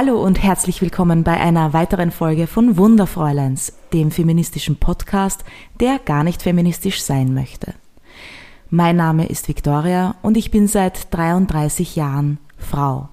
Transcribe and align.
Hallo 0.00 0.22
und 0.22 0.40
herzlich 0.40 0.80
willkommen 0.80 1.24
bei 1.24 1.40
einer 1.40 1.72
weiteren 1.72 2.12
Folge 2.12 2.46
von 2.46 2.76
Wunderfräuleins, 2.76 3.72
dem 3.92 4.12
feministischen 4.12 4.76
Podcast, 4.76 5.44
der 5.80 5.98
gar 5.98 6.22
nicht 6.22 6.40
feministisch 6.40 7.02
sein 7.02 7.34
möchte. 7.34 7.74
Mein 8.70 8.94
Name 8.94 9.26
ist 9.26 9.48
Victoria 9.48 10.14
und 10.22 10.36
ich 10.36 10.52
bin 10.52 10.68
seit 10.68 11.12
33 11.12 11.96
Jahren 11.96 12.38
Frau. 12.56 13.08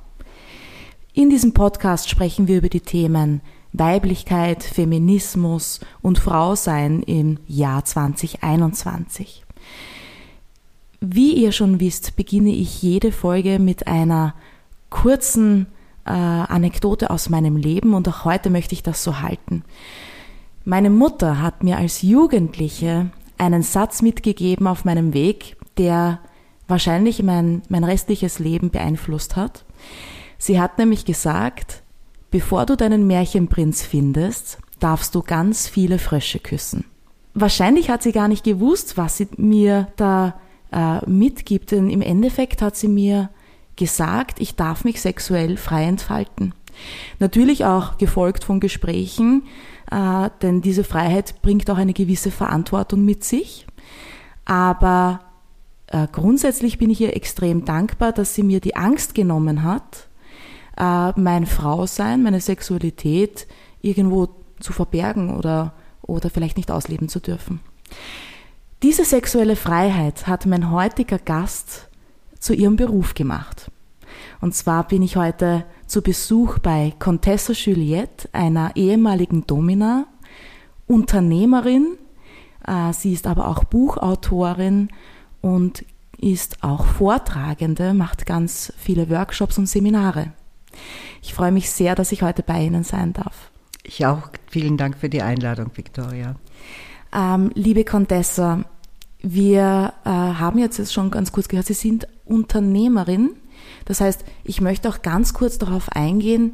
In 1.11 1.31
diesem 1.31 1.55
Podcast 1.55 2.07
sprechen 2.07 2.47
wir 2.47 2.59
über 2.59 2.69
die 2.69 2.81
Themen 2.81 3.41
Weiblichkeit, 3.73 4.61
Feminismus 4.61 5.79
und 6.03 6.19
Frausein 6.19 7.01
im 7.01 7.39
Jahr 7.47 7.83
2021. 7.83 9.43
Wie 11.01 11.33
ihr 11.33 11.51
schon 11.51 11.79
wisst, 11.79 12.15
beginne 12.15 12.51
ich 12.51 12.83
jede 12.83 13.11
Folge 13.11 13.57
mit 13.57 13.87
einer 13.87 14.35
kurzen 14.91 15.65
äh, 16.05 16.11
Anekdote 16.11 17.09
aus 17.09 17.29
meinem 17.29 17.57
Leben 17.57 17.93
und 17.93 18.07
auch 18.07 18.25
heute 18.25 18.49
möchte 18.49 18.73
ich 18.73 18.83
das 18.83 19.03
so 19.03 19.21
halten. 19.21 19.63
Meine 20.63 20.89
Mutter 20.89 21.41
hat 21.41 21.63
mir 21.63 21.77
als 21.77 22.01
Jugendliche 22.01 23.11
einen 23.37 23.61
Satz 23.61 24.01
mitgegeben 24.01 24.67
auf 24.67 24.85
meinem 24.85 25.13
Weg, 25.13 25.57
der 25.77 26.19
wahrscheinlich 26.67 27.21
mein, 27.21 27.61
mein 27.69 27.83
restliches 27.83 28.39
Leben 28.39 28.71
beeinflusst 28.71 29.35
hat. 29.35 29.65
Sie 30.37 30.59
hat 30.59 30.77
nämlich 30.77 31.05
gesagt, 31.05 31.83
bevor 32.31 32.65
du 32.65 32.75
deinen 32.75 33.07
Märchenprinz 33.07 33.83
findest, 33.83 34.59
darfst 34.79 35.15
du 35.15 35.21
ganz 35.21 35.67
viele 35.67 35.99
Frösche 35.99 36.39
küssen. 36.39 36.85
Wahrscheinlich 37.33 37.89
hat 37.89 38.01
sie 38.01 38.11
gar 38.11 38.27
nicht 38.27 38.43
gewusst, 38.43 38.97
was 38.97 39.17
sie 39.17 39.27
mir 39.37 39.87
da 39.97 40.35
äh, 40.71 41.07
mitgibt, 41.09 41.71
denn 41.71 41.89
im 41.89 42.01
Endeffekt 42.01 42.61
hat 42.61 42.75
sie 42.75 42.87
mir 42.87 43.29
gesagt, 43.75 44.39
ich 44.39 44.55
darf 44.55 44.83
mich 44.83 45.01
sexuell 45.01 45.57
frei 45.57 45.83
entfalten. 45.85 46.53
Natürlich 47.19 47.65
auch 47.65 47.97
gefolgt 47.97 48.43
von 48.43 48.59
Gesprächen, 48.59 49.43
äh, 49.91 50.29
denn 50.41 50.61
diese 50.61 50.83
Freiheit 50.83 51.41
bringt 51.41 51.69
auch 51.69 51.77
eine 51.77 51.93
gewisse 51.93 52.31
Verantwortung 52.31 53.05
mit 53.05 53.23
sich. 53.23 53.65
Aber 54.45 55.21
äh, 55.87 56.07
grundsätzlich 56.11 56.77
bin 56.77 56.89
ich 56.89 57.01
ihr 57.01 57.15
extrem 57.15 57.65
dankbar, 57.65 58.11
dass 58.11 58.35
sie 58.35 58.43
mir 58.43 58.59
die 58.59 58.75
Angst 58.75 59.15
genommen 59.15 59.63
hat, 59.63 60.07
äh, 60.77 61.19
mein 61.19 61.45
Frausein, 61.45 62.23
meine 62.23 62.41
Sexualität 62.41 63.47
irgendwo 63.81 64.29
zu 64.59 64.73
verbergen 64.73 65.35
oder, 65.35 65.73
oder 66.01 66.29
vielleicht 66.29 66.57
nicht 66.57 66.71
ausleben 66.71 67.09
zu 67.09 67.19
dürfen. 67.19 67.59
Diese 68.83 69.05
sexuelle 69.05 69.55
Freiheit 69.55 70.27
hat 70.27 70.45
mein 70.45 70.71
heutiger 70.71 71.17
Gast 71.17 71.89
zu 72.45 72.53
ihrem 72.53 72.75
Beruf 72.75 73.15
gemacht. 73.15 73.71
Und 74.39 74.53
zwar 74.53 74.87
bin 74.87 75.01
ich 75.01 75.17
heute 75.17 75.65
zu 75.87 76.01
Besuch 76.01 76.59
bei 76.59 76.93
Contessa 76.99 77.53
Juliette, 77.53 78.29
einer 78.33 78.75
ehemaligen 78.75 79.47
Domina, 79.47 80.05
Unternehmerin. 80.87 81.97
Äh, 82.65 82.93
sie 82.93 83.13
ist 83.13 83.25
aber 83.25 83.47
auch 83.47 83.63
Buchautorin 83.63 84.89
und 85.41 85.83
ist 86.19 86.63
auch 86.63 86.85
Vortragende, 86.85 87.93
macht 87.93 88.25
ganz 88.25 88.71
viele 88.77 89.09
Workshops 89.09 89.57
und 89.57 89.67
Seminare. 89.67 90.31
Ich 91.23 91.33
freue 91.33 91.51
mich 91.51 91.71
sehr, 91.71 91.95
dass 91.95 92.11
ich 92.11 92.21
heute 92.21 92.43
bei 92.43 92.61
Ihnen 92.63 92.83
sein 92.83 93.13
darf. 93.13 93.49
Ich 93.83 94.05
auch. 94.05 94.29
Vielen 94.49 94.77
Dank 94.77 94.97
für 94.97 95.09
die 95.09 95.21
Einladung, 95.21 95.71
Victoria. 95.73 96.35
Ähm, 97.13 97.51
liebe 97.55 97.83
Contessa, 97.83 98.65
wir 99.21 99.93
äh, 100.05 100.09
haben 100.09 100.59
jetzt 100.59 100.93
schon 100.93 101.11
ganz 101.11 101.31
kurz 101.31 101.47
gehört, 101.47 101.65
Sie 101.65 101.73
sind 101.73 102.07
Unternehmerin. 102.25 103.31
Das 103.85 104.01
heißt, 104.01 104.25
ich 104.43 104.61
möchte 104.61 104.89
auch 104.89 105.01
ganz 105.01 105.33
kurz 105.33 105.57
darauf 105.57 105.89
eingehen, 105.89 106.53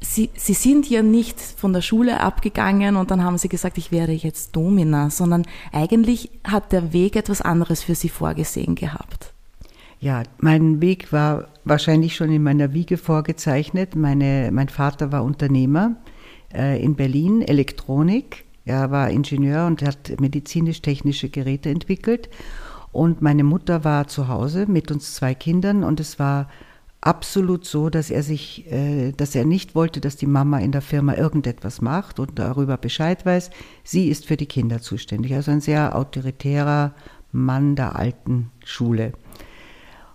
Sie, 0.00 0.28
Sie 0.36 0.52
sind 0.52 0.90
ja 0.90 1.02
nicht 1.02 1.40
von 1.40 1.72
der 1.72 1.80
Schule 1.80 2.20
abgegangen 2.20 2.96
und 2.96 3.10
dann 3.10 3.24
haben 3.24 3.38
Sie 3.38 3.48
gesagt, 3.48 3.78
ich 3.78 3.90
werde 3.90 4.12
jetzt 4.12 4.54
Domina, 4.54 5.08
sondern 5.08 5.46
eigentlich 5.72 6.30
hat 6.44 6.72
der 6.72 6.92
Weg 6.92 7.16
etwas 7.16 7.40
anderes 7.40 7.82
für 7.82 7.94
Sie 7.94 8.10
vorgesehen 8.10 8.74
gehabt. 8.74 9.32
Ja, 10.00 10.22
mein 10.38 10.82
Weg 10.82 11.12
war 11.12 11.48
wahrscheinlich 11.64 12.14
schon 12.14 12.30
in 12.30 12.42
meiner 12.42 12.74
Wiege 12.74 12.98
vorgezeichnet. 12.98 13.96
Meine, 13.96 14.50
mein 14.52 14.68
Vater 14.68 15.10
war 15.10 15.24
Unternehmer 15.24 15.96
äh, 16.52 16.82
in 16.82 16.94
Berlin, 16.94 17.40
Elektronik. 17.40 18.44
Er 18.66 18.90
war 18.90 19.08
Ingenieur 19.08 19.66
und 19.66 19.82
hat 19.82 20.20
medizinisch-technische 20.20 21.30
Geräte 21.30 21.70
entwickelt. 21.70 22.28
Und 22.94 23.22
meine 23.22 23.42
Mutter 23.42 23.82
war 23.82 24.06
zu 24.06 24.28
Hause 24.28 24.66
mit 24.68 24.92
uns 24.92 25.16
zwei 25.16 25.34
Kindern 25.34 25.82
und 25.82 25.98
es 25.98 26.20
war 26.20 26.48
absolut 27.00 27.64
so, 27.64 27.90
dass 27.90 28.08
er 28.08 28.22
sich, 28.22 28.70
äh, 28.70 29.10
dass 29.10 29.34
er 29.34 29.44
nicht 29.44 29.74
wollte, 29.74 30.00
dass 30.00 30.14
die 30.14 30.28
Mama 30.28 30.60
in 30.60 30.70
der 30.70 30.80
Firma 30.80 31.16
irgendetwas 31.16 31.80
macht 31.80 32.20
und 32.20 32.38
darüber 32.38 32.76
Bescheid 32.76 33.26
weiß. 33.26 33.50
Sie 33.82 34.06
ist 34.06 34.26
für 34.26 34.36
die 34.36 34.46
Kinder 34.46 34.80
zuständig. 34.80 35.34
Also 35.34 35.50
ein 35.50 35.60
sehr 35.60 35.96
autoritärer 35.96 36.94
Mann 37.32 37.74
der 37.74 37.96
alten 37.96 38.52
Schule. 38.64 39.12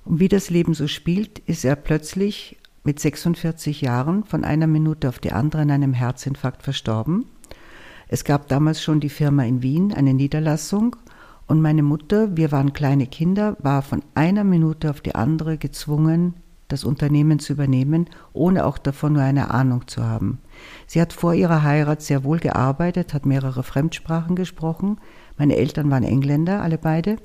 Und 0.06 0.22
wie 0.22 0.30
das 0.30 0.50
Leben 0.50 0.74
so 0.74 0.88
spielt, 0.88 1.40
ist 1.40 1.66
er 1.66 1.76
plötzlich 1.76 2.58
mit 2.86 3.02
46 3.02 3.82
Jahren 3.82 4.24
von 4.24 4.46
einer 4.46 4.68
Minute 4.68 5.10
auf 5.10 5.20
die 5.20 5.34
andere 5.34 5.64
an 5.64 5.72
einem 5.72 5.94
Herzinfarkt 5.94 6.64
verstorben. 6.64 7.26
Es 8.08 8.24
gab 8.24 8.48
damals 8.48 8.82
schon 8.82 9.02
die 9.02 9.10
Firma 9.10 9.44
in 9.44 9.62
Wien, 9.64 9.94
eine 9.94 10.14
Niederlassung. 10.14 10.96
Und 11.50 11.62
meine 11.62 11.82
Mutter, 11.82 12.38
wir 12.38 12.52
waren 12.52 12.74
kleine 12.74 13.08
Kinder, 13.08 13.58
war 13.58 13.82
von 13.82 14.04
einer 14.14 14.44
Minute 14.44 14.88
auf 14.92 15.02
die 15.02 15.16
andere 15.16 15.58
gezwungen, 15.58 16.36
das 16.68 16.84
Unternehmen 16.84 17.40
zu 17.40 17.54
übernehmen, 17.54 18.06
ohne 18.34 18.68
auch 18.68 18.78
davon 18.78 19.14
nur 19.14 19.24
eine 19.24 19.50
Ahnung 19.50 19.88
zu 19.88 20.06
haben. 20.06 20.38
Sie 20.86 21.02
hat 21.02 21.12
vor 21.12 21.34
ihrer 21.34 21.64
Heirat 21.64 22.04
sehr 22.04 22.24
wohl 22.24 22.38
gearbeitet, 22.38 23.16
hat 23.16 23.26
mehrere 23.26 23.64
Fremdsprachen 23.64 24.36
gesprochen. 24.36 25.00
Meine 25.40 25.56
Eltern 25.56 25.90
waren 25.90 26.04
Engländer, 26.04 26.62
alle 26.62 26.78
beide. 26.78 27.16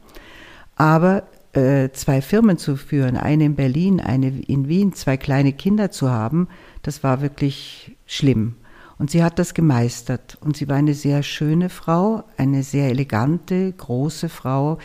Aber 0.74 1.24
äh, 1.52 1.90
zwei 1.90 2.22
Firmen 2.22 2.56
zu 2.56 2.76
führen, 2.76 3.18
eine 3.18 3.44
in 3.44 3.56
Berlin, 3.56 4.00
eine 4.00 4.28
in 4.28 4.68
Wien, 4.68 4.94
zwei 4.94 5.18
kleine 5.18 5.52
Kinder 5.52 5.90
zu 5.90 6.10
haben, 6.10 6.48
das 6.80 7.04
war 7.04 7.20
wirklich 7.20 7.94
schlimm. 8.06 8.54
Und 8.98 9.10
sie 9.10 9.22
hat 9.22 9.38
das 9.38 9.54
gemeistert. 9.54 10.38
Und 10.40 10.56
sie 10.56 10.68
war 10.68 10.76
eine 10.76 10.94
sehr 10.94 11.22
schöne 11.22 11.68
Frau, 11.68 12.24
eine 12.36 12.62
sehr 12.62 12.88
elegante, 12.90 13.72
große 13.72 14.28
Frau. 14.28 14.78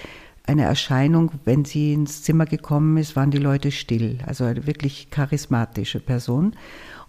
Eine 0.45 0.63
Erscheinung, 0.63 1.31
wenn 1.45 1.63
sie 1.63 1.93
ins 1.93 2.23
Zimmer 2.23 2.45
gekommen 2.45 2.97
ist, 2.97 3.15
waren 3.15 3.31
die 3.31 3.37
Leute 3.37 3.71
still. 3.71 4.17
Also 4.25 4.45
eine 4.45 4.65
wirklich 4.65 5.11
charismatische 5.11 5.99
Person. 5.99 6.55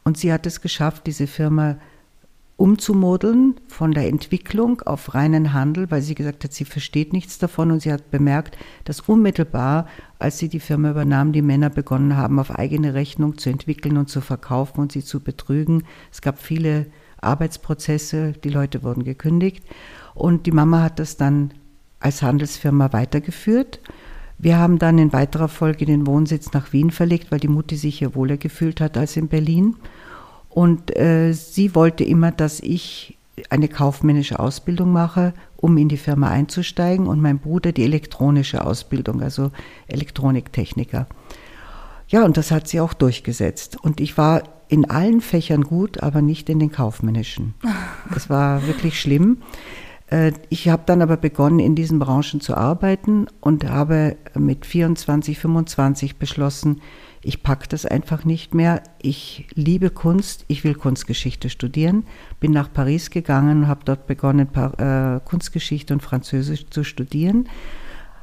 Und 0.04 0.18
sie 0.18 0.32
hat 0.32 0.46
es 0.46 0.60
geschafft, 0.60 1.06
diese 1.06 1.26
Firma 1.26 1.76
umzumodeln 2.60 3.54
von 3.68 3.92
der 3.92 4.06
Entwicklung 4.06 4.82
auf 4.82 5.14
reinen 5.14 5.54
Handel, 5.54 5.90
weil 5.90 6.02
sie 6.02 6.14
gesagt 6.14 6.44
hat, 6.44 6.52
sie 6.52 6.66
versteht 6.66 7.14
nichts 7.14 7.38
davon 7.38 7.70
und 7.70 7.80
sie 7.80 7.90
hat 7.90 8.10
bemerkt, 8.10 8.58
dass 8.84 9.00
unmittelbar, 9.00 9.86
als 10.18 10.36
sie 10.36 10.50
die 10.50 10.60
Firma 10.60 10.90
übernahm, 10.90 11.32
die 11.32 11.40
Männer 11.40 11.70
begonnen 11.70 12.18
haben, 12.18 12.38
auf 12.38 12.50
eigene 12.50 12.92
Rechnung 12.92 13.38
zu 13.38 13.48
entwickeln 13.48 13.96
und 13.96 14.10
zu 14.10 14.20
verkaufen 14.20 14.82
und 14.82 14.92
sie 14.92 15.02
zu 15.02 15.20
betrügen. 15.20 15.84
Es 16.12 16.20
gab 16.20 16.38
viele 16.38 16.84
Arbeitsprozesse, 17.22 18.34
die 18.44 18.50
Leute 18.50 18.82
wurden 18.82 19.04
gekündigt 19.04 19.64
und 20.14 20.44
die 20.44 20.52
Mama 20.52 20.82
hat 20.82 20.98
das 20.98 21.16
dann 21.16 21.54
als 21.98 22.20
Handelsfirma 22.20 22.92
weitergeführt. 22.92 23.80
Wir 24.36 24.58
haben 24.58 24.78
dann 24.78 24.98
in 24.98 25.14
weiterer 25.14 25.48
Folge 25.48 25.86
den 25.86 26.06
Wohnsitz 26.06 26.52
nach 26.52 26.74
Wien 26.74 26.90
verlegt, 26.90 27.32
weil 27.32 27.40
die 27.40 27.48
Mutti 27.48 27.76
sich 27.76 28.00
hier 28.00 28.14
wohler 28.14 28.36
gefühlt 28.36 28.82
hat 28.82 28.98
als 28.98 29.16
in 29.16 29.28
Berlin. 29.28 29.76
Und 30.50 30.94
äh, 30.96 31.32
sie 31.32 31.74
wollte 31.74 32.04
immer, 32.04 32.32
dass 32.32 32.60
ich 32.60 33.16
eine 33.48 33.68
kaufmännische 33.68 34.38
Ausbildung 34.38 34.92
mache, 34.92 35.32
um 35.56 35.78
in 35.78 35.88
die 35.88 35.96
Firma 35.96 36.28
einzusteigen 36.28 37.06
und 37.06 37.20
mein 37.20 37.38
Bruder 37.38 37.72
die 37.72 37.84
elektronische 37.84 38.64
Ausbildung, 38.64 39.22
also 39.22 39.50
Elektroniktechniker. 39.86 41.06
Ja, 42.08 42.24
und 42.24 42.36
das 42.36 42.50
hat 42.50 42.68
sie 42.68 42.80
auch 42.80 42.92
durchgesetzt. 42.92 43.78
Und 43.80 44.00
ich 44.00 44.18
war 44.18 44.42
in 44.68 44.90
allen 44.90 45.20
Fächern 45.20 45.62
gut, 45.62 46.02
aber 46.02 46.22
nicht 46.22 46.48
in 46.48 46.58
den 46.58 46.72
kaufmännischen. 46.72 47.54
Das 48.12 48.28
war 48.28 48.66
wirklich 48.66 49.00
schlimm. 49.00 49.42
Äh, 50.10 50.32
ich 50.48 50.68
habe 50.68 50.82
dann 50.84 51.00
aber 51.00 51.16
begonnen, 51.16 51.60
in 51.60 51.76
diesen 51.76 52.00
Branchen 52.00 52.40
zu 52.40 52.56
arbeiten 52.56 53.26
und 53.40 53.68
habe 53.68 54.16
mit 54.34 54.66
24, 54.66 55.38
25 55.38 56.16
beschlossen, 56.16 56.80
ich 57.22 57.42
packe 57.42 57.68
das 57.68 57.84
einfach 57.84 58.24
nicht 58.24 58.54
mehr. 58.54 58.82
Ich 59.00 59.46
liebe 59.54 59.90
Kunst, 59.90 60.44
ich 60.48 60.64
will 60.64 60.74
Kunstgeschichte 60.74 61.50
studieren. 61.50 62.04
Bin 62.40 62.52
nach 62.52 62.72
Paris 62.72 63.10
gegangen, 63.10 63.68
habe 63.68 63.84
dort 63.84 64.06
begonnen, 64.06 64.48
äh, 64.54 65.20
Kunstgeschichte 65.24 65.92
und 65.92 66.02
Französisch 66.02 66.70
zu 66.70 66.82
studieren. 66.82 67.48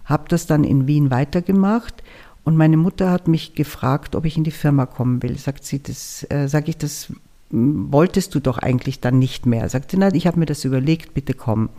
Habe 0.06 0.26
das 0.30 0.48
dann 0.48 0.64
in 0.64 0.88
Wien 0.88 1.12
weitergemacht. 1.12 2.04
Und 2.44 2.56
meine 2.56 2.78
Mutter 2.78 3.12
hat 3.12 3.28
mich 3.28 3.54
gefragt, 3.54 4.16
ob 4.16 4.26
ich 4.26 4.38
in 4.38 4.44
die 4.44 4.52
Firma 4.52 4.86
kommen 4.86 5.22
will. 5.22 5.38
Sagt 5.38 5.64
sie, 5.64 5.84
das, 5.84 6.26
äh, 6.30 6.48
sage 6.48 6.70
ich, 6.70 6.78
das 6.78 7.12
wolltest 7.50 8.34
du 8.34 8.40
doch 8.40 8.58
eigentlich 8.58 9.00
dann 9.00 9.20
nicht 9.20 9.46
mehr. 9.46 9.70
Sagt 9.70 9.92
sie, 9.92 9.98
nein, 9.98 10.16
ich 10.16 10.26
habe 10.26 10.40
mir 10.40 10.46
das 10.46 10.66
überlegt, 10.66 11.14
bitte 11.14 11.34
komm. 11.34 11.70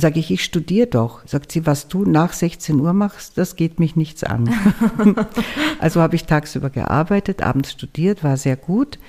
Sage 0.00 0.20
ich, 0.20 0.30
ich 0.30 0.44
studiere 0.44 0.86
doch. 0.86 1.26
Sagt 1.26 1.50
sie, 1.50 1.66
was 1.66 1.88
du 1.88 2.04
nach 2.04 2.32
16 2.32 2.78
Uhr 2.78 2.92
machst, 2.92 3.36
das 3.36 3.56
geht 3.56 3.80
mich 3.80 3.96
nichts 3.96 4.22
an. 4.22 4.48
also 5.80 6.00
habe 6.00 6.14
ich 6.14 6.24
tagsüber 6.24 6.70
gearbeitet, 6.70 7.42
abends 7.42 7.72
studiert, 7.72 8.22
war 8.22 8.36
sehr 8.36 8.56
gut. 8.56 9.00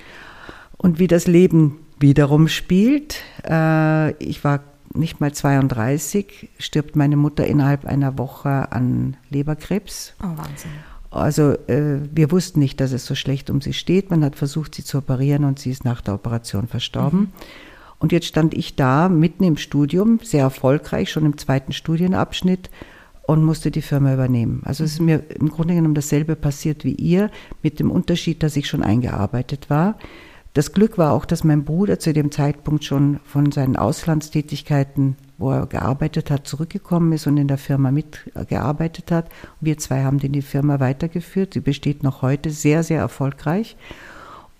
Und 0.77 0.97
wie 0.97 1.05
das 1.05 1.27
Leben 1.27 1.77
wiederum 1.99 2.47
spielt, 2.47 3.17
äh, 3.47 4.13
ich 4.13 4.43
war 4.43 4.61
nicht 4.91 5.21
mal 5.21 5.31
32, 5.31 6.49
stirbt 6.57 6.95
meine 6.95 7.17
Mutter 7.17 7.45
innerhalb 7.45 7.85
einer 7.85 8.17
Woche 8.17 8.71
an 8.71 9.15
Leberkrebs. 9.29 10.15
Oh, 10.23 10.37
Wahnsinn. 10.37 10.71
Also 11.11 11.51
äh, 11.67 11.99
wir 12.11 12.31
wussten 12.31 12.59
nicht, 12.59 12.79
dass 12.79 12.93
es 12.93 13.05
so 13.05 13.13
schlecht 13.13 13.51
um 13.51 13.61
sie 13.61 13.73
steht. 13.73 14.09
Man 14.09 14.23
hat 14.23 14.35
versucht, 14.35 14.73
sie 14.73 14.83
zu 14.83 14.97
operieren 14.97 15.43
und 15.43 15.59
sie 15.59 15.69
ist 15.69 15.85
nach 15.85 16.01
der 16.01 16.15
Operation 16.15 16.67
verstorben. 16.67 17.19
Mhm. 17.19 17.31
Und 17.99 18.11
jetzt 18.11 18.27
stand 18.27 18.53
ich 18.53 18.75
da 18.75 19.09
mitten 19.09 19.43
im 19.43 19.57
Studium, 19.57 20.19
sehr 20.23 20.43
erfolgreich, 20.43 21.11
schon 21.11 21.25
im 21.25 21.37
zweiten 21.37 21.73
Studienabschnitt 21.73 22.69
und 23.27 23.43
musste 23.43 23.71
die 23.71 23.81
Firma 23.81 24.13
übernehmen. 24.13 24.63
Also 24.65 24.83
es 24.83 24.93
ist 24.93 25.01
mir 25.01 25.23
im 25.29 25.49
Grunde 25.49 25.75
genommen 25.75 25.93
dasselbe 25.93 26.35
passiert 26.35 26.85
wie 26.85 26.93
ihr, 26.93 27.29
mit 27.61 27.79
dem 27.79 27.91
Unterschied, 27.91 28.41
dass 28.41 28.55
ich 28.55 28.67
schon 28.67 28.83
eingearbeitet 28.83 29.69
war. 29.69 29.97
Das 30.53 30.71
Glück 30.73 30.97
war 30.97 31.13
auch, 31.13 31.25
dass 31.25 31.43
mein 31.43 31.63
Bruder 31.63 31.99
zu 31.99 32.11
dem 32.11 32.31
Zeitpunkt 32.31 32.83
schon 32.83 33.19
von 33.23 33.51
seinen 33.51 33.75
Auslandstätigkeiten, 33.75 35.15
wo 35.37 35.51
er 35.51 35.67
gearbeitet 35.67 36.31
hat, 36.31 36.47
zurückgekommen 36.47 37.11
ist 37.11 37.27
und 37.27 37.37
in 37.37 37.47
der 37.47 37.59
Firma 37.59 37.91
mitgearbeitet 37.91 39.11
hat. 39.11 39.29
Wir 39.61 39.77
zwei 39.77 40.03
haben 40.03 40.17
die 40.17 40.41
Firma 40.41 40.79
weitergeführt. 40.79 41.53
Sie 41.53 41.59
besteht 41.59 42.01
noch 42.01 42.23
heute 42.23 42.49
sehr, 42.49 42.81
sehr 42.81 42.99
erfolgreich. 42.99 43.77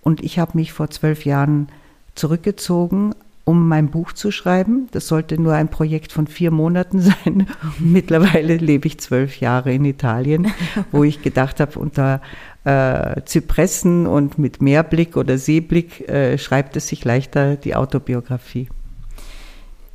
Und 0.04 0.24
ich 0.24 0.38
habe 0.38 0.58
mich 0.58 0.74
vor 0.74 0.92
zwölf 0.92 1.26
Jahren 1.26 1.70
zurückgezogen, 2.14 3.16
um 3.50 3.68
mein 3.68 3.90
Buch 3.90 4.14
zu 4.14 4.30
schreiben. 4.30 4.88
Das 4.92 5.08
sollte 5.08 5.42
nur 5.42 5.54
ein 5.54 5.70
Projekt 5.70 6.12
von 6.12 6.28
vier 6.28 6.52
Monaten 6.52 7.00
sein. 7.02 7.48
Mittlerweile 7.80 8.58
lebe 8.58 8.86
ich 8.86 9.00
zwölf 9.00 9.40
Jahre 9.40 9.74
in 9.74 9.86
Italien, 9.86 10.54
wo 10.92 11.04
ich 11.04 11.24
gedacht 11.24 11.60
habe, 11.60 11.80
unter 11.80 12.22
äh, 12.64 13.24
Zypressen 13.26 14.06
und 14.06 14.38
mit 14.38 14.62
Meerblick 14.62 15.18
oder 15.18 15.40
Seeblick 15.40 16.08
äh, 16.08 16.38
schreibt 16.38 16.76
es 16.76 16.90
sich 16.90 17.04
leichter 17.04 17.56
die 17.56 17.76
Autobiografie. 17.76 18.70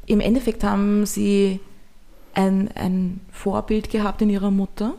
Im 0.06 0.18
Endeffekt 0.18 0.64
haben 0.64 1.06
Sie 1.06 1.60
ein, 2.34 2.70
ein 2.74 3.20
Vorbild 3.30 3.88
gehabt 3.88 4.20
in 4.20 4.30
Ihrer 4.30 4.50
Mutter? 4.50 4.94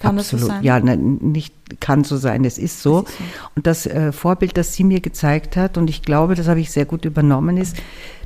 Kann 0.00 0.18
Absolut. 0.18 0.42
das 0.42 0.48
so 0.48 0.54
sein? 0.54 0.64
Ja, 0.64 0.80
ne, 0.80 0.96
nicht 0.96 1.54
kann 1.80 2.04
so 2.04 2.16
sein, 2.16 2.44
es 2.44 2.58
ist 2.58 2.82
so. 2.82 3.00
Ist 3.00 3.08
so. 3.08 3.24
Und 3.54 3.66
das 3.66 3.86
äh, 3.86 4.12
Vorbild, 4.12 4.56
das 4.56 4.74
sie 4.74 4.84
mir 4.84 5.00
gezeigt 5.00 5.56
hat, 5.56 5.78
und 5.78 5.88
ich 5.88 6.02
glaube, 6.02 6.34
das 6.34 6.48
habe 6.48 6.60
ich 6.60 6.70
sehr 6.70 6.84
gut 6.84 7.04
übernommen, 7.04 7.56
ist, 7.56 7.76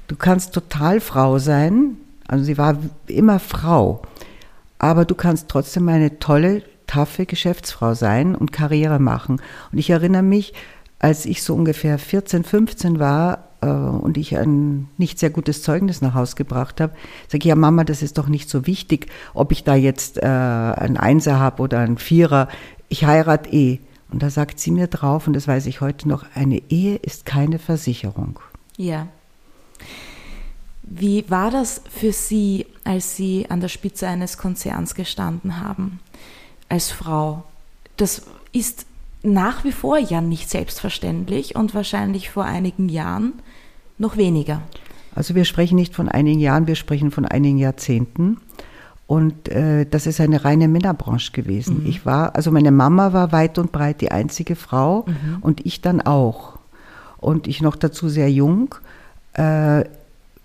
du 0.07 0.17
kannst 0.17 0.55
total 0.55 1.01
Frau 1.01 1.39
sein, 1.39 1.97
also 2.27 2.45
sie 2.45 2.59
war 2.59 2.77
immer 3.07 3.39
Frau, 3.39 4.03
aber 4.79 5.05
du 5.05 5.15
kannst 5.15 5.49
trotzdem 5.49 5.89
eine 5.89 6.19
tolle, 6.19 6.63
taffe 6.87 7.27
Geschäftsfrau 7.27 7.95
sein 7.95 8.35
und 8.35 8.53
Karriere 8.53 8.99
machen. 8.99 9.41
Und 9.71 9.79
ich 9.79 9.91
erinnere 9.91 10.23
mich, 10.23 10.55
als 10.99 11.27
ich 11.27 11.43
so 11.43 11.55
ungefähr 11.55 11.99
14, 11.99 12.45
15 12.45 12.99
war, 12.99 13.48
und 13.67 14.17
ich 14.17 14.37
ein 14.37 14.89
nicht 14.99 15.19
sehr 15.19 15.31
gutes 15.31 15.63
Zeugnis 15.63 16.01
nach 16.01 16.15
Hause 16.15 16.37
gebracht 16.37 16.81
habe, 16.81 16.95
sage 17.27 17.39
ich, 17.39 17.45
ja 17.45 17.57
Mama, 17.57 17.85
das 17.85 18.03
ist 18.03 18.19
doch 18.19 18.29
nicht 18.29 18.49
so 18.49 18.67
wichtig, 18.67 19.09
ob 19.35 19.53
ich 19.53 19.65
da 19.65 19.75
jetzt 19.75 20.19
äh, 20.19 20.27
ein 20.27 20.97
Einser 20.97 21.39
habe 21.39 21.63
oder 21.63 21.81
ein 21.81 21.99
Vierer, 21.99 22.49
ich 22.89 23.05
heirate 23.05 23.51
eh. 23.53 23.81
Und 24.11 24.23
da 24.23 24.31
sagt 24.31 24.59
sie 24.59 24.71
mir 24.71 24.87
drauf, 24.87 25.27
und 25.27 25.35
das 25.35 25.47
weiß 25.47 25.67
ich 25.67 25.81
heute 25.81 26.09
noch, 26.09 26.25
eine 26.35 26.63
Ehe 26.71 26.97
ist 26.97 27.27
keine 27.27 27.59
Versicherung. 27.59 28.41
Ja. 28.77 29.09
Wie 30.83 31.29
war 31.29 31.51
das 31.51 31.83
für 31.91 32.13
Sie, 32.13 32.65
als 32.85 33.17
Sie 33.17 33.47
an 33.51 33.61
der 33.61 33.69
Spitze 33.69 34.09
eines 34.09 34.39
Konzerns 34.39 34.95
gestanden 34.95 35.61
haben, 35.61 36.01
als 36.71 36.91
Frau? 36.91 37.45
Das 37.99 38.23
ist 38.53 38.87
nach 39.23 39.65
wie 39.65 39.73
vor 39.73 39.99
ja 39.99 40.23
nicht 40.23 40.49
selbstverständlich 40.49 41.57
und 41.57 41.75
wahrscheinlich 41.75 42.31
vor 42.31 42.45
einigen 42.45 42.89
Jahren 42.89 43.35
noch 43.99 44.17
weniger. 44.17 44.63
Also 45.15 45.35
wir 45.35 45.45
sprechen 45.45 45.77
nicht 45.77 45.95
von 45.95 46.09
einigen 46.09 46.41
Jahren, 46.41 46.67
wir 46.67 46.77
sprechen 46.77 47.11
von 47.11 47.25
einigen 47.25 47.59
Jahrzehnten. 47.59 48.39
Und 49.07 49.49
äh, 49.49 49.87
das 49.87 50.07
ist 50.07 50.21
eine 50.21 50.45
reine 50.45 50.69
Männerbranche 50.69 51.33
gewesen. 51.33 51.83
Mhm. 51.83 51.89
Ich 51.89 52.05
war, 52.05 52.37
also 52.37 52.53
meine 52.53 52.71
Mama 52.71 53.13
war 53.13 53.33
weit 53.33 53.59
und 53.59 53.73
breit 53.73 54.01
die 54.03 54.13
einzige 54.13 54.55
Frau 54.55 55.07
mhm. 55.07 55.39
und 55.41 55.65
ich 55.65 55.81
dann 55.81 56.03
auch. 56.03 56.59
Und 57.17 57.49
ich 57.49 57.63
noch 57.63 57.75
dazu 57.75 58.09
sehr 58.09 58.31
jung. 58.31 58.75
Äh, 59.33 59.85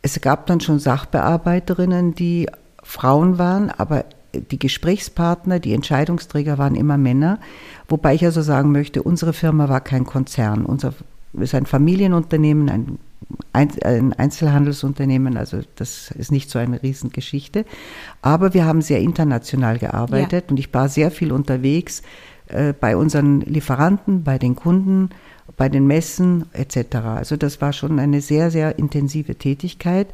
es 0.02 0.20
gab 0.22 0.48
dann 0.48 0.60
schon 0.60 0.80
Sachbearbeiterinnen, 0.80 2.16
die 2.16 2.48
Frauen 2.82 3.38
waren, 3.38 3.70
aber 3.70 4.06
die 4.34 4.60
Gesprächspartner, 4.60 5.60
die 5.60 5.74
Entscheidungsträger 5.74 6.58
waren 6.58 6.76
immer 6.76 6.98
Männer. 6.98 7.40
Wobei 7.88 8.16
ich 8.16 8.26
also 8.26 8.42
sagen 8.42 8.72
möchte, 8.72 9.04
unsere 9.04 9.34
Firma 9.34 9.70
war 9.70 9.82
kein 9.82 10.06
Konzern. 10.06 10.66
Unser 10.66 10.94
ist 11.34 11.56
ein 11.56 11.66
Familienunternehmen, 11.66 12.70
ein, 12.70 13.00
ein 13.52 14.14
Einzelhandelsunternehmen, 14.14 15.38
also 15.38 15.62
das 15.76 16.12
ist 16.12 16.32
nicht 16.32 16.50
so 16.50 16.60
eine 16.60 16.82
Riesengeschichte. 16.82 17.66
Aber 18.22 18.54
wir 18.54 18.66
haben 18.66 18.82
sehr 18.82 19.00
international 19.00 19.80
gearbeitet 19.80 20.46
ja. 20.46 20.50
und 20.50 20.58
ich 20.58 20.74
war 20.74 20.90
sehr 20.90 21.12
viel 21.12 21.32
unterwegs 21.32 22.02
äh, 22.48 22.74
bei 22.74 22.98
unseren 22.98 23.42
Lieferanten, 23.42 24.24
bei 24.24 24.38
den 24.38 24.56
Kunden, 24.56 25.10
bei 25.58 25.70
den 25.70 25.88
Messen 25.88 26.46
etc. 26.54 26.96
Also 26.96 27.38
das 27.38 27.62
war 27.62 27.74
schon 27.74 28.00
eine 28.00 28.22
sehr, 28.22 28.52
sehr 28.52 28.80
intensive 28.80 29.36
Tätigkeit. 29.36 30.08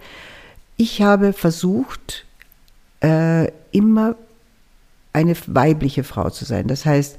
Ich 0.77 1.01
habe 1.01 1.33
versucht, 1.33 2.25
äh, 3.01 3.51
immer 3.71 4.15
eine 5.13 5.35
weibliche 5.47 6.03
Frau 6.03 6.29
zu 6.29 6.45
sein. 6.45 6.67
Das 6.67 6.85
heißt, 6.85 7.17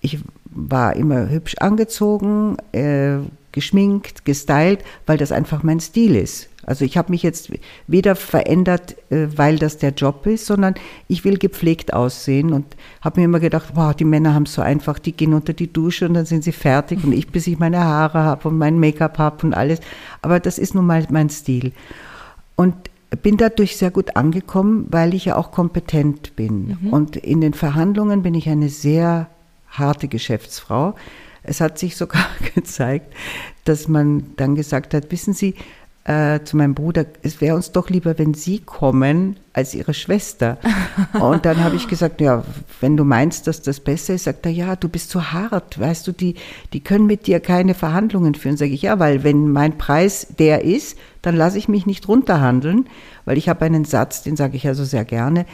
ich 0.00 0.18
war 0.44 0.96
immer 0.96 1.28
hübsch 1.28 1.56
angezogen, 1.58 2.56
äh, 2.72 3.18
geschminkt, 3.52 4.24
gestylt, 4.24 4.80
weil 5.06 5.18
das 5.18 5.32
einfach 5.32 5.62
mein 5.62 5.80
Stil 5.80 6.16
ist. 6.16 6.48
Also 6.64 6.84
ich 6.84 6.96
habe 6.96 7.10
mich 7.10 7.22
jetzt 7.22 7.50
weder 7.88 8.14
verändert, 8.14 8.96
äh, 9.10 9.26
weil 9.36 9.58
das 9.58 9.78
der 9.78 9.90
Job 9.90 10.26
ist, 10.26 10.46
sondern 10.46 10.74
ich 11.08 11.24
will 11.24 11.38
gepflegt 11.38 11.92
aussehen 11.92 12.52
und 12.52 12.76
habe 13.00 13.20
mir 13.20 13.24
immer 13.24 13.40
gedacht, 13.40 13.72
wow, 13.74 13.94
die 13.94 14.04
Männer 14.04 14.34
haben 14.34 14.44
es 14.44 14.54
so 14.54 14.62
einfach, 14.62 14.98
die 14.98 15.12
gehen 15.12 15.34
unter 15.34 15.52
die 15.52 15.72
Dusche 15.72 16.06
und 16.06 16.14
dann 16.14 16.26
sind 16.26 16.44
sie 16.44 16.52
fertig 16.52 17.02
und 17.02 17.12
ich, 17.12 17.28
bis 17.28 17.46
ich 17.48 17.58
meine 17.58 17.80
Haare 17.80 18.20
habe 18.20 18.48
und 18.48 18.58
mein 18.58 18.78
Make-up 18.78 19.18
habe 19.18 19.46
und 19.46 19.54
alles. 19.54 19.80
Aber 20.22 20.38
das 20.38 20.58
ist 20.58 20.74
nun 20.74 20.86
mal 20.86 21.04
mein 21.10 21.30
Stil. 21.30 21.72
Und 22.54 22.74
bin 23.22 23.36
dadurch 23.36 23.76
sehr 23.76 23.90
gut 23.90 24.16
angekommen, 24.16 24.86
weil 24.88 25.14
ich 25.14 25.26
ja 25.26 25.36
auch 25.36 25.50
kompetent 25.50 26.34
bin. 26.36 26.78
Mhm. 26.80 26.92
Und 26.92 27.16
in 27.16 27.40
den 27.40 27.54
Verhandlungen 27.54 28.22
bin 28.22 28.34
ich 28.34 28.48
eine 28.48 28.68
sehr 28.68 29.28
harte 29.68 30.08
Geschäftsfrau. 30.08 30.94
Es 31.42 31.60
hat 31.60 31.78
sich 31.78 31.96
sogar 31.96 32.26
gezeigt, 32.54 33.14
dass 33.64 33.88
man 33.88 34.32
dann 34.36 34.54
gesagt 34.54 34.94
hat, 34.94 35.10
wissen 35.10 35.34
Sie, 35.34 35.54
äh, 36.04 36.40
zu 36.42 36.56
meinem 36.56 36.74
Bruder, 36.74 37.06
es 37.22 37.40
wäre 37.40 37.54
uns 37.54 37.70
doch 37.70 37.88
lieber, 37.88 38.18
wenn 38.18 38.34
Sie 38.34 38.58
kommen, 38.58 39.36
als 39.52 39.72
Ihre 39.72 39.94
Schwester. 39.94 40.58
Und 41.20 41.44
dann 41.44 41.62
habe 41.62 41.76
ich 41.76 41.86
gesagt, 41.86 42.20
ja, 42.20 42.42
wenn 42.80 42.96
du 42.96 43.04
meinst, 43.04 43.46
dass 43.46 43.62
das 43.62 43.78
besser 43.78 44.14
ist, 44.14 44.24
sagt 44.24 44.44
er, 44.46 44.52
ja, 44.52 44.74
du 44.74 44.88
bist 44.88 45.10
zu 45.10 45.32
hart, 45.32 45.78
weißt 45.78 46.06
du, 46.08 46.12
die, 46.12 46.34
die 46.72 46.80
können 46.80 47.06
mit 47.06 47.28
dir 47.28 47.38
keine 47.38 47.74
Verhandlungen 47.74 48.34
führen. 48.34 48.56
Sage 48.56 48.72
ich, 48.72 48.82
ja, 48.82 48.98
weil 48.98 49.22
wenn 49.22 49.52
mein 49.52 49.78
Preis 49.78 50.26
der 50.38 50.64
ist, 50.64 50.98
dann 51.22 51.36
lasse 51.36 51.58
ich 51.58 51.68
mich 51.68 51.86
nicht 51.86 52.08
runterhandeln, 52.08 52.88
weil 53.24 53.38
ich 53.38 53.48
habe 53.48 53.64
einen 53.64 53.84
Satz, 53.84 54.24
den 54.24 54.34
sage 54.34 54.56
ich 54.56 54.66
also 54.66 54.84
sehr 54.84 55.04
gerne, 55.04 55.46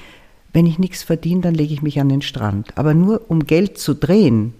wenn 0.54 0.64
ich 0.64 0.78
nichts 0.78 1.02
verdiene, 1.02 1.42
dann 1.42 1.54
lege 1.54 1.74
ich 1.74 1.82
mich 1.82 2.00
an 2.00 2.08
den 2.08 2.22
Strand. 2.22 2.78
Aber 2.78 2.94
nur 2.94 3.30
um 3.30 3.46
Geld 3.46 3.76
zu 3.76 3.92
drehen, 3.92 4.54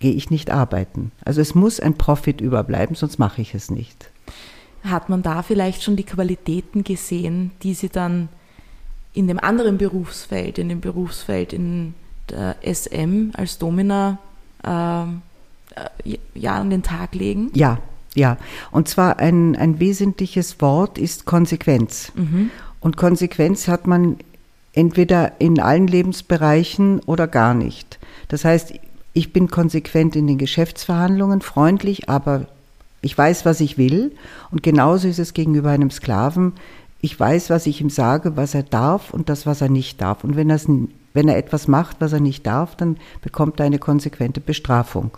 gehe 0.00 0.12
ich 0.12 0.30
nicht 0.30 0.50
arbeiten. 0.50 1.12
Also 1.24 1.40
es 1.40 1.54
muss 1.54 1.78
ein 1.78 1.94
Profit 1.94 2.40
überbleiben, 2.40 2.96
sonst 2.96 3.18
mache 3.18 3.40
ich 3.42 3.54
es 3.54 3.70
nicht. 3.70 4.10
Hat 4.82 5.08
man 5.08 5.22
da 5.22 5.42
vielleicht 5.42 5.82
schon 5.82 5.96
die 5.96 6.04
Qualitäten 6.04 6.82
gesehen, 6.84 7.52
die 7.62 7.74
Sie 7.74 7.90
dann 7.90 8.28
in 9.12 9.28
dem 9.28 9.38
anderen 9.38 9.78
Berufsfeld, 9.78 10.58
in 10.58 10.68
dem 10.68 10.80
Berufsfeld 10.80 11.52
in 11.52 11.94
der 12.30 12.56
SM 12.62 13.30
als 13.34 13.58
Domina 13.58 14.18
äh, 14.62 16.18
ja 16.34 16.54
an 16.56 16.70
den 16.70 16.82
Tag 16.82 17.14
legen? 17.14 17.50
Ja, 17.54 17.78
ja. 18.14 18.38
Und 18.70 18.88
zwar 18.88 19.18
ein, 19.18 19.54
ein 19.56 19.80
wesentliches 19.80 20.60
Wort 20.60 20.98
ist 20.98 21.26
Konsequenz. 21.26 22.12
Mhm. 22.14 22.50
Und 22.80 22.96
Konsequenz 22.96 23.68
hat 23.68 23.86
man 23.86 24.16
entweder 24.72 25.32
in 25.40 25.60
allen 25.60 25.86
Lebensbereichen 25.86 27.00
oder 27.00 27.26
gar 27.26 27.54
nicht. 27.54 27.98
Das 28.28 28.44
heißt, 28.44 28.72
ich 29.12 29.32
bin 29.32 29.48
konsequent 29.48 30.16
in 30.16 30.26
den 30.26 30.38
Geschäftsverhandlungen, 30.38 31.40
freundlich, 31.40 32.08
aber 32.08 32.46
ich 33.02 33.16
weiß, 33.16 33.44
was 33.44 33.60
ich 33.60 33.78
will. 33.78 34.14
Und 34.50 34.62
genauso 34.62 35.08
ist 35.08 35.18
es 35.18 35.34
gegenüber 35.34 35.70
einem 35.70 35.90
Sklaven. 35.90 36.52
Ich 37.00 37.18
weiß, 37.18 37.50
was 37.50 37.66
ich 37.66 37.80
ihm 37.80 37.90
sage, 37.90 38.36
was 38.36 38.54
er 38.54 38.62
darf 38.62 39.12
und 39.12 39.28
das, 39.28 39.46
was 39.46 39.62
er 39.62 39.70
nicht 39.70 40.00
darf. 40.00 40.22
Und 40.22 40.36
wenn, 40.36 40.88
wenn 41.14 41.28
er 41.28 41.36
etwas 41.36 41.66
macht, 41.66 41.96
was 42.00 42.12
er 42.12 42.20
nicht 42.20 42.46
darf, 42.46 42.76
dann 42.76 42.98
bekommt 43.22 43.58
er 43.58 43.66
eine 43.66 43.78
konsequente 43.78 44.40
Bestrafung. 44.40 45.16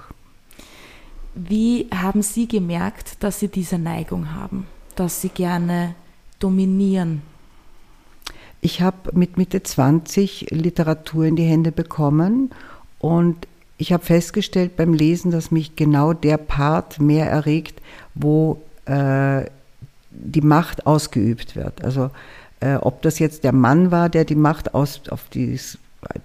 Wie 1.34 1.88
haben 1.94 2.22
Sie 2.22 2.46
gemerkt, 2.46 3.22
dass 3.22 3.40
Sie 3.40 3.48
diese 3.48 3.78
Neigung 3.78 4.32
haben, 4.32 4.66
dass 4.94 5.20
Sie 5.20 5.30
gerne 5.30 5.94
dominieren? 6.38 7.22
Ich 8.60 8.80
habe 8.80 9.10
mit 9.12 9.38
Mitte 9.38 9.62
20 9.62 10.50
Literatur 10.50 11.24
in 11.24 11.34
die 11.34 11.42
Hände 11.42 11.72
bekommen 11.72 12.50
und 13.00 13.48
ich 13.82 13.92
habe 13.92 14.04
festgestellt 14.04 14.76
beim 14.76 14.94
Lesen, 14.94 15.32
dass 15.32 15.50
mich 15.50 15.74
genau 15.74 16.12
der 16.12 16.36
Part 16.36 17.00
mehr 17.00 17.28
erregt, 17.28 17.82
wo 18.14 18.62
äh, 18.84 19.42
die 20.10 20.40
Macht 20.40 20.86
ausgeübt 20.86 21.56
wird. 21.56 21.82
Also 21.84 22.10
äh, 22.60 22.76
ob 22.76 23.02
das 23.02 23.18
jetzt 23.18 23.42
der 23.42 23.52
Mann 23.52 23.90
war, 23.90 24.08
der 24.08 24.24
die 24.24 24.36
Macht 24.36 24.72
aus, 24.72 25.00
auf 25.10 25.28
die 25.34 25.58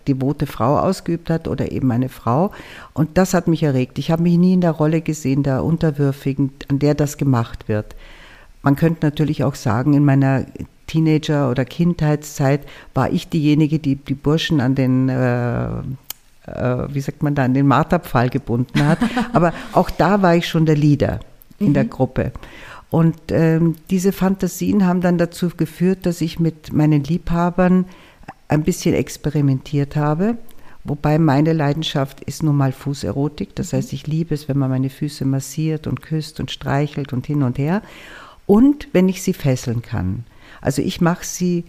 devote 0.08 0.46
Frau 0.46 0.78
ausgeübt 0.78 1.32
hat 1.32 1.48
oder 1.48 1.72
eben 1.72 1.92
eine 1.92 2.10
Frau. 2.10 2.52
Und 2.94 3.18
das 3.18 3.34
hat 3.34 3.48
mich 3.48 3.64
erregt. 3.64 3.98
Ich 3.98 4.12
habe 4.12 4.22
mich 4.22 4.38
nie 4.38 4.54
in 4.54 4.62
der 4.62 4.72
Rolle 4.72 5.02
gesehen, 5.02 5.42
der 5.42 5.64
Unterwürfigen, 5.64 6.52
an 6.68 6.78
der 6.78 6.94
das 6.94 7.18
gemacht 7.18 7.68
wird. 7.68 7.96
Man 8.62 8.76
könnte 8.76 9.04
natürlich 9.04 9.44
auch 9.44 9.56
sagen, 9.56 9.94
in 9.94 10.06
meiner 10.06 10.46
Teenager- 10.86 11.50
oder 11.50 11.66
Kindheitszeit 11.66 12.62
war 12.94 13.12
ich 13.12 13.30
diejenige, 13.30 13.80
die 13.80 13.96
die 13.96 14.14
Burschen 14.14 14.62
an 14.62 14.76
den 14.76 15.10
äh, 15.10 15.70
äh, 16.48 16.94
wie 16.94 17.02
sagt 17.02 17.24
man 17.24 17.36
da, 17.36 17.44
an 17.44 17.54
den 17.54 17.68
Marterpfahl 17.68 18.30
gebunden 18.30 18.86
hat. 18.86 19.00
Aber 19.34 19.54
auch 19.74 19.90
da 19.90 20.22
war 20.22 20.36
ich 20.36 20.48
schon 20.48 20.66
der 20.66 20.76
Leader 20.76 21.20
in 21.60 21.70
mhm. 21.70 21.74
der 21.74 21.86
Gruppe. 21.86 22.32
Und 22.90 23.18
ähm, 23.32 23.76
diese 23.90 24.14
Fantasien 24.14 24.86
haben 24.86 25.02
dann 25.02 25.18
dazu 25.18 25.50
geführt, 25.50 26.06
dass 26.06 26.22
ich 26.22 26.40
mit 26.40 26.72
meinen 26.72 27.04
Liebhabern 27.04 27.86
ein 28.48 28.64
bisschen 28.64 28.96
experimentiert 28.96 29.96
habe. 29.96 30.38
Wobei 30.86 31.20
meine 31.20 31.52
Leidenschaft 31.52 32.22
ist 32.22 32.44
nun 32.44 32.56
mal 32.56 32.72
Fußerotik. 32.72 33.56
Das 33.56 33.74
heißt, 33.74 33.92
ich 33.92 34.08
liebe 34.08 34.34
es, 34.34 34.48
wenn 34.48 34.58
man 34.58 34.70
meine 34.70 34.90
Füße 34.90 35.26
massiert 35.26 35.86
und 35.86 36.02
küsst 36.02 36.40
und 36.40 36.50
streichelt 36.50 37.12
und 37.12 37.28
hin 37.28 37.44
und 37.44 37.58
her. 37.58 37.82
Und 38.46 38.88
wenn 38.94 39.10
ich 39.10 39.22
sie 39.22 39.34
fesseln 39.34 39.82
kann. 39.82 40.24
Also 40.62 40.82
ich 40.82 41.02
mache 41.02 41.26
sie 41.26 41.66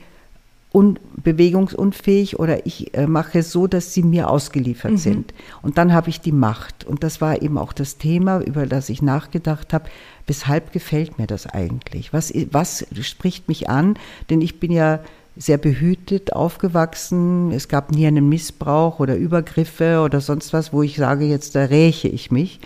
un 0.73 0.99
bewegungsunfähig 1.17 2.39
oder 2.39 2.67
ich 2.67 2.95
äh, 2.95 3.07
mache 3.07 3.39
es 3.39 3.53
so, 3.53 3.67
dass 3.67 3.95
sie 3.95 4.03
mir 4.03 4.29
ausgeliefert 4.29 4.93
mhm. 4.93 4.99
sind. 4.99 5.35
Und 5.63 5.79
dann 5.79 5.93
habe 5.93 6.11
ich 6.11 6.21
die 6.21 6.33
Macht. 6.33 6.85
Und 6.85 7.03
das 7.03 7.21
war 7.21 7.43
eben 7.43 7.59
auch 7.59 7.73
das 7.73 7.97
Thema, 7.97 8.41
über 8.41 8.67
das 8.67 8.89
ich 8.89 9.01
nachgedacht 9.01 9.73
habe. 9.73 9.89
Weshalb 10.27 10.73
gefällt 10.73 11.19
mir 11.19 11.27
das 11.27 11.47
eigentlich? 11.47 12.13
Was, 12.13 12.33
was 12.51 12.87
spricht 13.01 13.49
mich 13.49 13.71
an? 13.71 13.99
Denn 14.29 14.43
ich 14.43 14.61
bin 14.61 14.71
ja 14.71 15.01
sehr 15.37 15.57
behütet 15.57 16.35
aufgewachsen. 16.35 17.51
Es 17.53 17.69
gab 17.69 17.93
nie 17.93 18.07
einen 18.07 18.29
Missbrauch 18.29 19.01
oder 19.01 19.17
Übergriffe 19.17 20.03
oder 20.03 20.21
sonst 20.21 20.53
was, 20.53 20.73
wo 20.73 20.83
ich 20.83 20.97
sage, 20.97 21.25
jetzt 21.25 21.55
da 21.55 21.65
räche 21.65 22.09
ich 22.09 22.31
mich. 22.31 22.61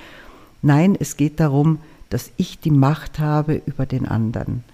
Nein, 0.62 0.96
es 0.98 1.16
geht 1.16 1.38
darum, 1.38 1.78
dass 2.10 2.30
ich 2.36 2.58
die 2.58 2.70
Macht 2.70 3.18
habe 3.18 3.62
über 3.66 3.86
den 3.86 4.06
anderen. 4.06 4.64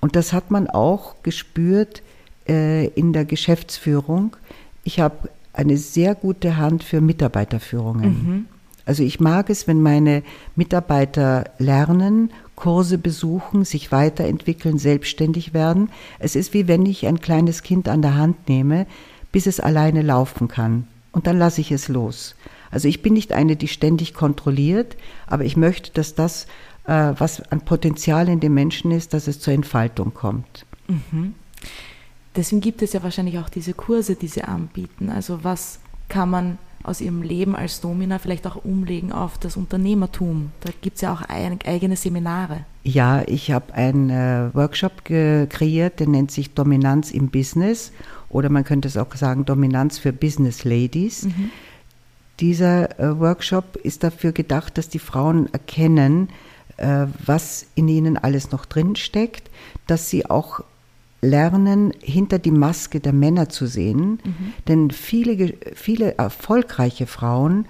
Und 0.00 0.16
das 0.16 0.32
hat 0.32 0.50
man 0.50 0.68
auch 0.68 1.16
gespürt 1.22 2.02
äh, 2.48 2.86
in 2.88 3.12
der 3.12 3.24
Geschäftsführung. 3.24 4.36
Ich 4.84 5.00
habe 5.00 5.28
eine 5.52 5.76
sehr 5.76 6.14
gute 6.14 6.56
Hand 6.56 6.84
für 6.84 7.00
Mitarbeiterführungen. 7.00 8.08
Mhm. 8.08 8.44
Also 8.84 9.02
ich 9.02 9.20
mag 9.20 9.50
es, 9.50 9.66
wenn 9.66 9.82
meine 9.82 10.22
Mitarbeiter 10.56 11.44
lernen, 11.58 12.30
Kurse 12.56 12.96
besuchen, 12.96 13.64
sich 13.64 13.92
weiterentwickeln, 13.92 14.78
selbstständig 14.78 15.52
werden. 15.52 15.90
Es 16.18 16.36
ist 16.36 16.54
wie 16.54 16.68
wenn 16.68 16.86
ich 16.86 17.06
ein 17.06 17.20
kleines 17.20 17.62
Kind 17.62 17.88
an 17.88 18.02
der 18.02 18.16
Hand 18.16 18.48
nehme, 18.48 18.86
bis 19.30 19.46
es 19.46 19.60
alleine 19.60 20.02
laufen 20.02 20.48
kann. 20.48 20.88
Und 21.12 21.26
dann 21.26 21.38
lasse 21.38 21.60
ich 21.60 21.70
es 21.70 21.88
los. 21.88 22.34
Also 22.70 22.88
ich 22.88 23.02
bin 23.02 23.12
nicht 23.12 23.32
eine, 23.32 23.56
die 23.56 23.68
ständig 23.68 24.14
kontrolliert, 24.14 24.96
aber 25.26 25.44
ich 25.44 25.56
möchte, 25.56 25.90
dass 25.92 26.14
das, 26.14 26.46
äh, 26.86 27.12
was 27.16 27.42
an 27.52 27.60
Potenzial 27.62 28.28
in 28.28 28.40
dem 28.40 28.54
Menschen 28.54 28.90
ist, 28.90 29.14
dass 29.14 29.26
es 29.26 29.40
zur 29.40 29.54
Entfaltung 29.54 30.14
kommt. 30.14 30.66
Mhm. 30.88 31.34
Deswegen 32.38 32.60
gibt 32.60 32.82
es 32.82 32.92
ja 32.92 33.02
wahrscheinlich 33.02 33.40
auch 33.40 33.48
diese 33.48 33.74
Kurse, 33.74 34.14
die 34.14 34.28
Sie 34.28 34.44
anbieten. 34.44 35.10
Also 35.10 35.42
was 35.42 35.80
kann 36.08 36.30
man 36.30 36.58
aus 36.84 37.00
ihrem 37.00 37.22
Leben 37.22 37.56
als 37.56 37.80
Domina 37.80 38.20
vielleicht 38.20 38.46
auch 38.46 38.64
umlegen 38.64 39.10
auf 39.10 39.38
das 39.38 39.56
Unternehmertum. 39.56 40.52
Da 40.60 40.70
gibt 40.80 40.96
es 40.96 41.02
ja 41.02 41.12
auch 41.12 41.22
ein, 41.22 41.58
eigene 41.66 41.96
Seminare. 41.96 42.64
Ja, 42.84 43.24
ich 43.26 43.50
habe 43.50 43.74
einen 43.74 44.08
äh, 44.10 44.54
Workshop 44.54 45.04
kreiert, 45.04 45.98
der 45.98 46.08
nennt 46.08 46.30
sich 46.30 46.54
Dominanz 46.54 47.10
im 47.10 47.28
Business 47.28 47.90
oder 48.28 48.50
man 48.50 48.62
könnte 48.62 48.86
es 48.86 48.96
auch 48.96 49.12
sagen 49.16 49.44
Dominanz 49.44 49.98
für 49.98 50.12
Business 50.12 50.62
Ladies. 50.62 51.24
Mhm. 51.24 51.50
Dieser 52.38 53.00
äh, 53.00 53.18
Workshop 53.18 53.74
ist 53.82 54.04
dafür 54.04 54.30
gedacht, 54.30 54.78
dass 54.78 54.88
die 54.88 55.00
Frauen 55.00 55.52
erkennen, 55.52 56.28
äh, 56.76 57.06
was 57.26 57.66
in 57.74 57.88
ihnen 57.88 58.16
alles 58.16 58.52
noch 58.52 58.64
drin 58.64 58.94
steckt, 58.94 59.50
dass 59.88 60.08
sie 60.08 60.24
auch 60.24 60.60
lernen, 61.20 61.92
hinter 62.00 62.38
die 62.38 62.50
Maske 62.50 63.00
der 63.00 63.12
Männer 63.12 63.48
zu 63.48 63.66
sehen. 63.66 64.20
Mhm. 64.24 64.52
Denn 64.68 64.90
viele, 64.90 65.54
viele 65.74 66.16
erfolgreiche 66.16 67.06
Frauen 67.06 67.66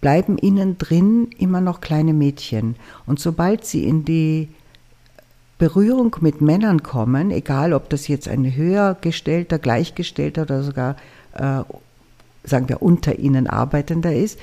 bleiben 0.00 0.38
innen 0.38 0.78
drin 0.78 1.28
immer 1.38 1.60
noch 1.60 1.80
kleine 1.80 2.12
Mädchen. 2.12 2.76
Und 3.06 3.20
sobald 3.20 3.64
sie 3.64 3.84
in 3.84 4.04
die 4.04 4.48
Berührung 5.58 6.14
mit 6.20 6.40
Männern 6.40 6.82
kommen, 6.84 7.30
egal 7.32 7.72
ob 7.72 7.90
das 7.90 8.06
jetzt 8.06 8.28
ein 8.28 8.54
höher 8.54 8.96
gestellter, 9.00 9.58
gleichgestellter 9.58 10.42
oder 10.42 10.62
sogar, 10.62 10.96
äh, 11.34 11.62
sagen 12.44 12.68
wir, 12.68 12.80
unter 12.80 13.18
ihnen 13.18 13.48
arbeitender 13.48 14.14
ist, 14.14 14.38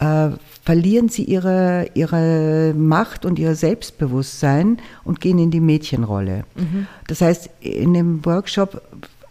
äh, 0.00 0.30
verlieren 0.64 1.08
sie 1.08 1.24
ihre, 1.24 1.88
ihre 1.94 2.74
Macht 2.74 3.24
und 3.24 3.38
ihr 3.38 3.54
Selbstbewusstsein 3.54 4.78
und 5.04 5.20
gehen 5.20 5.38
in 5.38 5.50
die 5.50 5.60
Mädchenrolle. 5.60 6.44
Mhm. 6.56 6.86
Das 7.06 7.20
heißt, 7.20 7.50
in 7.60 7.94
dem 7.94 8.24
Workshop 8.24 8.82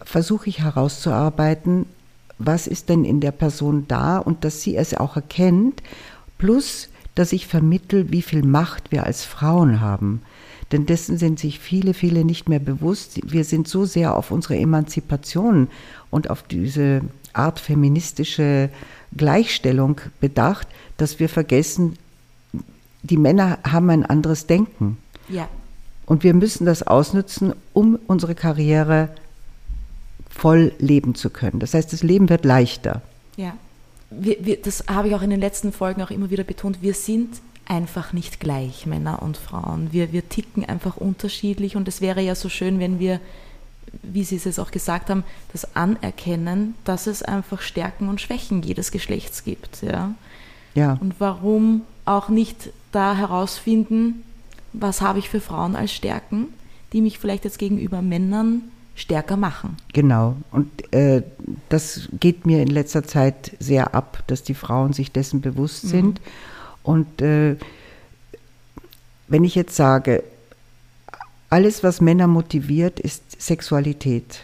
versuche 0.03 0.49
ich 0.49 0.61
herauszuarbeiten, 0.61 1.85
was 2.37 2.67
ist 2.67 2.89
denn 2.89 3.03
in 3.03 3.19
der 3.19 3.31
Person 3.31 3.85
da 3.87 4.17
und 4.17 4.45
dass 4.45 4.61
sie 4.61 4.75
es 4.75 4.93
auch 4.93 5.15
erkennt, 5.15 5.83
plus 6.37 6.89
dass 7.15 7.33
ich 7.33 7.47
vermittel, 7.47 8.11
wie 8.11 8.21
viel 8.21 8.43
Macht 8.43 8.91
wir 8.91 9.03
als 9.05 9.25
Frauen 9.25 9.81
haben. 9.81 10.21
Denn 10.71 10.85
dessen 10.85 11.17
sind 11.17 11.39
sich 11.39 11.59
viele, 11.59 11.93
viele 11.93 12.23
nicht 12.23 12.47
mehr 12.47 12.59
bewusst. 12.59 13.19
Wir 13.23 13.43
sind 13.43 13.67
so 13.67 13.85
sehr 13.85 14.15
auf 14.15 14.29
unsere 14.29 14.55
Emanzipation 14.55 15.67
und 16.11 16.29
auf 16.29 16.43
diese 16.43 17.01
Art 17.33 17.59
feministische 17.59 18.69
Gleichstellung 19.15 20.01
bedacht, 20.19 20.67
dass 20.97 21.19
wir 21.19 21.29
vergessen, 21.29 21.97
die 23.03 23.17
Männer 23.17 23.59
haben 23.63 23.89
ein 23.89 24.05
anderes 24.05 24.47
Denken. 24.47 24.97
Ja. 25.29 25.47
Und 26.05 26.23
wir 26.23 26.33
müssen 26.33 26.65
das 26.65 26.83
ausnutzen, 26.83 27.53
um 27.73 27.99
unsere 28.07 28.35
Karriere 28.35 29.09
voll 30.29 30.73
leben 30.79 31.15
zu 31.15 31.29
können. 31.29 31.59
Das 31.59 31.73
heißt, 31.73 31.91
das 31.93 32.03
Leben 32.03 32.29
wird 32.29 32.45
leichter. 32.45 33.01
Ja. 33.37 33.53
Wir, 34.09 34.43
wir, 34.43 34.61
das 34.61 34.85
habe 34.87 35.09
ich 35.09 35.15
auch 35.15 35.21
in 35.21 35.29
den 35.29 35.39
letzten 35.39 35.71
Folgen 35.71 36.01
auch 36.01 36.09
immer 36.09 36.29
wieder 36.29 36.43
betont. 36.43 36.81
Wir 36.81 36.93
sind 36.93 37.29
einfach 37.67 38.11
nicht 38.11 38.39
gleich, 38.39 38.87
Männer 38.87 39.21
und 39.21 39.37
Frauen. 39.37 39.89
Wir, 39.91 40.11
wir 40.11 40.27
ticken 40.27 40.65
einfach 40.65 40.97
unterschiedlich 40.97 41.75
und 41.75 41.87
es 41.87 42.01
wäre 42.01 42.21
ja 42.21 42.33
so 42.33 42.49
schön, 42.49 42.79
wenn 42.79 42.99
wir 42.99 43.19
wie 44.03 44.23
Sie 44.23 44.35
es 44.35 44.59
auch 44.59 44.71
gesagt 44.71 45.09
haben, 45.09 45.23
das 45.51 45.75
Anerkennen, 45.75 46.75
dass 46.83 47.07
es 47.07 47.23
einfach 47.23 47.61
Stärken 47.61 48.09
und 48.09 48.21
Schwächen 48.21 48.61
jedes 48.61 48.91
Geschlechts 48.91 49.43
gibt. 49.43 49.81
Ja? 49.81 50.13
Ja. 50.75 50.97
Und 50.99 51.15
warum 51.19 51.81
auch 52.05 52.29
nicht 52.29 52.71
da 52.91 53.15
herausfinden, 53.15 54.23
was 54.73 55.01
habe 55.01 55.19
ich 55.19 55.29
für 55.29 55.41
Frauen 55.41 55.75
als 55.75 55.91
Stärken, 55.91 56.47
die 56.93 57.01
mich 57.01 57.19
vielleicht 57.19 57.45
jetzt 57.45 57.59
gegenüber 57.59 58.01
Männern 58.01 58.63
stärker 58.95 59.37
machen. 59.37 59.77
Genau. 59.93 60.35
Und 60.51 60.93
äh, 60.93 61.23
das 61.69 62.09
geht 62.19 62.45
mir 62.45 62.61
in 62.61 62.67
letzter 62.67 63.03
Zeit 63.03 63.55
sehr 63.59 63.95
ab, 63.95 64.23
dass 64.27 64.43
die 64.43 64.53
Frauen 64.53 64.93
sich 64.93 65.11
dessen 65.11 65.41
bewusst 65.41 65.85
mhm. 65.85 65.89
sind. 65.89 66.21
Und 66.83 67.21
äh, 67.21 67.55
wenn 69.27 69.43
ich 69.43 69.55
jetzt 69.55 69.75
sage, 69.75 70.23
alles, 71.49 71.83
was 71.83 72.01
Männer 72.01 72.27
motiviert, 72.27 72.99
ist 72.99 73.28
Sexualität. 73.39 74.41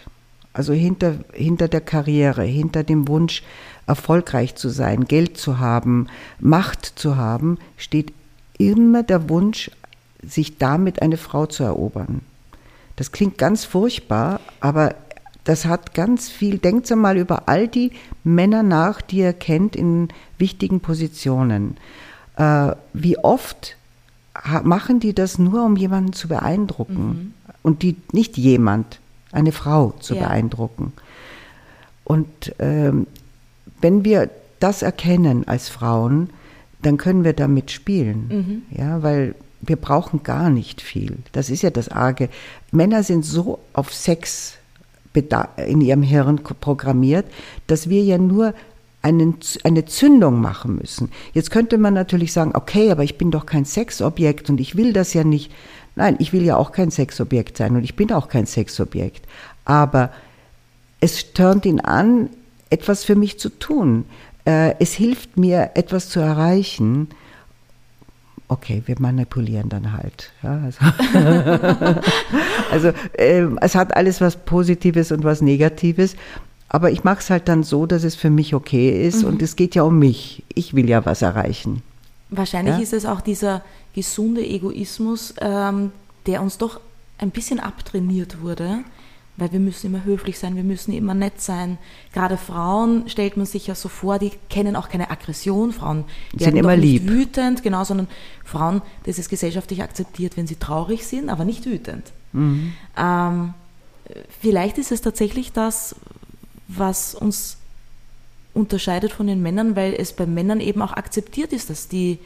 Also 0.54 0.74
hinter, 0.74 1.16
hinter 1.34 1.68
der 1.68 1.82
Karriere, 1.82 2.44
hinter 2.44 2.84
dem 2.84 3.08
Wunsch, 3.08 3.44
erfolgreich 3.88 4.56
zu 4.56 4.70
sein, 4.70 5.06
Geld 5.06 5.38
zu 5.38 5.60
haben, 5.60 6.08
Macht 6.40 6.94
zu 6.96 7.18
haben, 7.18 7.60
steht 7.78 8.14
immer 8.58 9.04
der 9.04 9.30
Wunsch, 9.30 9.70
sich 10.24 10.58
damit 10.58 11.02
eine 11.02 11.18
Frau 11.18 11.46
zu 11.46 11.64
erobern. 11.64 12.22
Das 12.96 13.12
klingt 13.12 13.38
ganz 13.38 13.66
furchtbar, 13.66 14.40
aber 14.60 14.96
das 15.44 15.66
hat 15.66 15.94
ganz 15.94 16.30
viel. 16.30 16.58
Denkt 16.58 16.90
mal 16.96 17.18
über 17.18 17.48
all 17.48 17.68
die 17.68 17.92
Männer 18.24 18.64
nach, 18.64 19.02
die 19.02 19.18
ihr 19.18 19.34
kennt 19.34 19.76
in 19.76 20.08
wichtigen 20.38 20.80
Positionen. 20.80 21.78
Äh, 22.38 22.72
wie 22.94 23.18
oft 23.18 23.78
machen 24.64 25.00
die 25.00 25.14
das 25.14 25.38
nur, 25.38 25.64
um 25.64 25.76
jemanden 25.78 26.14
zu 26.14 26.28
beeindrucken. 26.28 27.08
Mhm. 27.08 27.34
Und 27.66 27.82
die 27.82 27.96
nicht 28.12 28.38
jemand, 28.38 29.00
eine 29.32 29.52
Frau 29.52 29.96
zu 30.00 30.14
ja. 30.14 30.28
beeindrucken. 30.28 30.94
Und 32.04 32.54
ähm, 32.60 33.08
wenn 33.82 34.06
wir 34.06 34.30
das 34.60 34.84
erkennen 34.84 35.48
als 35.48 35.68
Frauen, 35.68 36.30
dann 36.84 36.98
können 36.98 37.24
wir 37.24 37.34
damit 37.34 37.72
spielen. 37.72 38.28
Mhm. 38.70 38.78
Ja, 38.78 39.02
weil 39.02 39.34
wir 39.62 39.78
brauchen 39.78 40.22
gar 40.22 40.52
nicht 40.52 40.80
viel. 40.80 41.18
Das 41.32 41.50
ist 41.50 41.64
ja 41.64 41.72
das 41.72 41.90
Arge. 41.90 42.30
Männer 42.72 43.02
sind 43.02 43.26
so 43.26 43.58
auf 43.74 43.92
Sex 43.92 44.58
in 45.58 45.82
ihrem 45.82 46.04
Hirn 46.04 46.44
programmiert, 46.44 47.26
dass 47.66 47.90
wir 47.90 48.04
ja 48.04 48.20
nur 48.20 48.54
einen, 49.02 49.38
eine 49.64 49.86
Zündung 49.86 50.40
machen 50.40 50.76
müssen. 50.76 51.10
Jetzt 51.34 51.50
könnte 51.50 51.80
man 51.80 51.96
natürlich 51.96 52.32
sagen, 52.32 52.52
okay, 52.54 52.92
aber 52.92 53.04
ich 53.04 53.18
bin 53.18 53.32
doch 53.32 53.48
kein 53.48 53.66
Sexobjekt 53.66 54.52
und 54.52 54.60
ich 54.60 54.76
will 54.76 54.94
das 54.94 55.16
ja 55.16 55.24
nicht. 55.24 55.52
Nein, 55.96 56.16
ich 56.20 56.34
will 56.34 56.44
ja 56.44 56.58
auch 56.58 56.72
kein 56.72 56.92
Sexobjekt 56.92 57.58
sein 57.58 57.76
und 57.76 57.84
ich 57.84 57.96
bin 57.96 58.12
auch 58.12 58.28
kein 58.28 58.46
Sexobjekt. 58.46 59.26
Aber 59.64 60.12
es 61.00 61.34
turnt 61.34 61.66
ihn 61.66 61.80
an, 61.80 62.30
etwas 62.70 63.04
für 63.04 63.16
mich 63.16 63.40
zu 63.40 63.50
tun. 63.50 64.06
Äh, 64.46 64.76
es 64.80 64.94
hilft 64.94 65.38
mir, 65.38 65.72
etwas 65.76 66.10
zu 66.10 66.20
erreichen. 66.20 67.10
Okay, 68.48 68.84
wir 68.86 68.96
manipulieren 69.00 69.70
dann 69.70 69.94
halt. 69.94 70.32
Ja, 70.44 70.62
also 70.64 70.80
also 72.72 72.88
äh, 73.14 73.48
es 73.62 73.76
hat 73.76 73.96
alles 73.96 74.22
was 74.22 74.36
Positives 74.36 75.12
und 75.12 75.24
was 75.24 75.42
Negatives. 75.42 76.16
Aber 76.70 76.92
ich 76.92 77.04
mache 77.04 77.20
es 77.20 77.30
halt 77.30 77.48
dann 77.48 77.64
so, 77.64 77.86
dass 77.86 78.04
es 78.04 78.16
für 78.16 78.30
mich 78.30 78.54
okay 78.54 79.08
ist. 79.08 79.24
Mhm. 79.24 79.30
Und 79.30 79.42
es 79.42 79.56
geht 79.56 79.76
ja 79.76 79.84
um 79.84 79.98
mich. 79.98 80.44
Ich 80.54 80.74
will 80.74 80.90
ja 80.90 81.06
was 81.06 81.22
erreichen. 81.22 81.82
Wahrscheinlich 82.30 82.76
ja? 82.76 82.82
ist 82.82 82.94
es 82.94 83.06
auch 83.06 83.22
dieser 83.22 83.64
gesunde 83.96 84.46
Egoismus, 84.46 85.34
ähm, 85.40 85.92
der 86.28 86.42
uns 86.42 86.58
doch 86.58 86.82
ein 87.18 87.32
bisschen 87.32 87.62
abtrainiert 87.62 88.42
wurde, 88.42 88.84
weil 89.38 89.52
wir 89.54 89.60
müssen 89.60 89.88
immer 89.88 90.04
höflich 90.04 90.38
sein, 90.38 90.58
wir 90.58 90.64
müssen 90.64 90.94
immer 90.94 91.14
nett 91.14 91.42
sein. 91.42 91.78
Gerade 92.14 92.38
Frauen 92.38 93.10
stellt 93.10 93.38
man 93.38 93.46
sich 93.46 93.68
ja 93.68 93.76
so 93.76 93.88
vor, 93.88 94.20
die 94.20 94.32
kennen 94.50 94.76
auch 94.76 94.90
keine 94.90 95.12
Aggression. 95.12 95.72
Frauen 95.72 96.04
sind 96.38 96.58
immer 96.58 96.76
nicht 96.76 97.04
lieb. 97.04 97.10
wütend, 97.10 97.64
genau, 97.64 97.86
sondern 97.86 98.08
Frauen, 98.44 98.82
das 99.06 99.18
ist 99.18 99.30
gesellschaftlich 99.30 99.82
akzeptiert, 99.82 100.36
wenn 100.36 100.48
sie 100.48 100.58
traurig 100.58 101.06
sind, 101.06 101.30
aber 101.30 101.46
nicht 101.46 101.66
wütend. 101.66 102.12
Mhm. 102.34 102.74
Ähm, 102.98 103.54
vielleicht 104.42 104.78
ist 104.78 104.92
es 104.92 105.02
tatsächlich 105.02 105.54
das, 105.54 105.96
was 106.68 107.16
uns 107.16 107.58
unterscheidet 108.54 109.12
von 109.12 109.28
den 109.28 109.42
Männern, 109.42 109.76
weil 109.76 109.94
es 109.94 110.14
bei 110.14 110.26
Männern 110.26 110.60
eben 110.60 110.82
auch 110.82 110.94
akzeptiert 110.94 111.54
ist, 111.54 111.70
dass 111.70 111.88
die 111.88 112.20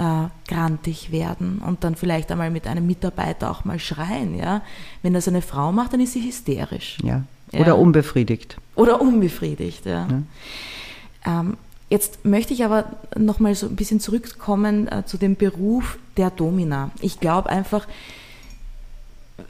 äh, 0.00 0.28
grantig 0.48 1.12
werden 1.12 1.60
und 1.64 1.84
dann 1.84 1.94
vielleicht 1.94 2.32
einmal 2.32 2.50
mit 2.50 2.66
einem 2.66 2.86
Mitarbeiter 2.86 3.50
auch 3.50 3.66
mal 3.66 3.78
schreien. 3.78 4.34
Ja? 4.34 4.62
Wenn 5.02 5.12
das 5.12 5.28
eine 5.28 5.42
Frau 5.42 5.72
macht, 5.72 5.92
dann 5.92 6.00
ist 6.00 6.14
sie 6.14 6.26
hysterisch. 6.26 6.96
Ja. 7.04 7.22
Oder 7.52 7.66
ja. 7.66 7.72
unbefriedigt. 7.74 8.56
Oder 8.76 9.02
unbefriedigt, 9.02 9.84
ja. 9.84 10.08
ja. 10.08 11.40
Ähm, 11.40 11.58
jetzt 11.90 12.24
möchte 12.24 12.54
ich 12.54 12.64
aber 12.64 12.84
nochmal 13.14 13.54
so 13.54 13.66
ein 13.66 13.76
bisschen 13.76 14.00
zurückkommen 14.00 14.88
äh, 14.88 15.04
zu 15.04 15.18
dem 15.18 15.36
Beruf 15.36 15.98
der 16.16 16.30
Domina. 16.30 16.90
Ich 17.02 17.20
glaube 17.20 17.50
einfach, 17.50 17.86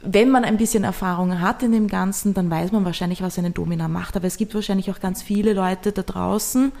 wenn 0.03 0.29
man 0.29 0.43
ein 0.43 0.57
bisschen 0.57 0.83
Erfahrung 0.83 1.39
hat 1.39 1.63
in 1.63 1.71
dem 1.71 1.87
Ganzen, 1.87 2.33
dann 2.33 2.49
weiß 2.49 2.73
man 2.73 2.83
wahrscheinlich, 2.83 3.21
was 3.21 3.37
eine 3.37 3.51
Domina 3.51 3.87
macht. 3.87 4.17
Aber 4.17 4.27
es 4.27 4.35
gibt 4.35 4.53
wahrscheinlich 4.53 4.91
auch 4.91 4.99
ganz 4.99 5.21
viele 5.21 5.53
Leute 5.53 5.93
da 5.93 6.01
draußen, 6.01 6.73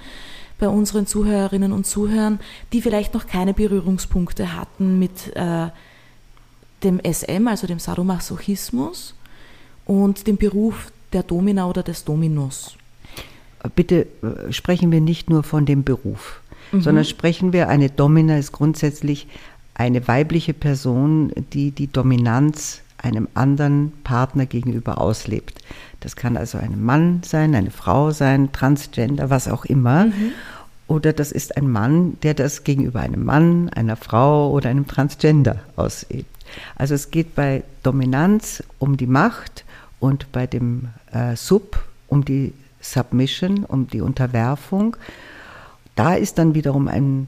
bei 0.61 0.69
unseren 0.69 1.07
Zuhörerinnen 1.07 1.73
und 1.73 1.87
Zuhörern, 1.87 2.39
die 2.71 2.83
vielleicht 2.83 3.15
noch 3.15 3.25
keine 3.25 3.53
Berührungspunkte 3.53 4.55
hatten 4.55 4.99
mit 4.99 5.35
äh, 5.35 5.67
dem 6.83 7.01
SM, 7.03 7.47
also 7.47 7.65
dem 7.65 7.79
Sadomasochismus 7.79 9.15
und 9.85 10.27
dem 10.27 10.37
Beruf 10.37 10.91
der 11.13 11.23
Domina 11.23 11.67
oder 11.67 11.81
des 11.81 12.05
Dominus. 12.05 12.75
Bitte 13.75 14.05
äh, 14.21 14.53
sprechen 14.53 14.91
wir 14.91 15.01
nicht 15.01 15.31
nur 15.31 15.41
von 15.41 15.65
dem 15.65 15.83
Beruf, 15.83 16.41
mhm. 16.71 16.81
sondern 16.81 17.05
sprechen 17.05 17.53
wir, 17.53 17.67
eine 17.67 17.89
Domina 17.89 18.37
ist 18.37 18.51
grundsätzlich 18.51 19.27
eine 19.73 20.07
weibliche 20.07 20.53
Person, 20.53 21.31
die 21.53 21.71
die 21.71 21.87
Dominanz 21.87 22.81
einem 23.01 23.27
anderen 23.33 23.93
Partner 24.03 24.45
gegenüber 24.45 24.99
auslebt. 24.99 25.59
Das 25.99 26.15
kann 26.15 26.37
also 26.37 26.57
ein 26.57 26.83
Mann 26.83 27.21
sein, 27.23 27.55
eine 27.55 27.71
Frau 27.71 28.11
sein, 28.11 28.51
Transgender, 28.51 29.29
was 29.29 29.47
auch 29.47 29.65
immer. 29.65 30.05
Mhm. 30.05 30.31
Oder 30.87 31.13
das 31.13 31.31
ist 31.31 31.55
ein 31.57 31.69
Mann, 31.69 32.17
der 32.21 32.33
das 32.33 32.63
gegenüber 32.63 32.99
einem 32.99 33.23
Mann, 33.23 33.69
einer 33.69 33.95
Frau 33.95 34.51
oder 34.51 34.69
einem 34.69 34.87
Transgender 34.87 35.59
ausübt. 35.75 36.25
Also 36.75 36.95
es 36.95 37.11
geht 37.11 37.33
bei 37.33 37.63
Dominanz 37.81 38.63
um 38.77 38.97
die 38.97 39.07
Macht 39.07 39.63
und 39.99 40.31
bei 40.31 40.47
dem 40.47 40.89
äh, 41.11 41.35
Sub 41.35 41.81
um 42.07 42.25
die 42.25 42.53
Submission, 42.81 43.63
um 43.63 43.87
die 43.87 44.01
Unterwerfung. 44.01 44.97
Da 45.95 46.15
ist 46.15 46.37
dann 46.37 46.55
wiederum 46.55 46.87
ein 46.87 47.27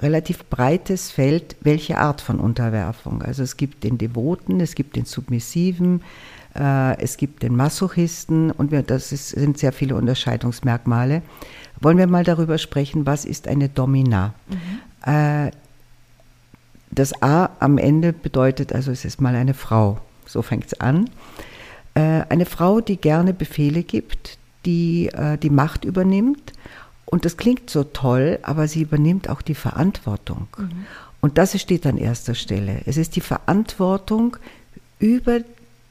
relativ 0.00 0.44
breites 0.44 1.10
Feld, 1.10 1.56
welche 1.60 1.98
Art 1.98 2.20
von 2.20 2.38
Unterwerfung. 2.38 3.22
Also 3.22 3.42
es 3.42 3.56
gibt 3.56 3.84
den 3.84 3.98
Devoten, 3.98 4.60
es 4.60 4.74
gibt 4.74 4.96
den 4.96 5.04
Submissiven, 5.04 6.02
äh, 6.54 6.96
es 7.00 7.16
gibt 7.16 7.42
den 7.42 7.56
Masochisten 7.56 8.50
und 8.52 8.70
wir, 8.70 8.82
das 8.82 9.10
ist, 9.12 9.30
sind 9.30 9.58
sehr 9.58 9.72
viele 9.72 9.96
Unterscheidungsmerkmale. 9.96 11.22
Wollen 11.80 11.98
wir 11.98 12.06
mal 12.06 12.24
darüber 12.24 12.58
sprechen, 12.58 13.06
was 13.06 13.24
ist 13.24 13.48
eine 13.48 13.68
Domina? 13.68 14.34
Mhm. 14.48 15.12
Äh, 15.12 15.50
das 16.90 17.22
A 17.22 17.50
am 17.58 17.76
Ende 17.76 18.12
bedeutet, 18.12 18.72
also 18.72 18.92
es 18.92 19.04
ist 19.04 19.20
mal 19.20 19.34
eine 19.34 19.54
Frau, 19.54 19.98
so 20.26 20.42
fängt 20.42 20.66
es 20.66 20.80
an. 20.80 21.10
Äh, 21.94 22.22
eine 22.28 22.46
Frau, 22.46 22.80
die 22.80 22.96
gerne 22.96 23.34
Befehle 23.34 23.82
gibt, 23.82 24.38
die 24.64 25.08
die 25.40 25.50
Macht 25.50 25.84
übernimmt 25.84 26.52
und 27.10 27.24
das 27.24 27.36
klingt 27.36 27.70
so 27.70 27.84
toll, 27.84 28.38
aber 28.42 28.68
sie 28.68 28.82
übernimmt 28.82 29.30
auch 29.30 29.40
die 29.40 29.54
Verantwortung. 29.54 30.46
Mhm. 30.58 30.86
Und 31.20 31.38
das 31.38 31.58
steht 31.60 31.86
an 31.86 31.96
erster 31.96 32.34
Stelle. 32.34 32.82
Es 32.84 32.96
ist 32.96 33.16
die 33.16 33.20
Verantwortung 33.20 34.36
über 34.98 35.40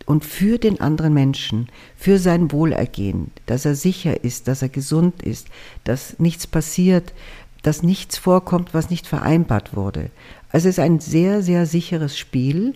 und 0.05 0.23
für 0.23 0.57
den 0.57 0.79
anderen 0.79 1.13
Menschen, 1.13 1.67
für 1.97 2.17
sein 2.17 2.51
Wohlergehen, 2.51 3.31
dass 3.45 3.65
er 3.65 3.75
sicher 3.75 4.23
ist, 4.23 4.47
dass 4.47 4.61
er 4.61 4.69
gesund 4.69 5.21
ist, 5.21 5.47
dass 5.83 6.17
nichts 6.19 6.47
passiert, 6.47 7.13
dass 7.61 7.83
nichts 7.83 8.17
vorkommt, 8.17 8.73
was 8.73 8.89
nicht 8.89 9.05
vereinbart 9.05 9.75
wurde. 9.75 10.11
Also 10.49 10.69
es 10.69 10.77
ist 10.77 10.79
ein 10.79 11.01
sehr, 11.01 11.41
sehr 11.41 11.65
sicheres 11.65 12.17
Spiel 12.17 12.75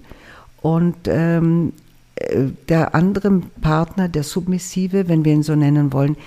und 0.61 1.07
ähm, 1.07 1.71
äh, 2.15 2.47
der 2.67 2.95
andere 2.95 3.41
Partner, 3.61 4.09
der 4.09 4.23
Submissive, 4.23 5.07
wenn 5.07 5.23
wir 5.23 5.31
ihn 5.31 5.43
so 5.43 5.55
nennen 5.55 5.93
wollen, 5.93 6.17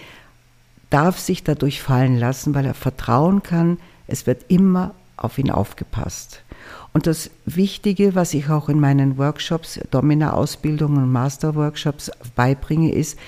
darf 0.94 1.18
sich 1.18 1.42
dadurch 1.42 1.82
fallen 1.82 2.16
lassen, 2.16 2.54
weil 2.54 2.66
er 2.66 2.74
vertrauen 2.74 3.42
kann, 3.42 3.78
es 4.06 4.28
wird 4.28 4.44
immer 4.46 4.94
auf 5.16 5.38
ihn 5.38 5.50
aufgepasst. 5.50 6.44
Und 6.92 7.08
das 7.08 7.30
Wichtige, 7.46 8.14
was 8.14 8.32
ich 8.32 8.48
auch 8.48 8.68
in 8.68 8.78
meinen 8.78 9.18
Workshops, 9.18 9.80
Domina-Ausbildungen 9.90 10.98
und 10.98 11.10
Master-Workshops 11.10 12.12
beibringe, 12.36 12.92
ist, 12.92 13.18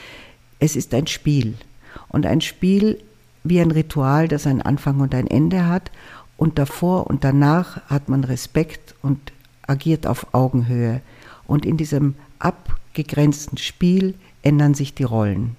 es 0.60 0.76
ist 0.76 0.94
ein 0.94 1.08
Spiel. 1.08 1.54
Und 2.08 2.24
ein 2.24 2.40
Spiel 2.40 3.02
wie 3.42 3.60
ein 3.60 3.72
Ritual, 3.72 4.28
das 4.28 4.46
einen 4.46 4.62
Anfang 4.62 5.00
und 5.00 5.12
ein 5.12 5.26
Ende 5.26 5.66
hat. 5.66 5.90
Und 6.36 6.60
davor 6.60 7.08
und 7.08 7.24
danach 7.24 7.80
hat 7.88 8.08
man 8.08 8.22
Respekt 8.22 8.94
und 9.02 9.32
agiert 9.66 10.06
auf 10.06 10.32
Augenhöhe. 10.34 11.00
Und 11.48 11.66
in 11.66 11.76
diesem 11.76 12.14
abgegrenzten 12.38 13.58
Spiel 13.58 14.14
ändern 14.42 14.74
sich 14.74 14.94
die 14.94 15.02
Rollen. 15.02 15.56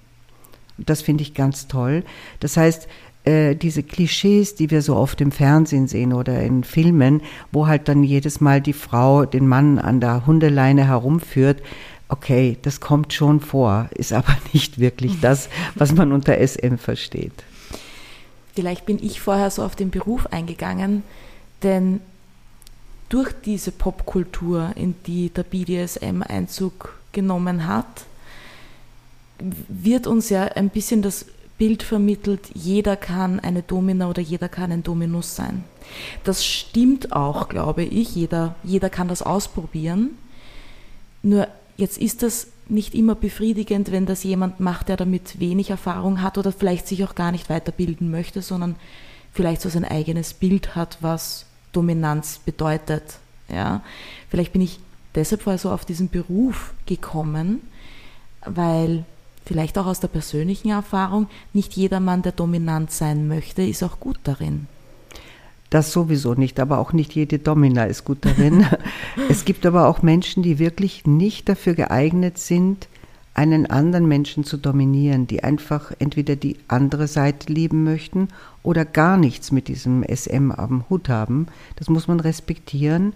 Das 0.78 1.02
finde 1.02 1.22
ich 1.22 1.34
ganz 1.34 1.68
toll. 1.68 2.04
Das 2.40 2.56
heißt, 2.56 2.88
äh, 3.24 3.56
diese 3.56 3.82
Klischees, 3.82 4.54
die 4.54 4.70
wir 4.70 4.80
so 4.80 4.96
oft 4.96 5.20
im 5.20 5.32
Fernsehen 5.32 5.86
sehen 5.86 6.12
oder 6.12 6.40
in 6.40 6.64
Filmen, 6.64 7.20
wo 7.52 7.66
halt 7.66 7.88
dann 7.88 8.02
jedes 8.02 8.40
Mal 8.40 8.60
die 8.60 8.72
Frau 8.72 9.26
den 9.26 9.46
Mann 9.46 9.78
an 9.78 10.00
der 10.00 10.26
Hundeleine 10.26 10.86
herumführt, 10.86 11.62
okay, 12.08 12.56
das 12.62 12.80
kommt 12.80 13.12
schon 13.12 13.40
vor, 13.40 13.90
ist 13.94 14.12
aber 14.14 14.34
nicht 14.52 14.78
wirklich 14.78 15.20
das, 15.20 15.48
was 15.74 15.92
man 15.92 16.12
unter 16.12 16.38
SM 16.38 16.76
versteht. 16.76 17.44
Vielleicht 18.54 18.86
bin 18.86 18.98
ich 19.02 19.20
vorher 19.20 19.50
so 19.50 19.62
auf 19.62 19.76
den 19.76 19.90
Beruf 19.90 20.26
eingegangen, 20.26 21.02
denn 21.62 22.00
durch 23.08 23.32
diese 23.44 23.72
Popkultur, 23.72 24.72
in 24.74 24.94
die 25.06 25.30
der 25.30 25.42
BDSM 25.42 26.22
Einzug 26.22 26.94
genommen 27.12 27.66
hat, 27.66 28.04
wird 29.38 30.06
uns 30.06 30.30
ja 30.30 30.44
ein 30.44 30.70
bisschen 30.70 31.02
das 31.02 31.26
Bild 31.58 31.82
vermittelt, 31.82 32.50
jeder 32.54 32.96
kann 32.96 33.40
eine 33.40 33.62
Domina 33.62 34.08
oder 34.08 34.22
jeder 34.22 34.48
kann 34.48 34.70
ein 34.70 34.84
Dominus 34.84 35.34
sein. 35.34 35.64
Das 36.22 36.44
stimmt 36.44 37.12
auch, 37.12 37.48
glaube 37.48 37.82
ich. 37.82 38.14
Jeder, 38.14 38.54
jeder 38.62 38.90
kann 38.90 39.08
das 39.08 39.22
ausprobieren. 39.22 40.10
Nur 41.22 41.48
jetzt 41.76 41.98
ist 41.98 42.22
das 42.22 42.48
nicht 42.68 42.94
immer 42.94 43.16
befriedigend, 43.16 43.90
wenn 43.90 44.06
das 44.06 44.22
jemand 44.22 44.60
macht, 44.60 44.88
der 44.88 44.96
damit 44.96 45.40
wenig 45.40 45.70
Erfahrung 45.70 46.22
hat 46.22 46.38
oder 46.38 46.52
vielleicht 46.52 46.86
sich 46.86 47.02
auch 47.04 47.16
gar 47.16 47.32
nicht 47.32 47.50
weiterbilden 47.50 48.10
möchte, 48.10 48.40
sondern 48.40 48.76
vielleicht 49.32 49.60
so 49.60 49.68
sein 49.68 49.84
eigenes 49.84 50.34
Bild 50.34 50.76
hat, 50.76 50.98
was 51.00 51.46
Dominanz 51.72 52.40
bedeutet. 52.44 53.02
Ja? 53.48 53.82
Vielleicht 54.28 54.52
bin 54.52 54.62
ich 54.62 54.78
deshalb 55.14 55.42
so 55.58 55.70
auf 55.72 55.84
diesen 55.84 56.08
Beruf 56.08 56.74
gekommen, 56.86 57.62
weil 58.44 59.04
vielleicht 59.48 59.78
auch 59.78 59.86
aus 59.86 59.98
der 59.98 60.08
persönlichen 60.08 60.68
Erfahrung, 60.68 61.26
nicht 61.54 61.72
jedermann, 61.72 62.22
der 62.22 62.32
dominant 62.32 62.90
sein 62.90 63.26
möchte, 63.26 63.62
ist 63.62 63.82
auch 63.82 63.98
gut 63.98 64.18
darin. 64.24 64.66
Das 65.70 65.90
sowieso 65.92 66.34
nicht, 66.34 66.60
aber 66.60 66.78
auch 66.78 66.92
nicht 66.92 67.14
jede 67.14 67.38
Domina 67.38 67.84
ist 67.84 68.04
gut 68.04 68.18
darin. 68.24 68.66
es 69.28 69.44
gibt 69.44 69.66
aber 69.66 69.88
auch 69.88 70.02
Menschen, 70.02 70.42
die 70.42 70.58
wirklich 70.58 71.06
nicht 71.06 71.48
dafür 71.48 71.74
geeignet 71.74 72.38
sind, 72.38 72.88
einen 73.34 73.66
anderen 73.66 74.06
Menschen 74.06 74.44
zu 74.44 74.56
dominieren, 74.56 75.26
die 75.26 75.44
einfach 75.44 75.92
entweder 75.98 76.36
die 76.36 76.56
andere 76.68 77.06
Seite 77.06 77.52
lieben 77.52 77.84
möchten 77.84 78.28
oder 78.62 78.84
gar 78.84 79.16
nichts 79.16 79.52
mit 79.52 79.68
diesem 79.68 80.02
SM 80.02 80.50
am 80.50 80.84
Hut 80.90 81.08
haben. 81.08 81.46
Das 81.76 81.88
muss 81.88 82.08
man 82.08 82.20
respektieren. 82.20 83.12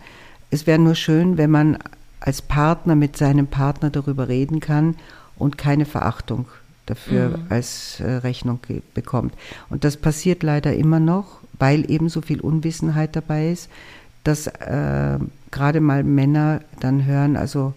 Es 0.51 0.67
wäre 0.67 0.79
nur 0.79 0.95
schön, 0.95 1.39
wenn 1.39 1.51
man 1.51 1.79
als 2.21 2.41
Partner 2.41 2.95
mit 2.95 3.17
seinem 3.17 3.49
Partner 3.49 3.91
darüber 3.91 4.29
reden 4.29 4.61
kann 4.61 4.95
und 5.43 5.59
keine 5.59 5.85
Verachtung 5.85 6.47
dafür 6.87 7.31
mhm. 7.31 7.45
als 7.49 8.01
äh, 8.01 8.11
Rechnung 8.11 8.61
bekommt. 8.95 9.35
Und 9.71 9.85
das 9.85 9.97
passiert 9.97 10.43
leider 10.43 10.75
immer 10.75 11.01
noch, 11.01 11.39
weil 11.59 11.91
eben 11.91 12.09
so 12.09 12.21
viel 12.21 12.41
Unwissenheit 12.41 13.17
dabei 13.17 13.51
ist, 13.51 13.69
dass 14.25 14.47
äh, 14.47 15.19
gerade 15.51 15.81
mal 15.81 16.05
Männer 16.05 16.61
dann 16.81 17.05
hören, 17.05 17.37
also 17.37 17.75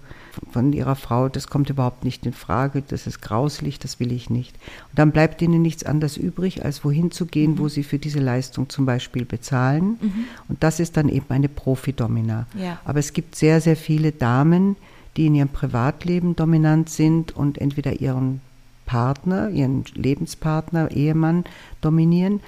von 0.52 0.74
ihrer 0.74 0.96
Frau, 0.96 1.30
das 1.30 1.48
kommt 1.48 1.70
überhaupt 1.70 2.04
nicht 2.04 2.26
in 2.26 2.34
Frage, 2.34 2.84
das 2.86 3.08
ist 3.08 3.22
grauslich, 3.22 3.80
das 3.80 4.00
will 4.00 4.12
ich 4.12 4.30
nicht. 4.30 4.56
Und 4.90 5.00
dann 5.00 5.12
bleibt 5.12 5.42
ihnen 5.42 5.62
nichts 5.62 5.84
anderes 5.84 6.18
übrig, 6.18 6.66
als 6.66 6.84
wohin 6.84 7.10
zu 7.10 7.26
gehen, 7.26 7.54
mhm. 7.54 7.60
wo 7.60 7.68
sie 7.70 7.84
für 7.84 8.00
diese 8.00 8.20
Leistung 8.20 8.70
zum 8.70 8.86
Beispiel 8.86 9.26
bezahlen. 9.26 9.98
Mhm. 10.02 10.26
Und 10.50 10.62
das 10.62 10.80
ist 10.80 10.98
dann 10.98 11.10
eben 11.10 11.26
eine 11.30 11.50
Profidomina. 11.50 12.48
Ja. 12.60 12.80
Aber 12.86 13.00
es 13.00 13.14
gibt 13.14 13.36
sehr, 13.36 13.62
sehr 13.62 13.78
viele 13.78 14.12
Damen, 14.12 14.76
die 15.18 15.28
in 15.28 15.36
ihrem 15.36 15.50
Privatleben 15.50 16.36
dominant 16.36 16.90
sind 16.90 17.36
und 17.36 17.58
entweder 17.58 18.02
ihren 18.02 18.42
Partner, 18.86 19.50
ihren 19.50 19.86
Lebenspartner, 19.94 20.92
Ehemann 20.92 21.46
dominieren. 21.82 22.42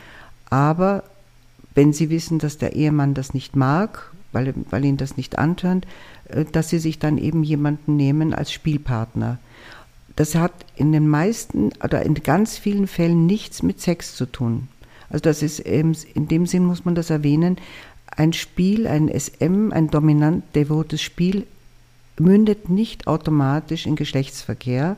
Aber 0.49 1.03
wenn 1.75 1.93
sie 1.93 2.09
wissen, 2.09 2.39
dass 2.39 2.57
der 2.57 2.75
Ehemann 2.75 3.13
das 3.13 3.33
nicht 3.33 3.55
mag, 3.55 4.11
weil, 4.31 4.53
weil 4.69 4.85
ihn 4.85 4.97
das 4.97 5.17
nicht 5.17 5.37
antörnt, 5.37 5.87
äh, 6.29 6.45
dass 6.45 6.69
sie 6.69 6.79
sich 6.79 6.99
dann 6.99 7.17
eben 7.17 7.43
jemanden 7.43 7.95
nehmen 7.95 8.33
als 8.33 8.51
Spielpartner. 8.51 9.39
Das 10.15 10.35
hat 10.35 10.53
in 10.75 10.91
den 10.91 11.07
meisten 11.07 11.71
oder 11.83 12.03
in 12.03 12.15
ganz 12.15 12.57
vielen 12.57 12.87
Fällen 12.87 13.25
nichts 13.25 13.61
mit 13.61 13.79
Sex 13.79 14.15
zu 14.15 14.25
tun. 14.25 14.67
Also 15.09 15.21
das 15.21 15.43
ist 15.43 15.59
in 15.59 15.95
dem 16.27 16.47
Sinn 16.47 16.65
muss 16.65 16.85
man 16.85 16.95
das 16.95 17.09
erwähnen. 17.09 17.57
Ein 18.07 18.33
Spiel, 18.33 18.87
ein 18.87 19.07
SM, 19.07 19.71
ein 19.71 19.89
dominant 19.89 20.43
devotes 20.55 21.01
Spiel 21.01 21.45
mündet 22.19 22.69
nicht 22.69 23.07
automatisch 23.07 23.85
in 23.85 23.95
Geschlechtsverkehr 23.95 24.95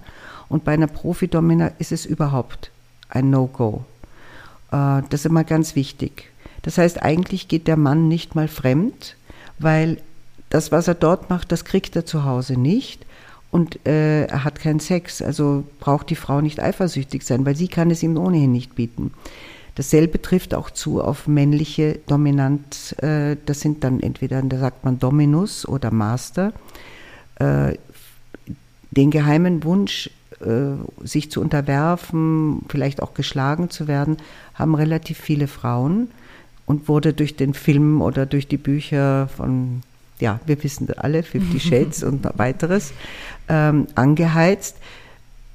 und 0.48 0.64
bei 0.64 0.74
einer 0.74 0.88
Profidomina 0.88 1.72
ist 1.80 1.92
es 1.92 2.06
überhaupt 2.06 2.72
ein 3.10 3.30
No-Go. 3.30 3.86
Äh, 4.72 5.02
das 5.10 5.22
ist 5.22 5.26
immer 5.26 5.44
ganz 5.44 5.76
wichtig. 5.76 6.32
Das 6.62 6.78
heißt, 6.78 7.02
eigentlich 7.02 7.48
geht 7.48 7.68
der 7.68 7.78
Mann 7.78 8.08
nicht 8.08 8.36
mal 8.36 8.48
fremd, 8.48 9.16
weil 9.60 9.98
das, 10.50 10.72
was 10.72 10.88
er 10.88 10.96
dort 10.96 11.30
macht, 11.30 11.52
das 11.52 11.66
kriegt 11.66 11.96
er 11.96 12.06
zu 12.06 12.24
Hause 12.26 12.60
nicht 12.60 13.06
und 13.52 13.86
äh, 13.88 14.26
er 14.26 14.44
hat 14.44 14.60
keinen 14.60 14.80
Sex. 14.80 15.22
Also 15.22 15.64
braucht 15.80 16.10
die 16.10 16.16
Frau 16.16 16.42
nicht 16.42 16.60
eifersüchtig 16.60 17.24
sein, 17.24 17.46
weil 17.46 17.56
sie 17.56 17.68
kann 17.68 17.92
es 17.92 18.04
ihm 18.04 18.18
ohnehin 18.18 18.52
nicht 18.52 18.76
bieten. 18.76 19.14
Dasselbe 19.76 20.22
trifft 20.22 20.54
auch 20.54 20.72
zu 20.72 21.02
auf 21.02 21.28
männliche 21.28 22.00
Dominanz. 22.08 22.94
Äh, 23.02 23.38
das 23.46 23.62
sind 23.62 23.84
dann 23.84 24.02
entweder, 24.02 24.42
da 24.42 24.58
sagt 24.58 24.84
man 24.84 25.00
Dominus 25.00 25.68
oder 25.68 25.92
Master. 25.92 26.54
Äh, 27.40 27.76
den 28.92 29.12
geheimen 29.12 29.64
Wunsch, 29.64 30.10
äh, 30.42 31.06
sich 31.06 31.32
zu 31.32 31.42
unterwerfen, 31.42 32.64
vielleicht 32.70 33.02
auch 33.02 33.14
geschlagen 33.14 33.70
zu 33.70 33.88
werden, 33.88 34.18
haben 34.56 34.76
relativ 34.76 35.18
viele 35.18 35.48
Frauen 35.48 36.10
und 36.66 36.88
wurde 36.88 37.14
durch 37.14 37.36
den 37.36 37.54
Film 37.54 38.02
oder 38.02 38.26
durch 38.26 38.48
die 38.48 38.58
Bücher 38.58 39.28
von, 39.36 39.82
ja, 40.20 40.40
wir 40.46 40.64
wissen 40.64 40.88
alle, 40.98 41.24
Fifty 41.24 41.60
Shades 41.68 42.04
und 42.04 42.28
weiteres, 42.38 42.94
ähm, 43.48 43.88
angeheizt. 43.96 44.78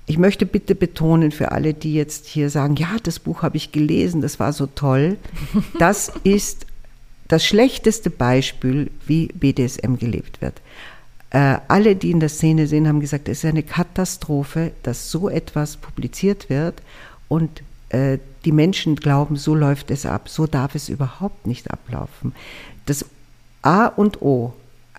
Ich 0.07 0.19
möchte 0.19 0.45
bitte 0.45 0.75
betonen 0.75 1.33
für 1.33 1.53
alle, 1.53 1.73
die 1.73 1.95
jetzt 1.95 2.27
hier 2.27 2.51
sagen, 2.51 2.77
ja, 2.77 2.97
das 3.03 3.19
Buch 3.19 3.43
habe 3.43 3.57
ich 3.57 3.73
gelesen, 3.73 4.21
das 4.21 4.39
war 4.39 4.53
so 4.53 4.67
toll. 4.67 5.17
Das 5.79 6.13
ist 6.25 6.67
das 7.29 7.45
schlechteste 7.45 8.11
Beispiel, 8.11 8.91
wie 9.07 9.29
BDSM 9.29 9.97
gelebt 9.97 10.43
wird. 10.43 10.61
Äh, 11.35 11.59
alle, 11.67 11.97
die 11.97 12.13
in 12.13 12.21
der 12.21 12.29
Szene 12.29 12.69
sind, 12.69 12.87
haben 12.87 13.01
gesagt, 13.01 13.29
es 13.29 13.39
ist 13.39 13.51
eine 13.51 13.65
Katastrophe, 13.65 14.71
dass 14.85 15.11
so 15.11 15.29
etwas 15.29 15.77
publiziert 15.77 16.49
wird 16.49 16.81
und 17.27 17.65
äh, 17.89 18.19
die 18.45 18.53
Menschen 18.53 18.95
glauben, 18.95 19.35
so 19.35 19.53
läuft 19.57 19.91
es 19.91 20.07
ab, 20.07 20.29
so 20.29 20.47
darf 20.47 20.77
es 20.77 20.89
überhaupt 20.89 21.49
nicht 21.49 21.73
ablaufen. 21.73 22.37
Das 22.87 23.05
A 23.63 23.87
und 23.87 24.23
O 24.23 24.55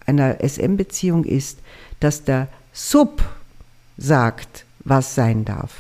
einer 0.06 0.44
SM-Beziehung 0.46 1.24
ist, 1.24 1.60
dass 2.02 2.26
der 2.26 2.50
Sub 2.74 3.24
sagt, 3.98 4.66
was 4.84 5.16
sein 5.16 5.46
darf. 5.46 5.72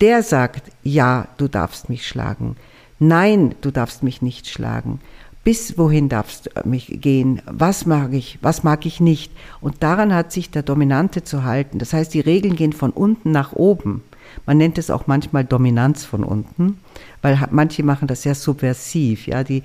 Der 0.00 0.22
sagt, 0.22 0.72
ja, 0.82 1.28
du 1.36 1.48
darfst 1.48 1.90
mich 1.90 2.08
schlagen. 2.08 2.56
Nein, 2.98 3.54
du 3.60 3.70
darfst 3.70 4.02
mich 4.02 4.22
nicht 4.22 4.48
schlagen. 4.48 5.02
Bis 5.42 5.78
wohin 5.78 6.08
darfst 6.10 6.50
du 6.54 6.68
mich 6.68 7.00
gehen? 7.00 7.40
Was 7.46 7.86
mag 7.86 8.12
ich? 8.12 8.38
Was 8.42 8.62
mag 8.62 8.84
ich 8.84 9.00
nicht? 9.00 9.32
Und 9.60 9.82
daran 9.82 10.14
hat 10.14 10.32
sich 10.32 10.50
der 10.50 10.62
Dominante 10.62 11.24
zu 11.24 11.44
halten. 11.44 11.78
Das 11.78 11.94
heißt, 11.94 12.12
die 12.12 12.20
Regeln 12.20 12.56
gehen 12.56 12.74
von 12.74 12.90
unten 12.90 13.30
nach 13.30 13.54
oben. 13.54 14.02
Man 14.46 14.58
nennt 14.58 14.78
es 14.78 14.90
auch 14.90 15.06
manchmal 15.06 15.44
Dominanz 15.44 16.04
von 16.04 16.24
unten, 16.24 16.78
weil 17.22 17.38
manche 17.50 17.82
machen 17.82 18.06
das 18.06 18.22
sehr 18.22 18.34
subversiv, 18.34 19.26
ja, 19.26 19.42
die, 19.42 19.62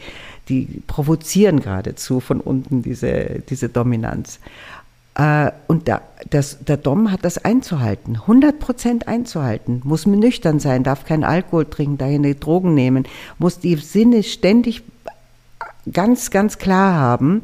die 0.50 0.82
provozieren 0.88 1.60
geradezu 1.60 2.20
von 2.20 2.42
unten 2.42 2.82
diese, 2.82 3.44
diese 3.48 3.70
Dominanz. 3.70 4.40
Äh, 5.16 5.52
und 5.68 5.88
der, 5.88 6.02
das, 6.30 6.60
der 6.66 6.78
Dom 6.78 7.12
hat 7.12 7.24
das 7.24 7.38
einzuhalten, 7.38 8.16
100 8.16 8.60
Prozent 8.60 9.08
einzuhalten, 9.08 9.82
muss 9.84 10.06
nüchtern 10.06 10.60
sein, 10.60 10.84
darf 10.84 11.06
kein 11.06 11.24
Alkohol 11.24 11.66
trinken, 11.66 11.98
keine 11.98 12.36
Drogen 12.36 12.74
nehmen, 12.74 13.06
muss 13.38 13.60
die 13.60 13.76
Sinne 13.76 14.24
ständig 14.24 14.84
ganz, 15.92 16.32
ganz 16.32 16.58
klar 16.58 16.96
haben, 16.96 17.44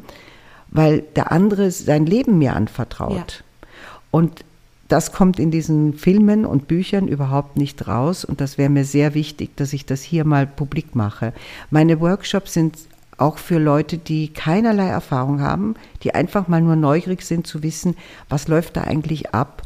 weil 0.70 1.00
der 1.16 1.32
andere 1.32 1.70
sein 1.70 2.06
Leben 2.06 2.38
mir 2.38 2.54
anvertraut. 2.56 3.12
Ja. 3.12 3.68
Und 4.10 4.44
das 4.88 5.12
kommt 5.12 5.38
in 5.38 5.50
diesen 5.50 5.94
Filmen 5.94 6.44
und 6.44 6.68
Büchern 6.68 7.08
überhaupt 7.08 7.56
nicht 7.56 7.88
raus 7.88 8.24
und 8.26 8.42
das 8.42 8.58
wäre 8.58 8.68
mir 8.68 8.84
sehr 8.84 9.14
wichtig, 9.14 9.56
dass 9.56 9.72
ich 9.72 9.86
das 9.86 10.02
hier 10.02 10.26
mal 10.26 10.46
publik 10.46 10.94
mache. 10.94 11.32
Meine 11.70 12.00
Workshops 12.00 12.52
sind 12.52 12.76
auch 13.16 13.38
für 13.38 13.58
Leute, 13.58 13.96
die 13.96 14.28
keinerlei 14.28 14.88
Erfahrung 14.88 15.40
haben, 15.40 15.76
die 16.02 16.14
einfach 16.14 16.48
mal 16.48 16.60
nur 16.60 16.76
neugierig 16.76 17.22
sind 17.22 17.46
zu 17.46 17.62
wissen, 17.62 17.96
was 18.28 18.48
läuft 18.48 18.76
da 18.76 18.82
eigentlich 18.82 19.34
ab. 19.34 19.62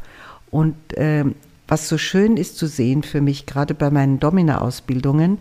Und 0.49 0.75
äh, 0.93 1.25
was 1.67 1.89
so 1.89 1.97
schön 1.97 2.37
ist 2.37 2.57
zu 2.57 2.67
sehen 2.67 3.03
für 3.03 3.19
mich, 3.19 3.45
gerade 3.45 3.73
bei 3.73 3.89
meinen 3.89 4.19
Domina-Ausbildungen, 4.19 5.39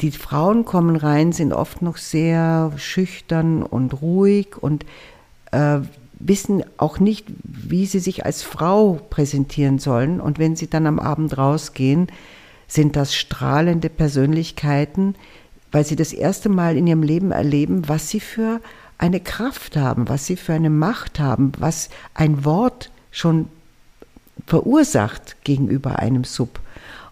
die 0.00 0.10
Frauen 0.10 0.64
kommen 0.64 0.96
rein, 0.96 1.32
sind 1.32 1.52
oft 1.52 1.82
noch 1.82 1.96
sehr 1.96 2.72
schüchtern 2.76 3.62
und 3.62 4.00
ruhig 4.00 4.56
und 4.60 4.86
äh, 5.52 5.80
wissen 6.18 6.62
auch 6.76 6.98
nicht, 6.98 7.26
wie 7.42 7.86
sie 7.86 7.98
sich 7.98 8.24
als 8.24 8.42
Frau 8.42 9.00
präsentieren 9.10 9.78
sollen. 9.78 10.20
Und 10.20 10.38
wenn 10.38 10.56
sie 10.56 10.68
dann 10.68 10.86
am 10.86 10.98
Abend 10.98 11.36
rausgehen, 11.36 12.08
sind 12.68 12.94
das 12.96 13.14
strahlende 13.14 13.88
Persönlichkeiten, 13.88 15.16
weil 15.72 15.84
sie 15.84 15.96
das 15.96 16.12
erste 16.12 16.48
Mal 16.48 16.76
in 16.76 16.86
ihrem 16.86 17.02
Leben 17.02 17.32
erleben, 17.32 17.88
was 17.88 18.08
sie 18.08 18.20
für 18.20 18.60
eine 18.98 19.20
Kraft 19.20 19.76
haben, 19.76 20.08
was 20.08 20.26
sie 20.26 20.36
für 20.36 20.52
eine 20.52 20.70
Macht 20.70 21.18
haben, 21.18 21.52
was 21.58 21.88
ein 22.14 22.44
Wort 22.44 22.90
schon 23.10 23.48
verursacht 24.46 25.36
gegenüber 25.42 25.98
einem 25.98 26.24
Sub. 26.24 26.60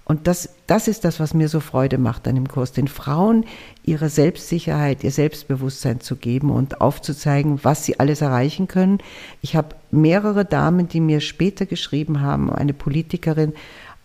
Und 0.09 0.27
das, 0.27 0.49
das 0.67 0.89
ist 0.89 1.05
das, 1.05 1.21
was 1.21 1.35
mir 1.35 1.51
so 1.51 1.61
Freude 1.61 1.99
macht 1.99 2.27
an 2.27 2.35
dem 2.35 2.49
Kurs, 2.49 2.73
den 2.73 2.89
Frauen 2.89 3.45
ihre 3.85 4.09
Selbstsicherheit, 4.09 5.05
ihr 5.05 5.11
Selbstbewusstsein 5.11 6.01
zu 6.01 6.17
geben 6.17 6.51
und 6.51 6.81
aufzuzeigen, 6.81 7.61
was 7.63 7.85
sie 7.85 8.01
alles 8.01 8.23
erreichen 8.23 8.69
können. 8.69 9.01
Ich 9.43 9.55
habe 9.55 9.77
mehrere 9.91 10.47
Damen, 10.47 10.89
die 10.89 11.01
mir 11.01 11.21
später 11.21 11.67
geschrieben 11.67 12.23
haben, 12.23 12.51
eine 12.51 12.73
Politikerin. 12.73 13.53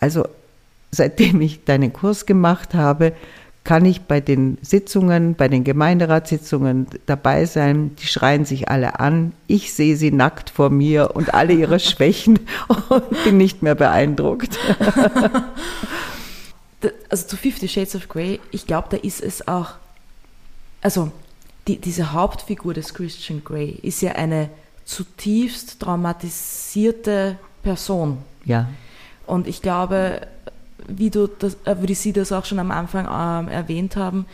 Also 0.01 0.25
seitdem 0.91 1.39
ich 1.39 1.63
deinen 1.63 1.93
Kurs 1.93 2.25
gemacht 2.25 2.73
habe, 2.73 3.13
kann 3.63 3.85
ich 3.85 4.01
bei 4.01 4.19
den 4.19 4.57
Sitzungen, 4.61 5.35
bei 5.35 5.47
den 5.47 5.63
Gemeinderatssitzungen 5.63 6.87
dabei 7.05 7.45
sein. 7.45 7.95
Die 7.95 8.07
schreien 8.07 8.43
sich 8.45 8.69
alle 8.69 8.99
an. 8.99 9.31
Ich 9.47 9.73
sehe 9.73 9.95
sie 9.95 10.11
nackt 10.11 10.49
vor 10.49 10.69
mir 10.69 11.15
und 11.15 11.33
alle 11.33 11.53
ihre 11.53 11.79
Schwächen 11.81 12.39
und 12.89 13.23
bin 13.23 13.37
nicht 13.37 13.61
mehr 13.63 13.75
beeindruckt. 13.75 14.59
also 17.09 17.27
zu 17.27 17.37
Fifty 17.37 17.69
Shades 17.69 17.95
of 17.95 18.09
Grey, 18.09 18.41
ich 18.51 18.67
glaube, 18.67 18.89
da 18.91 18.97
ist 18.97 19.21
es 19.21 19.47
auch, 19.47 19.71
also 20.81 21.11
die, 21.67 21.79
diese 21.79 22.11
Hauptfigur 22.11 22.73
des 22.73 22.93
Christian 22.93 23.43
Grey 23.45 23.79
ist 23.81 24.01
ja 24.01 24.13
eine 24.13 24.49
zutiefst 24.83 25.79
traumatisierte 25.79 27.37
Person. 27.61 28.17
Ja. 28.43 28.67
Und 29.25 29.47
ich 29.47 29.61
glaube, 29.61 30.27
wie, 30.87 31.09
du 31.09 31.27
das, 31.27 31.57
äh, 31.65 31.75
wie 31.79 31.93
Sie 31.95 32.13
das 32.13 32.31
auch 32.31 32.45
schon 32.45 32.59
am 32.59 32.71
Anfang 32.71 33.05
ähm, 33.05 33.51
erwähnt 33.51 33.95
haben, 33.95 34.25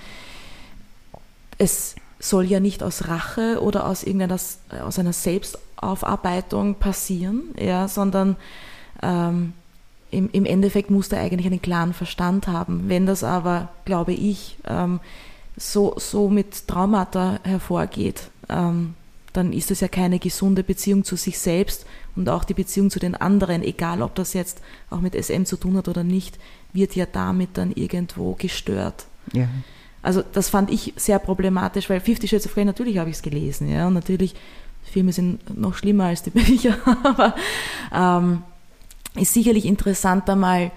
es 1.58 1.96
soll 2.20 2.46
ja 2.46 2.60
nicht 2.60 2.84
aus 2.84 3.08
Rache 3.08 3.62
oder 3.62 3.88
aus 3.88 4.04
irgendeiner 4.04 4.40
aus 4.84 5.00
einer 5.00 5.14
Selbstaufarbeitung 5.14 6.76
passieren, 6.76 7.44
ja, 7.58 7.88
sondern 7.88 8.36
ähm, 9.02 9.54
im, 10.12 10.30
im 10.32 10.46
Endeffekt 10.46 10.90
muss 10.90 11.10
er 11.10 11.22
eigentlich 11.22 11.48
einen 11.48 11.62
klaren 11.62 11.94
Verstand 11.94 12.48
haben. 12.48 12.86
Wenn 12.88 13.06
das 13.06 13.24
aber, 13.24 13.70
glaube 13.86 14.14
ich, 14.14 14.58
ähm, 14.66 15.00
so, 15.56 15.94
so 15.98 16.30
mit 16.30 16.68
Traumata 16.68 17.40
hervorgeht, 17.44 18.30
ähm, 18.50 18.96
dann 19.34 19.54
ist 19.54 19.72
es 19.72 19.82
ja 19.82 19.88
keine 19.88 20.20
gesunde 20.20 20.64
Beziehung 20.64 21.04
zu 21.04 21.16
sich 21.16 21.38
selbst 21.38 21.86
und 22.16 22.30
auch 22.30 22.44
die 22.44 22.54
Beziehung 22.54 22.90
zu 22.90 23.00
den 23.00 23.16
anderen, 23.16 23.64
egal 23.64 24.02
ob 24.02 24.16
das 24.16 24.34
jetzt 24.34 24.62
auch 24.90 25.02
mit 25.02 25.16
SM 25.16 25.46
zu 25.46 25.58
tun 25.58 25.78
hat 25.78 25.88
oder 25.88 26.04
nicht, 26.04 26.38
wird 26.74 26.96
ja 26.96 27.06
damit 27.06 27.52
dann 27.58 27.72
irgendwo 27.72 28.34
gestört. 28.34 29.06
Ja. 29.34 29.48
Also 30.02 30.24
das 30.34 30.50
fand 30.50 30.72
ich 30.72 30.94
sehr 30.96 31.20
problematisch, 31.20 31.90
weil 31.90 32.00
Fifty 32.00 32.28
Shades 32.28 32.46
of 32.46 32.54
Grey, 32.54 32.66
natürlich 32.66 32.98
habe 32.98 33.10
ich 33.10 33.18
es 33.18 33.22
gelesen, 33.22 33.70
ja, 33.70 33.88
und 33.88 33.94
natürlich, 33.94 34.36
Filme 34.84 35.12
sind 35.14 35.58
noch 35.58 35.76
schlimmer 35.76 36.06
als 36.06 36.24
die 36.24 36.30
Bücher, 36.32 36.78
aber 37.04 37.36
ähm, 37.94 38.44
ist 39.16 39.34
sicherlich 39.34 39.66
interessanter 39.66 40.36
mal 40.36 40.72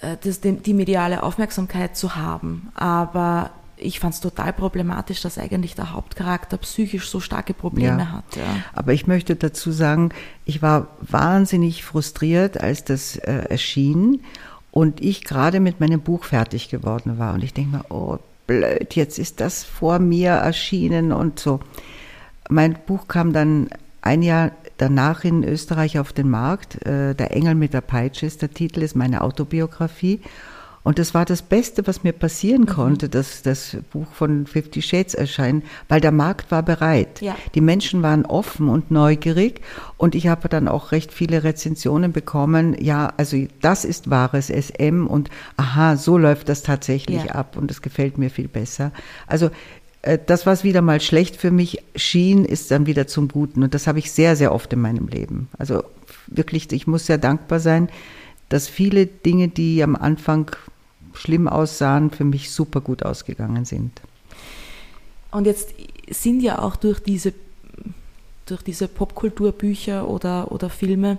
äh, 0.00 0.16
das, 0.22 0.40
die 0.40 0.74
mediale 0.74 1.22
Aufmerksamkeit 1.22 1.96
zu 1.96 2.16
haben, 2.16 2.70
aber 2.74 3.50
ich 3.80 4.00
fand 4.00 4.14
es 4.14 4.20
total 4.20 4.52
problematisch, 4.52 5.20
dass 5.22 5.38
eigentlich 5.38 5.74
der 5.74 5.92
Hauptcharakter 5.92 6.58
psychisch 6.58 7.08
so 7.08 7.20
starke 7.20 7.54
Probleme 7.54 7.98
ja. 7.98 8.12
hat. 8.12 8.36
Ja. 8.36 8.42
Aber 8.72 8.92
ich 8.92 9.06
möchte 9.06 9.36
dazu 9.36 9.72
sagen, 9.72 10.10
ich 10.44 10.62
war 10.62 10.88
wahnsinnig 11.00 11.84
frustriert, 11.84 12.60
als 12.60 12.84
das 12.84 13.16
äh, 13.16 13.44
erschien 13.48 14.20
und 14.70 15.00
ich 15.00 15.24
gerade 15.24 15.60
mit 15.60 15.80
meinem 15.80 16.00
Buch 16.00 16.24
fertig 16.24 16.68
geworden 16.68 17.18
war. 17.18 17.34
Und 17.34 17.42
ich 17.42 17.54
denke 17.54 17.78
mir, 17.78 17.84
oh 17.88 18.18
blöd, 18.46 18.94
jetzt 18.94 19.18
ist 19.18 19.40
das 19.40 19.64
vor 19.64 19.98
mir 19.98 20.30
erschienen 20.30 21.12
und 21.12 21.38
so. 21.38 21.60
Mein 22.48 22.76
Buch 22.86 23.08
kam 23.08 23.32
dann 23.32 23.70
ein 24.02 24.22
Jahr 24.22 24.52
danach 24.76 25.24
in 25.24 25.44
Österreich 25.44 25.98
auf 25.98 26.12
den 26.12 26.30
Markt. 26.30 26.84
Äh, 26.86 27.14
der 27.14 27.36
Engel 27.36 27.54
mit 27.54 27.74
der 27.74 27.80
Peitsche 27.80 28.26
ist 28.26 28.42
der 28.42 28.50
Titel, 28.50 28.82
ist 28.82 28.96
meine 28.96 29.22
Autobiografie. 29.22 30.20
Und 30.82 30.98
das 30.98 31.12
war 31.12 31.24
das 31.24 31.42
Beste, 31.42 31.86
was 31.86 32.04
mir 32.04 32.12
passieren 32.12 32.62
mhm. 32.62 32.66
konnte, 32.66 33.08
dass 33.08 33.42
das 33.42 33.76
Buch 33.92 34.10
von 34.12 34.46
Fifty 34.46 34.80
Shades 34.80 35.14
erscheint, 35.14 35.64
weil 35.88 36.00
der 36.00 36.12
Markt 36.12 36.50
war 36.50 36.62
bereit. 36.62 37.20
Ja. 37.20 37.36
Die 37.54 37.60
Menschen 37.60 38.02
waren 38.02 38.24
offen 38.24 38.68
und 38.68 38.90
neugierig 38.90 39.60
und 39.98 40.14
ich 40.14 40.28
habe 40.28 40.48
dann 40.48 40.68
auch 40.68 40.92
recht 40.92 41.12
viele 41.12 41.44
Rezensionen 41.44 42.12
bekommen. 42.12 42.76
Ja, 42.80 43.12
also 43.16 43.36
das 43.60 43.84
ist 43.84 44.08
wahres 44.08 44.48
SM 44.48 45.06
und 45.06 45.28
aha, 45.56 45.96
so 45.96 46.16
läuft 46.16 46.48
das 46.48 46.62
tatsächlich 46.62 47.24
ja. 47.24 47.32
ab 47.32 47.56
und 47.56 47.70
das 47.70 47.82
gefällt 47.82 48.16
mir 48.16 48.30
viel 48.30 48.48
besser. 48.48 48.92
Also 49.26 49.50
äh, 50.02 50.18
das, 50.24 50.46
was 50.46 50.64
wieder 50.64 50.82
mal 50.82 51.00
schlecht 51.00 51.36
für 51.36 51.50
mich 51.50 51.82
schien, 51.94 52.44
ist 52.44 52.70
dann 52.70 52.86
wieder 52.86 53.06
zum 53.06 53.28
Guten. 53.28 53.62
Und 53.62 53.74
das 53.74 53.86
habe 53.86 53.98
ich 53.98 54.12
sehr, 54.12 54.36
sehr 54.36 54.52
oft 54.54 54.72
in 54.72 54.80
meinem 54.80 55.08
Leben. 55.08 55.48
Also 55.58 55.84
wirklich, 56.26 56.72
ich 56.72 56.86
muss 56.86 57.06
sehr 57.06 57.18
dankbar 57.18 57.60
sein, 57.60 57.88
dass 58.48 58.68
viele 58.68 59.06
Dinge, 59.06 59.48
die 59.48 59.82
am 59.82 59.94
Anfang 59.94 60.50
schlimm 61.14 61.48
aussahen, 61.48 62.10
für 62.10 62.24
mich 62.24 62.50
super 62.50 62.80
gut 62.80 63.02
ausgegangen 63.02 63.64
sind. 63.64 64.00
Und 65.30 65.46
jetzt 65.46 65.74
sind 66.08 66.40
ja 66.40 66.60
auch 66.60 66.76
durch 66.76 67.00
diese, 67.00 67.32
durch 68.46 68.62
diese 68.62 68.88
Popkulturbücher 68.88 70.08
oder, 70.08 70.50
oder 70.50 70.70
Filme, 70.70 71.18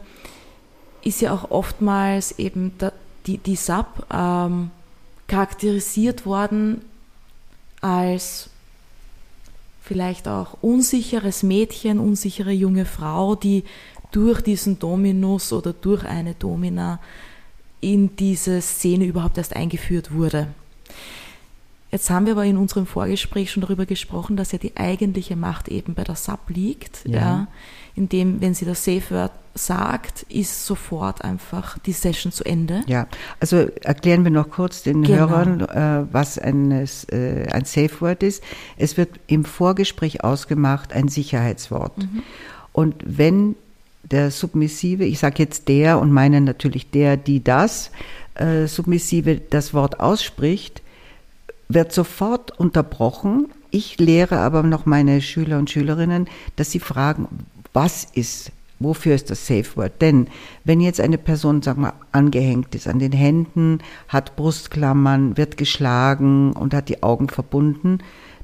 ist 1.03 1.21
ja 1.21 1.33
auch 1.33 1.49
oftmals 1.49 2.37
eben 2.37 2.77
der, 2.77 2.93
die, 3.25 3.37
die 3.37 3.55
Sub 3.55 4.05
ähm, 4.13 4.71
charakterisiert 5.27 6.25
worden 6.25 6.81
als 7.79 8.49
vielleicht 9.81 10.27
auch 10.27 10.57
unsicheres 10.61 11.43
Mädchen, 11.43 11.99
unsichere 11.99 12.51
junge 12.51 12.85
Frau, 12.85 13.35
die 13.35 13.63
durch 14.11 14.41
diesen 14.41 14.77
Dominus 14.77 15.53
oder 15.53 15.73
durch 15.73 16.03
eine 16.03 16.33
Domina 16.33 16.99
in 17.81 18.15
diese 18.15 18.61
Szene 18.61 19.05
überhaupt 19.05 19.37
erst 19.37 19.55
eingeführt 19.55 20.13
wurde. 20.13 20.47
Jetzt 21.91 22.09
haben 22.09 22.25
wir 22.25 22.33
aber 22.33 22.45
in 22.45 22.55
unserem 22.55 22.85
Vorgespräch 22.85 23.51
schon 23.51 23.61
darüber 23.61 23.85
gesprochen, 23.85 24.37
dass 24.37 24.53
ja 24.53 24.57
die 24.57 24.77
eigentliche 24.77 25.35
Macht 25.35 25.67
eben 25.67 25.93
bei 25.93 26.05
der 26.05 26.15
Sub 26.15 26.39
liegt, 26.47 27.01
ja. 27.05 27.19
ja 27.19 27.47
indem, 27.95 28.39
wenn 28.39 28.53
sie 28.53 28.65
das 28.65 28.85
Safe 28.85 29.03
Word 29.09 29.31
sagt, 29.53 30.23
ist 30.29 30.65
sofort 30.65 31.23
einfach 31.23 31.77
die 31.79 31.91
Session 31.91 32.31
zu 32.31 32.45
Ende. 32.45 32.83
Ja, 32.87 33.07
also 33.41 33.67
erklären 33.81 34.23
wir 34.23 34.31
noch 34.31 34.49
kurz 34.49 34.83
den 34.83 35.03
genau. 35.03 35.29
Hörern, 35.29 35.61
äh, 35.61 36.05
was 36.13 36.39
ein, 36.39 36.71
äh, 36.71 37.47
ein 37.51 37.65
Safe 37.65 37.91
Word 37.99 38.23
ist. 38.23 38.41
Es 38.77 38.95
wird 38.95 39.19
im 39.27 39.43
Vorgespräch 39.43 40.23
ausgemacht 40.23 40.93
ein 40.93 41.09
Sicherheitswort. 41.09 41.97
Mhm. 41.97 42.23
Und 42.71 42.95
wenn 43.05 43.55
der 44.03 44.31
Submissive, 44.31 45.05
ich 45.05 45.19
sage 45.19 45.43
jetzt 45.43 45.67
der 45.67 45.99
und 45.99 46.11
meine 46.11 46.41
natürlich 46.41 46.89
der, 46.91 47.17
die 47.17 47.43
das, 47.43 47.91
äh, 48.35 48.67
Submissive 48.67 49.41
das 49.49 49.73
Wort 49.73 49.99
ausspricht, 49.99 50.81
wird 51.69 51.91
sofort 51.91 52.57
unterbrochen. 52.59 53.47
Ich 53.69 53.97
lehre 53.99 54.39
aber 54.39 54.63
noch 54.63 54.85
meine 54.85 55.21
Schüler 55.21 55.57
und 55.57 55.69
Schülerinnen, 55.69 56.27
dass 56.55 56.71
sie 56.71 56.79
fragen, 56.79 57.27
was 57.73 58.03
ist, 58.03 58.51
wofür 58.79 59.15
ist 59.15 59.29
das 59.29 59.47
Safe 59.47 59.75
Word? 59.75 60.01
Denn 60.01 60.27
wenn 60.65 60.81
jetzt 60.81 60.99
eine 60.99 61.17
Person, 61.17 61.61
sag 61.61 61.77
mal, 61.77 61.93
angehängt 62.11 62.75
ist 62.75 62.87
an 62.87 62.99
den 62.99 63.13
Händen, 63.13 63.79
hat 64.09 64.35
Brustklammern, 64.35 65.37
wird 65.37 65.55
geschlagen 65.55 66.51
und 66.51 66.73
hat 66.73 66.89
die 66.89 67.01
Augen 67.03 67.29
verbunden, 67.29 67.99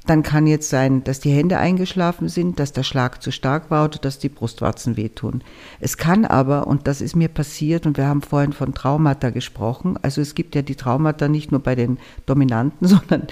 dann 0.09 0.23
kann 0.23 0.47
jetzt 0.47 0.69
sein, 0.69 1.03
dass 1.03 1.19
die 1.19 1.31
Hände 1.31 1.57
eingeschlafen 1.57 2.29
sind, 2.29 2.59
dass 2.59 2.73
der 2.73 2.83
Schlag 2.83 3.21
zu 3.21 3.31
stark 3.31 3.69
war 3.69 3.85
oder 3.85 3.99
dass 3.99 4.19
die 4.19 4.29
Brustwarzen 4.29 4.97
wehtun. 4.97 5.43
Es 5.79 5.97
kann 5.97 6.25
aber, 6.25 6.67
und 6.67 6.87
das 6.87 7.01
ist 7.01 7.15
mir 7.15 7.29
passiert, 7.29 7.85
und 7.85 7.97
wir 7.97 8.07
haben 8.07 8.21
vorhin 8.21 8.53
von 8.53 8.73
Traumata 8.73 9.29
gesprochen, 9.29 9.97
also 10.01 10.21
es 10.21 10.35
gibt 10.35 10.55
ja 10.55 10.61
die 10.61 10.75
Traumata 10.75 11.27
nicht 11.27 11.51
nur 11.51 11.61
bei 11.61 11.75
den 11.75 11.97
Dominanten, 12.25 12.87
sondern 12.87 13.27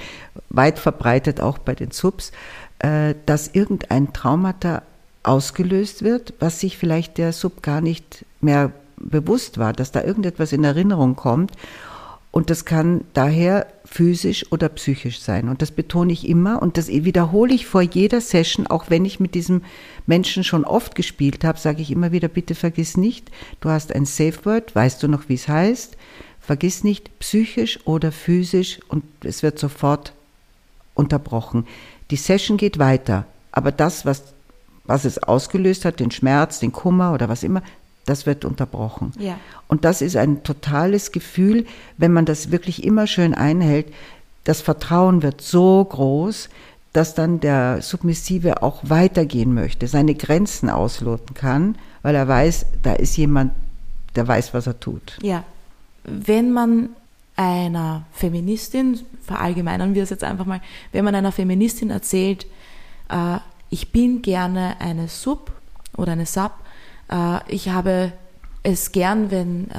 weit 0.50 0.80
verbreitet 0.80 1.42
auch 1.42 1.58
bei 1.58 1.76
den 1.76 1.92
Subs, 1.92 2.32
äh, 2.80 3.16
dass 3.26 3.48
irgendein 3.48 4.14
Traumata 4.14 4.84
ausgelöst 5.24 6.04
wird, 6.04 6.34
was 6.40 6.60
sich 6.60 6.78
vielleicht 6.78 7.18
der 7.18 7.34
Sub 7.34 7.64
gar 7.64 7.82
nicht 7.82 8.26
mehr 8.42 8.72
bewusst 8.98 9.58
war, 9.58 9.74
dass 9.74 9.92
da 9.92 10.04
irgendetwas 10.04 10.54
in 10.54 10.64
Erinnerung 10.64 11.16
kommt 11.16 11.52
und 12.36 12.50
das 12.50 12.66
kann 12.66 13.06
daher 13.14 13.66
physisch 13.86 14.52
oder 14.52 14.68
psychisch 14.68 15.22
sein. 15.22 15.48
Und 15.48 15.62
das 15.62 15.72
betone 15.72 16.12
ich 16.12 16.28
immer 16.28 16.62
und 16.62 16.76
das 16.76 16.90
wiederhole 16.90 17.54
ich 17.54 17.66
vor 17.66 17.82
jeder 17.82 18.20
Session, 18.20 18.68
auch 18.68 18.90
wenn 18.90 19.06
ich 19.06 19.22
mit 19.22 19.36
diesem 19.36 19.62
Menschen 20.06 20.44
schon 20.44 20.66
oft 20.66 20.96
gespielt 20.96 21.46
habe, 21.46 21.58
sage 21.58 21.82
ich 21.82 21.92
immer 21.92 22.12
wieder, 22.12 22.28
bitte 22.28 22.54
vergiss 22.54 22.98
nicht, 22.98 23.32
du 23.62 23.70
hast 23.70 23.96
ein 23.96 24.06
Safe 24.06 24.44
Word, 24.44 24.76
weißt 24.76 25.02
du 25.02 25.08
noch, 25.08 25.30
wie 25.30 25.36
es 25.36 25.48
heißt? 25.48 25.96
Vergiss 26.42 26.84
nicht, 26.84 27.20
psychisch 27.20 27.80
oder 27.86 28.12
physisch 28.12 28.82
und 28.90 29.06
es 29.24 29.42
wird 29.42 29.58
sofort 29.58 30.12
unterbrochen. 30.94 31.66
Die 32.12 32.18
Session 32.18 32.58
geht 32.58 32.80
weiter, 32.80 33.26
aber 33.54 33.72
das, 33.72 34.06
was, 34.06 34.34
was 34.84 35.06
es 35.06 35.24
ausgelöst 35.24 35.86
hat, 35.86 36.02
den 36.02 36.12
Schmerz, 36.12 36.60
den 36.60 36.74
Kummer 36.74 37.14
oder 37.14 37.30
was 37.30 37.44
immer, 37.44 37.64
das 38.06 38.26
wird 38.26 38.46
unterbrochen. 38.46 39.12
Ja. 39.20 39.38
Und 39.68 39.84
das 39.84 40.02
ist 40.02 40.16
ein 40.16 40.44
totales 40.44 41.12
Gefühl, 41.12 41.66
wenn 41.98 42.14
man 42.14 42.26
das 42.26 42.52
wirklich 42.52 42.84
immer 42.84 43.08
schön 43.08 43.34
einhält. 43.34 43.88
Das 44.44 44.62
Vertrauen 44.62 45.24
wird 45.24 45.42
so 45.42 45.84
groß, 45.84 46.50
dass 46.94 47.14
dann 47.14 47.40
der 47.40 47.82
Submissive 47.82 48.64
auch 48.64 48.80
weitergehen 48.84 49.54
möchte, 49.54 49.88
seine 49.88 50.16
Grenzen 50.16 50.70
ausloten 50.70 51.34
kann, 51.34 51.78
weil 52.04 52.16
er 52.16 52.28
weiß, 52.28 52.68
da 52.84 52.94
ist 52.94 53.18
jemand, 53.18 53.52
der 54.16 54.28
weiß, 54.28 54.54
was 54.54 54.68
er 54.68 54.80
tut. 54.80 55.18
Ja. 55.22 55.44
Wenn 56.04 56.54
man 56.54 56.90
einer 57.36 58.06
Feministin, 58.14 59.02
verallgemeinern 59.24 59.94
wir 59.94 60.04
es 60.04 60.10
jetzt 60.10 60.24
einfach 60.24 60.46
mal, 60.46 60.62
wenn 60.92 61.04
man 61.04 61.16
einer 61.16 61.32
Feministin 61.32 61.90
erzählt, 61.90 62.46
äh, 63.10 63.40
ich 63.70 63.92
bin 63.92 64.22
gerne 64.22 64.80
eine 64.80 65.08
Sub 65.08 65.52
oder 65.98 66.14
eine 66.14 66.26
Sub, 66.26 66.52
ich 67.48 67.70
habe 67.70 68.14
es 68.64 68.92
gern, 68.92 69.30
wenn 69.30 69.70
äh, 69.70 69.74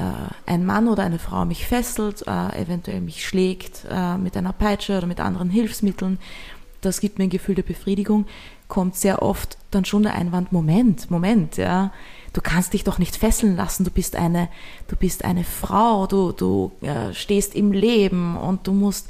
ein 0.46 0.64
Mann 0.64 0.86
oder 0.86 1.02
eine 1.02 1.18
Frau 1.18 1.44
mich 1.44 1.66
fesselt, 1.66 2.24
äh, 2.26 2.62
eventuell 2.62 3.00
mich 3.00 3.26
schlägt 3.26 3.84
mit 4.18 4.36
einer 4.36 4.52
Peitsche 4.52 4.96
oder 4.98 5.06
mit 5.06 5.20
anderen 5.20 5.50
Hilfsmitteln. 5.50 6.18
Das 6.80 7.00
gibt 7.00 7.18
mir 7.18 7.24
ein 7.24 7.30
Gefühl 7.30 7.56
der 7.56 7.62
Befriedigung. 7.62 8.26
Kommt 8.68 8.94
sehr 8.94 9.22
oft 9.22 9.58
dann 9.70 9.84
schon 9.84 10.04
der 10.04 10.14
Einwand, 10.14 10.52
Moment, 10.52 11.10
Moment, 11.10 11.56
ja, 11.56 11.92
du 12.32 12.40
kannst 12.40 12.72
dich 12.72 12.84
doch 12.84 12.98
nicht 12.98 13.16
fesseln 13.16 13.56
lassen, 13.56 13.84
du 13.84 13.90
bist 13.90 14.16
eine, 14.16 14.48
du 14.88 14.96
bist 14.96 15.24
eine 15.24 15.44
Frau, 15.44 16.06
du, 16.06 16.32
du 16.32 16.72
äh, 16.82 17.12
stehst 17.12 17.54
im 17.54 17.72
Leben 17.72 18.36
und 18.36 18.66
du 18.66 18.72
musst, 18.72 19.08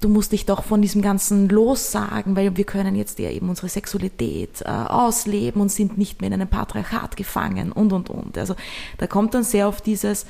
du 0.00 0.08
musst 0.08 0.32
dich 0.32 0.46
doch 0.46 0.64
von 0.64 0.82
diesem 0.82 1.02
Ganzen 1.02 1.48
lossagen, 1.48 2.36
weil 2.36 2.56
wir 2.56 2.64
können 2.64 2.96
jetzt 2.96 3.18
ja 3.18 3.30
eben 3.30 3.48
unsere 3.48 3.68
Sexualität 3.68 4.62
äh, 4.62 4.68
ausleben 4.68 5.60
und 5.60 5.72
sind 5.72 5.98
nicht 5.98 6.20
mehr 6.20 6.28
in 6.28 6.34
einem 6.34 6.48
Patriarchat 6.48 7.16
gefangen 7.16 7.72
und, 7.72 7.92
und, 7.92 8.10
und. 8.10 8.38
Also 8.38 8.54
da 8.98 9.06
kommt 9.06 9.34
dann 9.34 9.44
sehr 9.44 9.68
auf 9.68 9.80
dieses, 9.80 10.26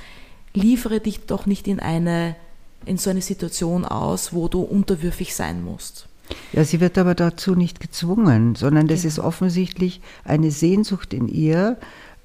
liefere 0.55 1.01
dich 1.01 1.27
doch 1.27 1.47
nicht 1.47 1.69
in 1.69 1.81
eine, 1.81 2.37
in 2.85 2.97
so 2.97 3.11
eine 3.11 3.23
Situation 3.23 3.85
aus, 3.85 4.33
wo 4.33 4.49
du 4.49 4.63
unterwürfig 4.63 5.35
sein 5.35 5.65
musst. 5.65 6.09
Ja, 6.53 6.65
sie 6.65 6.81
wird 6.81 6.99
aber 6.99 7.15
dazu 7.15 7.55
nicht 7.55 7.81
gezwungen, 7.81 8.57
sondern 8.57 8.89
das 8.89 9.03
ja. 9.03 9.09
ist 9.09 9.19
offensichtlich 9.19 10.01
eine 10.25 10.51
Sehnsucht 10.51 11.15
in 11.15 11.29
ihr, 11.29 11.77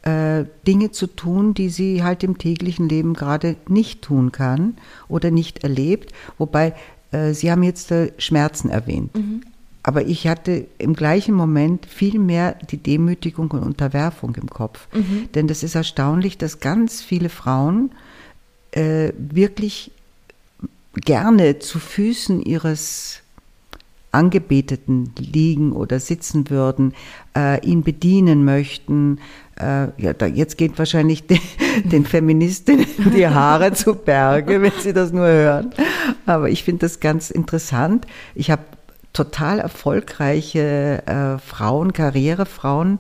äh, 0.04 0.45
Dinge 0.65 0.91
zu 0.91 1.06
tun, 1.06 1.54
die 1.54 1.69
sie 1.69 2.04
halt 2.04 2.23
im 2.23 2.39
täglichen 2.39 2.89
Leben 2.89 3.13
gerade 3.13 3.58
nicht 3.67 4.01
tun 4.01 4.32
kann 4.32 4.77
oder 5.08 5.30
nicht 5.30 5.63
erlebt. 5.63 6.12
Wobei, 6.39 6.73
Sie 7.34 7.52
haben 7.52 7.63
jetzt 7.63 7.91
äh, 7.91 8.12
Schmerzen 8.17 8.69
erwähnt. 8.69 9.15
Mhm. 9.15 9.41
Aber 9.84 10.06
ich 10.06 10.28
hatte 10.28 10.67
im 10.78 10.93
gleichen 10.93 11.34
Moment 11.34 11.86
viel 11.86 12.19
mehr 12.19 12.56
die 12.69 12.78
Demütigung 12.78 13.50
und 13.52 13.63
Unterwerfung 13.63 14.36
im 14.36 14.47
Kopf. 14.47 14.88
Mhm. 14.93 15.30
Denn 15.34 15.47
das 15.47 15.63
ist 15.63 15.76
erstaunlich, 15.76 16.38
dass 16.38 16.60
ganz 16.60 17.02
viele 17.02 17.30
Frauen 17.30 17.91
äh, 18.71 19.12
wirklich 19.17 19.91
gerne 20.93 21.60
zu 21.60 21.80
Füßen 21.80 22.41
ihres 22.41 23.21
Angebeteten 24.12 25.13
liegen 25.17 25.71
oder 25.71 26.00
sitzen 26.00 26.50
würden, 26.50 26.93
äh, 27.36 27.65
ihn 27.65 27.82
bedienen 27.84 28.43
möchten. 28.43 29.19
Äh, 29.62 29.89
ja, 30.02 30.13
da, 30.13 30.26
jetzt 30.26 30.58
geht 30.58 30.78
wahrscheinlich 30.80 31.28
de, 31.28 31.38
den 31.84 32.06
Feministinnen 32.06 32.88
die 33.15 33.28
Haare 33.28 33.74
zu 33.74 33.93
Berge, 33.95 34.62
wenn 34.62 34.71
sie 34.80 34.93
das 34.93 35.12
nur 35.12 35.28
hören. 35.28 35.71
Aber 36.26 36.50
ich 36.50 36.63
finde 36.63 36.86
das 36.86 37.00
ganz 37.00 37.30
interessant. 37.30 38.08
Ich 38.34 38.50
habe 38.50 38.63
total 39.13 39.60
erfolgreiche 39.60 41.04
äh, 41.06 41.38
Frauen, 41.38 41.93
Karrierefrauen, 41.93 43.00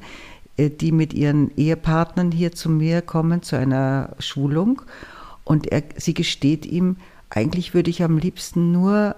äh, 0.57 0.69
die 0.69 0.91
mit 0.91 1.13
ihren 1.13 1.55
Ehepartnern 1.57 2.31
hier 2.31 2.51
zu 2.51 2.69
mir 2.69 3.01
kommen, 3.01 3.41
zu 3.41 3.57
einer 3.57 4.15
Schulung. 4.19 4.83
Und 5.43 5.71
er, 5.71 5.83
sie 5.97 6.13
gesteht 6.13 6.65
ihm, 6.65 6.97
eigentlich 7.29 7.73
würde 7.73 7.89
ich 7.89 8.03
am 8.03 8.17
liebsten 8.17 8.71
nur 8.71 9.15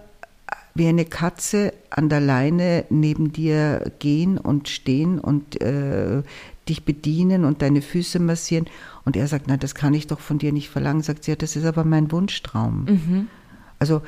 wie 0.76 0.88
eine 0.88 1.06
Katze 1.06 1.74
an 1.90 2.10
der 2.10 2.20
Leine 2.20 2.86
neben 2.90 3.32
dir 3.32 3.92
gehen 4.00 4.38
und 4.38 4.70
stehen 4.70 5.20
und 5.20 5.62
äh, 5.62 6.24
dich 6.70 6.86
bedienen 6.86 7.46
und 7.46 7.62
deine 7.62 7.82
Füße 7.82 8.20
massieren. 8.20 8.68
Und 9.06 9.16
er 9.16 9.28
sagt, 9.28 9.48
nein, 9.48 9.60
das 9.60 9.76
kann 9.76 9.94
ich 9.94 10.08
doch 10.08 10.20
von 10.20 10.38
dir 10.38 10.52
nicht 10.52 10.70
verlangen. 10.70 11.02
Sagt 11.02 11.24
sie, 11.24 11.32
ja, 11.32 11.36
das 11.36 11.56
ist 11.56 11.66
aber 11.66 11.84
mein 11.84 12.12
Wunschtraum. 12.12 12.86
Mhm. 12.86 13.28
Also 13.80 14.02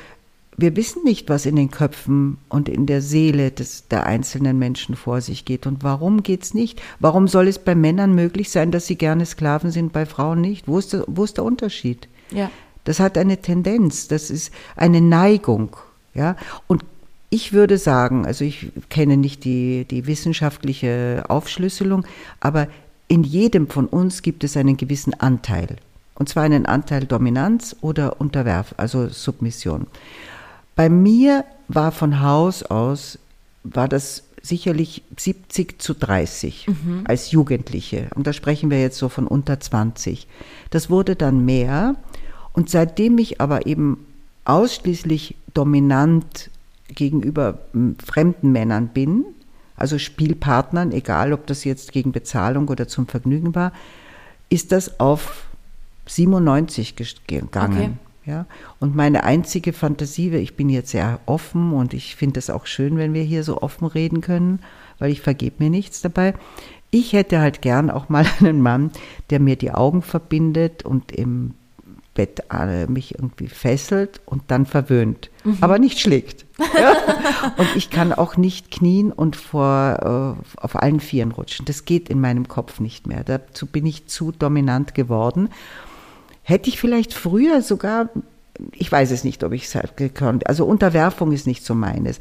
wir 0.57 0.75
wissen 0.75 1.03
nicht, 1.03 1.29
was 1.29 1.45
in 1.45 1.57
den 1.57 1.69
Köpfen 1.69 2.37
und 2.47 2.69
in 2.69 2.85
der 2.85 3.01
Seele 3.01 3.51
des, 3.51 3.87
der 3.89 4.05
einzelnen 4.05 4.57
Menschen 4.57 4.95
vor 4.95 5.19
sich 5.19 5.43
geht. 5.43 5.67
Und 5.67 5.83
warum 5.83 6.23
geht 6.23 6.43
es 6.43 6.53
nicht? 6.53 6.81
Warum 6.99 7.27
soll 7.27 7.47
es 7.47 7.59
bei 7.59 7.75
Männern 7.75 8.13
möglich 8.13 8.49
sein, 8.49 8.71
dass 8.71 8.87
sie 8.87 8.95
gerne 8.95 9.25
Sklaven 9.25 9.71
sind, 9.71 9.91
bei 9.91 10.05
Frauen 10.05 10.39
nicht? 10.39 10.67
Wo 10.67 10.79
ist 10.79 10.93
der, 10.93 11.03
wo 11.07 11.23
ist 11.25 11.37
der 11.37 11.43
Unterschied? 11.43 12.07
Ja. 12.31 12.49
Das 12.85 12.99
hat 12.99 13.17
eine 13.17 13.41
Tendenz, 13.41 14.07
das 14.07 14.29
ist 14.29 14.53
eine 14.75 15.01
Neigung. 15.01 15.75
Ja? 16.13 16.37
Und 16.67 16.85
ich 17.35 17.51
würde 17.51 17.77
sagen, 17.77 18.25
also 18.25 18.45
ich 18.45 18.71
kenne 18.87 19.17
nicht 19.17 19.43
die, 19.43 19.83
die 19.83 20.07
wissenschaftliche 20.07 21.25
Aufschlüsselung, 21.27 22.05
aber 22.39 22.69
in 23.09 23.25
jedem 23.25 23.67
von 23.67 23.87
uns 23.87 24.21
gibt 24.21 24.45
es 24.45 24.55
einen 24.55 24.77
gewissen 24.77 25.13
Anteil. 25.13 25.75
Und 26.15 26.29
zwar 26.29 26.43
einen 26.43 26.65
Anteil 26.65 27.05
Dominanz 27.05 27.75
oder 27.81 28.21
Unterwerf, 28.21 28.73
also 28.77 29.09
Submission. 29.09 29.87
Bei 30.77 30.87
mir 30.87 31.43
war 31.67 31.91
von 31.91 32.21
Haus 32.21 32.63
aus, 32.63 33.19
war 33.65 33.89
das 33.89 34.23
sicherlich 34.41 35.03
70 35.17 35.81
zu 35.81 35.93
30 35.93 36.67
mhm. 36.67 37.01
als 37.03 37.31
Jugendliche. 37.31 38.07
Und 38.15 38.27
da 38.27 38.31
sprechen 38.33 38.69
wir 38.69 38.79
jetzt 38.79 38.97
so 38.97 39.09
von 39.09 39.27
unter 39.27 39.59
20. 39.59 40.27
Das 40.69 40.89
wurde 40.89 41.17
dann 41.17 41.43
mehr. 41.43 41.95
Und 42.53 42.69
seitdem 42.69 43.17
ich 43.17 43.41
aber 43.41 43.65
eben 43.65 44.05
ausschließlich 44.45 45.35
dominant 45.53 46.49
gegenüber 46.87 47.59
hm, 47.73 47.97
fremden 48.03 48.51
Männern 48.51 48.89
bin, 48.89 49.25
also 49.75 49.97
Spielpartnern, 49.97 50.91
egal 50.91 51.33
ob 51.33 51.47
das 51.47 51.63
jetzt 51.63 51.91
gegen 51.91 52.11
Bezahlung 52.11 52.67
oder 52.67 52.87
zum 52.87 53.07
Vergnügen 53.07 53.55
war, 53.55 53.73
ist 54.49 54.71
das 54.71 54.99
auf 54.99 55.47
97 56.05 56.95
gegangen. 56.95 57.77
Okay. 57.77 57.91
Ja, 58.25 58.47
und 58.79 58.95
meine 58.95 59.23
einzige 59.23 59.71
Fantasie, 59.71 60.31
ich 60.31 60.55
bin 60.55 60.69
jetzt 60.69 60.89
sehr 60.89 61.19
offen 61.27 61.73
und 61.73 61.93
ich 61.93 62.15
finde 62.15 62.39
es 62.39 62.49
auch 62.49 62.65
schön, 62.65 62.97
wenn 62.97 63.13
wir 63.13 63.21
hier 63.21 63.43
so 63.43 63.61
offen 63.61 63.85
reden 63.85 64.21
können, 64.21 64.59
weil 64.97 65.11
ich 65.11 65.21
vergebe 65.21 65.63
mir 65.63 65.69
nichts 65.69 66.01
dabei. 66.01 66.33
Ich 66.89 67.13
hätte 67.13 67.39
halt 67.39 67.61
gern 67.61 67.91
auch 67.91 68.09
mal 68.09 68.25
einen 68.39 68.61
Mann, 68.61 68.89
der 69.29 69.39
mir 69.39 69.57
die 69.57 69.71
Augen 69.71 70.01
verbindet 70.01 70.83
und 70.83 71.11
im 71.11 71.53
Bett 72.15 72.43
äh, 72.51 72.87
mich 72.87 73.13
irgendwie 73.13 73.47
fesselt 73.47 74.21
und 74.25 74.43
dann 74.47 74.65
verwöhnt, 74.65 75.29
mhm. 75.43 75.57
aber 75.61 75.77
nicht 75.77 75.99
schlägt. 75.99 76.45
Ja? 76.57 76.93
und 77.57 77.75
ich 77.75 77.89
kann 77.89 78.13
auch 78.13 78.37
nicht 78.37 78.71
knien 78.71 79.11
und 79.11 79.35
vor, 79.35 80.37
äh, 80.41 80.57
auf 80.57 80.81
allen 80.81 81.01
Vieren 81.01 81.31
rutschen. 81.31 81.65
Das 81.65 81.83
geht 81.83 82.09
in 82.09 82.21
meinem 82.21 82.47
Kopf 82.47 82.79
nicht 82.79 83.07
mehr. 83.07 83.23
Dazu 83.25 83.65
bin 83.65 83.85
ich 83.85 84.07
zu 84.07 84.31
dominant 84.31 84.95
geworden. 84.95 85.49
Hätte 86.43 86.69
ich 86.69 86.79
vielleicht 86.79 87.13
früher 87.13 87.61
sogar, 87.61 88.09
ich 88.71 88.89
weiß 88.89 89.11
es 89.11 89.25
nicht, 89.25 89.43
ob 89.43 89.51
ich 89.51 89.65
es 89.65 89.75
halt 89.75 89.97
gekonnt. 89.97 90.47
Also 90.47 90.65
Unterwerfung 90.65 91.33
ist 91.33 91.45
nicht 91.45 91.65
so 91.65 91.75
meines. 91.75 92.19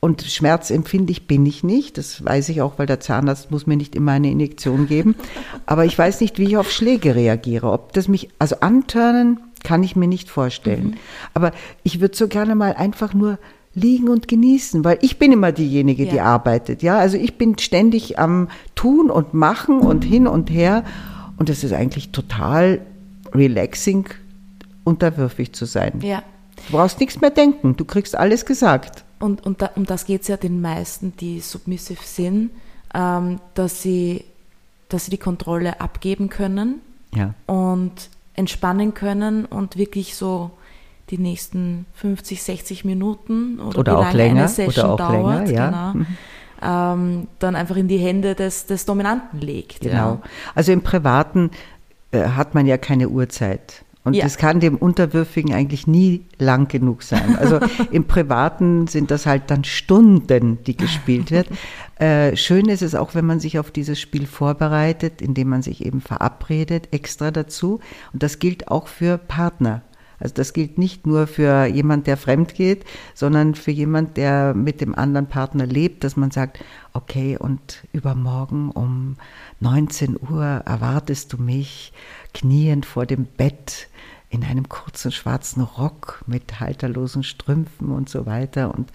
Und 0.00 0.22
schmerzempfindlich 0.22 1.26
bin 1.26 1.46
ich 1.46 1.64
nicht. 1.64 1.98
Das 1.98 2.24
weiß 2.24 2.50
ich 2.50 2.62
auch, 2.62 2.78
weil 2.78 2.86
der 2.86 3.00
Zahnarzt 3.00 3.50
muss 3.50 3.66
mir 3.66 3.76
nicht 3.76 3.94
immer 3.96 4.12
eine 4.12 4.30
Injektion 4.30 4.86
geben. 4.86 5.16
Aber 5.64 5.84
ich 5.84 5.98
weiß 5.98 6.20
nicht, 6.20 6.38
wie 6.38 6.44
ich 6.44 6.56
auf 6.56 6.70
Schläge 6.70 7.14
reagiere. 7.14 7.72
Ob 7.72 7.92
das 7.92 8.06
mich, 8.06 8.28
also 8.38 8.56
antörnen 8.60 9.40
kann 9.64 9.82
ich 9.82 9.96
mir 9.96 10.06
nicht 10.06 10.30
vorstellen. 10.30 10.90
Mhm. 10.90 10.94
Aber 11.34 11.52
ich 11.82 12.00
würde 12.00 12.16
so 12.16 12.28
gerne 12.28 12.54
mal 12.54 12.74
einfach 12.74 13.14
nur 13.14 13.38
liegen 13.74 14.08
und 14.08 14.28
genießen, 14.28 14.84
weil 14.84 14.98
ich 15.02 15.18
bin 15.18 15.32
immer 15.32 15.52
diejenige, 15.52 16.04
ja. 16.04 16.10
die 16.10 16.20
arbeitet. 16.20 16.82
Ja, 16.82 16.98
also 16.98 17.16
ich 17.16 17.36
bin 17.36 17.58
ständig 17.58 18.18
am 18.18 18.48
Tun 18.74 19.10
und 19.10 19.34
Machen 19.34 19.80
und 19.80 20.02
hin 20.02 20.26
und 20.26 20.50
her. 20.50 20.84
Und 21.36 21.48
das 21.48 21.64
ist 21.64 21.72
eigentlich 21.72 22.10
total 22.10 22.80
relaxing, 23.34 24.06
unterwürfig 24.84 25.52
zu 25.52 25.66
sein. 25.66 26.00
Ja. 26.02 26.22
Du 26.68 26.76
brauchst 26.76 27.00
nichts 27.00 27.20
mehr 27.20 27.30
denken, 27.30 27.76
du 27.76 27.84
kriegst 27.84 28.16
alles 28.16 28.46
gesagt. 28.46 29.04
Und, 29.18 29.44
und 29.46 29.62
da, 29.62 29.70
um 29.76 29.86
das 29.86 30.04
geht 30.04 30.22
es 30.22 30.28
ja 30.28 30.36
den 30.36 30.60
meisten, 30.60 31.16
die 31.16 31.40
submissive 31.40 32.02
sind, 32.02 32.50
ähm, 32.94 33.40
dass, 33.54 33.82
sie, 33.82 34.24
dass 34.88 35.06
sie 35.06 35.10
die 35.10 35.18
Kontrolle 35.18 35.80
abgeben 35.80 36.28
können 36.28 36.80
ja. 37.14 37.34
und 37.46 38.10
entspannen 38.34 38.94
können 38.94 39.44
und 39.46 39.76
wirklich 39.76 40.14
so 40.14 40.50
die 41.10 41.18
nächsten 41.18 41.86
50, 41.94 42.42
60 42.42 42.84
Minuten 42.84 43.60
oder, 43.60 43.78
oder 43.78 43.92
wie 43.92 44.02
lange 44.02 44.16
länger, 44.16 44.40
eine 44.40 44.48
Session 44.48 44.90
oder 44.90 44.96
dauert, 44.96 45.48
länger, 45.48 45.50
ja. 45.50 45.66
genau, 45.70 45.92
mhm. 45.94 46.06
ähm, 46.62 47.28
dann 47.38 47.56
einfach 47.56 47.76
in 47.76 47.88
die 47.88 47.98
Hände 47.98 48.34
des, 48.34 48.66
des 48.66 48.84
Dominanten 48.84 49.40
legt. 49.40 49.80
Genau. 49.80 49.94
Ja. 49.94 50.22
Also 50.54 50.72
im 50.72 50.82
Privaten 50.82 51.50
äh, 52.10 52.24
hat 52.30 52.54
man 52.54 52.66
ja 52.66 52.76
keine 52.76 53.08
Uhrzeit. 53.08 53.84
Und 54.06 54.14
ja. 54.14 54.22
das 54.22 54.38
kann 54.38 54.60
dem 54.60 54.76
Unterwürfigen 54.76 55.52
eigentlich 55.52 55.88
nie 55.88 56.26
lang 56.38 56.68
genug 56.68 57.02
sein. 57.02 57.36
Also 57.36 57.58
im 57.90 58.04
Privaten 58.04 58.86
sind 58.86 59.10
das 59.10 59.26
halt 59.26 59.50
dann 59.50 59.64
Stunden, 59.64 60.62
die 60.64 60.76
gespielt 60.76 61.30
wird. 61.30 61.48
Äh, 61.98 62.36
schön 62.36 62.68
ist 62.68 62.82
es 62.82 62.94
auch, 62.94 63.14
wenn 63.14 63.24
man 63.24 63.40
sich 63.40 63.58
auf 63.58 63.70
dieses 63.70 63.98
Spiel 63.98 64.26
vorbereitet, 64.26 65.22
indem 65.22 65.48
man 65.48 65.62
sich 65.62 65.82
eben 65.82 66.02
verabredet, 66.02 66.88
extra 66.90 67.30
dazu. 67.30 67.80
Und 68.12 68.22
das 68.22 68.38
gilt 68.38 68.68
auch 68.68 68.86
für 68.86 69.16
Partner. 69.16 69.80
Also 70.18 70.34
das 70.34 70.52
gilt 70.52 70.76
nicht 70.76 71.06
nur 71.06 71.26
für 71.26 71.64
jemand, 71.64 72.06
der 72.06 72.16
fremd 72.16 72.54
geht, 72.54 72.84
sondern 73.14 73.54
für 73.54 73.70
jemand, 73.70 74.18
der 74.18 74.52
mit 74.52 74.82
dem 74.82 74.94
anderen 74.94 75.26
Partner 75.26 75.64
lebt, 75.64 76.04
dass 76.04 76.16
man 76.16 76.30
sagt, 76.30 76.62
okay, 76.92 77.38
und 77.38 77.84
übermorgen 77.92 78.70
um 78.70 79.16
19 79.60 80.18
Uhr 80.20 80.44
erwartest 80.44 81.32
du 81.32 81.38
mich 81.38 81.92
kniend 82.34 82.86
vor 82.86 83.06
dem 83.06 83.24
Bett 83.24 83.88
in 84.30 84.44
einem 84.44 84.68
kurzen 84.68 85.12
schwarzen 85.12 85.62
Rock 85.62 86.22
mit 86.26 86.60
halterlosen 86.60 87.22
Strümpfen 87.22 87.90
und 87.90 88.08
so 88.08 88.26
weiter 88.26 88.74
und 88.74 88.90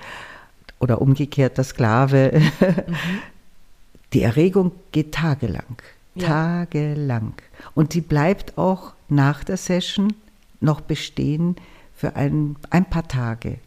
oder 0.79 1.01
umgekehrt 1.01 1.57
der 1.57 1.63
Sklave. 1.63 2.41
Mhm. 2.59 2.95
Die 4.13 4.23
Erregung 4.23 4.73
geht 4.91 5.13
tagelang, 5.13 5.77
ja. 6.15 6.27
tagelang. 6.27 7.33
Und 7.73 7.93
die 7.93 8.01
bleibt 8.01 8.57
auch 8.57 8.91
nach 9.07 9.45
der 9.45 9.55
Session 9.55 10.13
noch 10.59 10.81
bestehen 10.81 11.55
für 11.95 12.17
ein, 12.17 12.57
ein 12.71 12.83
paar 12.83 13.07
Tage. 13.07 13.59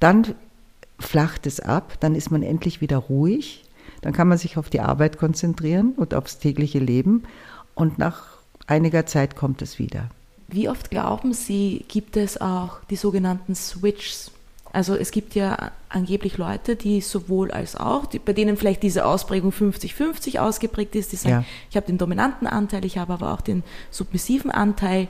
Dann 0.00 0.34
flacht 0.98 1.46
es 1.46 1.60
ab, 1.60 1.98
dann 2.00 2.14
ist 2.14 2.30
man 2.30 2.42
endlich 2.42 2.80
wieder 2.80 2.96
ruhig, 2.96 3.64
dann 4.00 4.14
kann 4.14 4.28
man 4.28 4.38
sich 4.38 4.56
auf 4.56 4.70
die 4.70 4.80
Arbeit 4.80 5.18
konzentrieren 5.18 5.92
und 5.96 6.14
aufs 6.14 6.38
tägliche 6.38 6.78
Leben 6.78 7.24
und 7.74 7.98
nach 7.98 8.38
einiger 8.66 9.04
Zeit 9.04 9.36
kommt 9.36 9.60
es 9.60 9.78
wieder. 9.78 10.08
Wie 10.52 10.68
oft 10.68 10.90
glauben 10.90 11.32
Sie, 11.32 11.84
gibt 11.88 12.16
es 12.16 12.40
auch 12.40 12.80
die 12.90 12.96
sogenannten 12.96 13.54
Switches? 13.54 14.30
Also 14.72 14.94
es 14.94 15.10
gibt 15.10 15.34
ja 15.34 15.70
angeblich 15.88 16.38
Leute, 16.38 16.76
die 16.76 17.00
sowohl 17.00 17.50
als 17.50 17.76
auch, 17.76 18.06
die, 18.06 18.18
bei 18.18 18.32
denen 18.32 18.56
vielleicht 18.56 18.82
diese 18.82 19.04
Ausprägung 19.04 19.50
50-50 19.50 20.38
ausgeprägt 20.38 20.94
ist, 20.94 21.12
die 21.12 21.16
sagen, 21.16 21.34
ja. 21.34 21.44
ich 21.70 21.76
habe 21.76 21.86
den 21.86 21.98
dominanten 21.98 22.46
Anteil, 22.46 22.84
ich 22.84 22.96
habe 22.98 23.14
aber 23.14 23.32
auch 23.32 23.40
den 23.42 23.62
submissiven 23.90 24.50
Anteil 24.50 25.08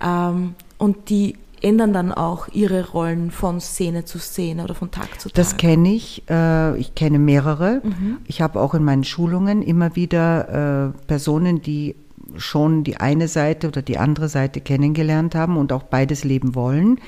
ähm, 0.00 0.54
und 0.78 1.08
die 1.10 1.36
ändern 1.62 1.92
dann 1.92 2.12
auch 2.12 2.48
ihre 2.48 2.90
Rollen 2.90 3.30
von 3.30 3.60
Szene 3.60 4.04
zu 4.04 4.18
Szene 4.18 4.64
oder 4.64 4.74
von 4.74 4.90
Tag 4.90 5.20
zu 5.20 5.28
Tag. 5.28 5.34
Das 5.34 5.56
kenne 5.56 5.94
ich. 5.94 6.22
Äh, 6.28 6.76
ich 6.78 6.94
kenne 6.94 7.18
mehrere. 7.18 7.80
Mhm. 7.84 8.18
Ich 8.26 8.42
habe 8.42 8.60
auch 8.60 8.74
in 8.74 8.84
meinen 8.84 9.04
Schulungen 9.04 9.62
immer 9.62 9.94
wieder 9.94 10.88
äh, 10.88 11.06
Personen, 11.06 11.62
die 11.62 11.94
schon 12.36 12.84
die 12.84 12.96
eine 12.96 13.28
Seite 13.28 13.68
oder 13.68 13.82
die 13.82 13.98
andere 13.98 14.28
Seite 14.28 14.60
kennengelernt 14.60 15.34
haben 15.34 15.56
und 15.56 15.72
auch 15.72 15.82
beides 15.82 16.24
leben 16.24 16.54
wollen. 16.54 17.00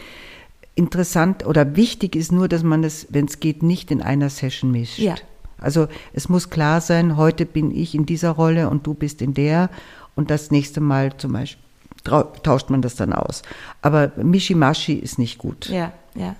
Interessant 0.74 1.46
oder 1.46 1.76
wichtig 1.76 2.16
ist 2.16 2.32
nur, 2.32 2.48
dass 2.48 2.62
man 2.62 2.82
das, 2.82 3.06
wenn 3.10 3.26
es 3.26 3.40
geht, 3.40 3.62
nicht 3.62 3.90
in 3.90 4.02
einer 4.02 4.30
Session 4.30 4.70
mischt. 4.70 4.98
Ja. 4.98 5.14
Also 5.58 5.86
es 6.12 6.28
muss 6.28 6.50
klar 6.50 6.80
sein, 6.80 7.16
heute 7.16 7.46
bin 7.46 7.74
ich 7.74 7.94
in 7.94 8.06
dieser 8.06 8.30
Rolle 8.30 8.68
und 8.68 8.86
du 8.86 8.94
bist 8.94 9.22
in 9.22 9.34
der 9.34 9.70
und 10.14 10.30
das 10.30 10.50
nächste 10.50 10.80
Mal 10.80 11.16
zum 11.16 11.32
Beispiel 11.32 11.62
tauscht 12.04 12.68
man 12.70 12.82
das 12.82 12.96
dann 12.96 13.12
aus. 13.12 13.42
Aber 13.80 14.12
Mishimashi 14.16 14.92
ist 14.94 15.18
nicht 15.18 15.38
gut. 15.38 15.68
Ja, 15.70 15.92
ja. 16.14 16.36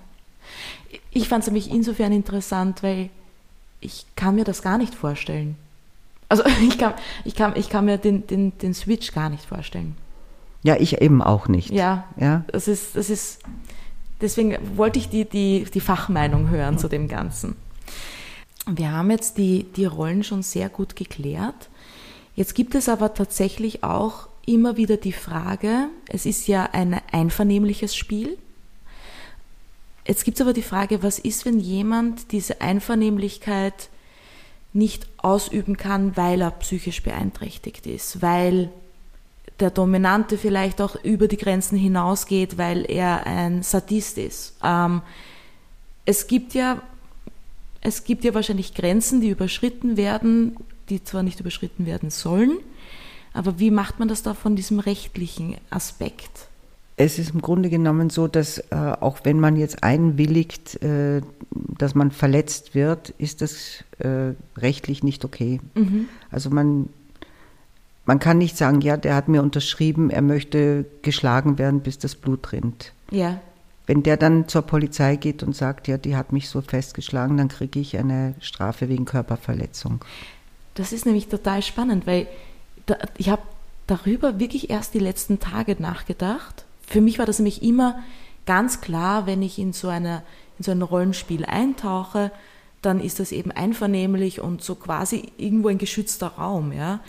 Ich 1.11 1.27
fand 1.27 1.41
es 1.41 1.47
nämlich 1.47 1.71
insofern 1.71 2.11
interessant, 2.11 2.83
weil 2.83 3.09
ich 3.81 4.05
kann 4.15 4.35
mir 4.35 4.43
das 4.43 4.61
gar 4.61 4.77
nicht 4.77 4.93
vorstellen. 4.93 5.55
Also 6.35 6.49
ich 6.67 6.77
kann, 6.77 6.93
ich 7.23 7.35
kann, 7.35 7.53
ich 7.55 7.69
kann 7.69 7.85
mir 7.85 7.97
den, 7.97 8.27
den, 8.27 8.57
den 8.57 8.73
Switch 8.73 9.13
gar 9.13 9.29
nicht 9.29 9.45
vorstellen. 9.45 9.95
Ja, 10.63 10.75
ich 10.77 11.01
eben 11.01 11.21
auch 11.21 11.47
nicht. 11.47 11.69
Ja, 11.71 12.05
ja. 12.19 12.43
Das 12.47 12.67
ist, 12.67 12.95
das 12.95 13.09
ist, 13.09 13.39
deswegen 14.19 14.57
wollte 14.75 14.99
ich 14.99 15.09
die, 15.09 15.25
die, 15.25 15.65
die 15.71 15.79
Fachmeinung 15.79 16.49
hören 16.49 16.77
zu 16.77 16.87
dem 16.87 17.07
Ganzen. 17.07 17.55
Wir 18.67 18.91
haben 18.91 19.11
jetzt 19.11 19.37
die, 19.37 19.63
die 19.75 19.85
Rollen 19.85 20.23
schon 20.23 20.41
sehr 20.41 20.69
gut 20.69 20.95
geklärt. 20.95 21.69
Jetzt 22.35 22.55
gibt 22.55 22.73
es 22.73 22.89
aber 22.89 23.13
tatsächlich 23.13 23.83
auch 23.83 24.27
immer 24.47 24.75
wieder 24.75 24.97
die 24.97 25.13
Frage, 25.13 25.87
es 26.07 26.25
ist 26.25 26.47
ja 26.47 26.69
ein 26.71 26.99
einvernehmliches 27.11 27.95
Spiel. 27.95 28.37
Jetzt 30.07 30.25
gibt 30.25 30.37
es 30.37 30.41
aber 30.41 30.53
die 30.53 30.61
Frage, 30.61 31.01
was 31.01 31.19
ist, 31.19 31.45
wenn 31.45 31.59
jemand 31.59 32.31
diese 32.31 32.61
Einvernehmlichkeit 32.61 33.89
nicht 34.75 35.07
ausüben 35.17 35.77
kann, 35.77 36.17
weil 36.17 36.41
er 36.41 36.51
psychisch 36.51 37.01
beeinträchtigt 37.01 37.87
ist, 37.87 38.21
weil 38.21 38.69
der 39.59 39.71
Dominante 39.71 40.37
vielleicht 40.37 40.81
auch 40.81 41.01
über 41.03 41.27
die 41.27 41.37
Grenzen 41.37 41.77
hinausgeht, 41.77 42.57
weil 42.57 42.85
er 42.89 43.25
ein 43.25 43.63
Sadist 43.63 44.17
ist. 44.17 44.57
Ähm, 44.61 45.01
es 46.03 46.27
gibt 46.27 46.53
ja, 46.53 46.81
es 47.79 48.03
gibt 48.03 48.25
ja 48.25 48.33
wahrscheinlich 48.33 48.73
Grenzen, 48.73 49.21
die 49.21 49.29
überschritten 49.29 49.95
werden, 49.95 50.57
die 50.89 51.03
zwar 51.03 51.23
nicht 51.23 51.39
überschritten 51.39 51.85
werden 51.85 52.09
sollen, 52.09 52.57
aber 53.33 53.59
wie 53.59 53.71
macht 53.71 53.97
man 53.99 54.07
das 54.07 54.23
da 54.23 54.33
von 54.33 54.55
diesem 54.55 54.79
rechtlichen 54.79 55.55
Aspekt? 55.69 56.47
Es 56.97 57.19
ist 57.19 57.33
im 57.33 57.41
Grunde 57.41 57.69
genommen 57.69 58.09
so, 58.09 58.27
dass 58.27 58.57
äh, 58.57 58.63
auch 58.71 59.19
wenn 59.23 59.39
man 59.39 59.57
jetzt 59.57 59.83
einwilligt, 59.83 60.81
äh, 60.81 61.21
dass 61.51 61.93
man 61.93 62.11
verletzt 62.11 62.73
wird, 62.73 63.09
ist 63.17 63.41
das 63.41 63.83
äh, 63.99 64.33
rechtlich 64.57 65.03
nicht 65.03 65.25
okay. 65.25 65.59
Mhm. 65.73 66.07
Also 66.31 66.49
man, 66.49 66.87
man 68.05 68.19
kann 68.19 68.37
nicht 68.37 68.55
sagen, 68.55 68.79
ja, 68.79 68.95
der 68.95 69.15
hat 69.15 69.27
mir 69.27 69.43
unterschrieben, 69.43 70.09
er 70.09 70.21
möchte 70.21 70.85
geschlagen 71.01 71.57
werden, 71.57 71.81
bis 71.81 71.99
das 71.99 72.15
Blut 72.15 72.53
rinnt. 72.53 72.93
Ja. 73.11 73.41
Wenn 73.87 74.01
der 74.01 74.15
dann 74.15 74.47
zur 74.47 74.61
Polizei 74.61 75.17
geht 75.17 75.43
und 75.43 75.53
sagt, 75.53 75.89
ja, 75.89 75.97
die 75.97 76.15
hat 76.15 76.31
mich 76.31 76.47
so 76.47 76.61
festgeschlagen, 76.61 77.35
dann 77.35 77.49
kriege 77.49 77.79
ich 77.79 77.97
eine 77.97 78.35
Strafe 78.39 78.87
wegen 78.87 79.03
Körperverletzung. 79.03 80.03
Das 80.75 80.93
ist 80.93 81.05
nämlich 81.05 81.27
total 81.27 81.61
spannend, 81.61 82.07
weil 82.07 82.27
da, 82.85 82.95
ich 83.17 83.29
habe 83.29 83.41
darüber 83.85 84.39
wirklich 84.39 84.69
erst 84.69 84.93
die 84.93 84.99
letzten 84.99 85.39
Tage 85.39 85.75
nachgedacht 85.77 86.64
für 86.87 87.01
mich 87.01 87.19
war 87.19 87.25
das 87.25 87.39
nämlich 87.39 87.63
immer 87.63 88.03
ganz 88.45 88.81
klar, 88.81 89.25
wenn 89.25 89.41
ich 89.41 89.59
in 89.59 89.73
so, 89.73 89.87
eine, 89.87 90.23
in 90.57 90.63
so 90.63 90.71
ein 90.71 90.81
Rollenspiel 90.81 91.45
eintauche, 91.45 92.31
dann 92.81 92.99
ist 92.99 93.19
das 93.19 93.31
eben 93.31 93.51
einvernehmlich 93.51 94.41
und 94.41 94.61
so 94.61 94.75
quasi 94.75 95.31
irgendwo 95.37 95.69
ein 95.69 95.77
geschützter 95.77 96.27
Raum. 96.27 96.71
Ja? 96.71 96.99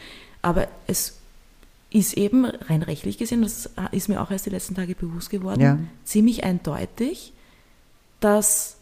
Aber 0.42 0.68
es 0.86 1.18
ist 1.90 2.14
eben 2.14 2.44
rein 2.44 2.82
rechtlich 2.82 3.18
gesehen, 3.18 3.42
das 3.42 3.70
ist 3.92 4.08
mir 4.08 4.20
auch 4.20 4.30
erst 4.30 4.46
die 4.46 4.50
letzten 4.50 4.74
Tage 4.74 4.94
bewusst 4.94 5.30
geworden, 5.30 5.60
ja. 5.60 5.78
ziemlich 6.04 6.44
eindeutig, 6.44 7.32
dass 8.20 8.76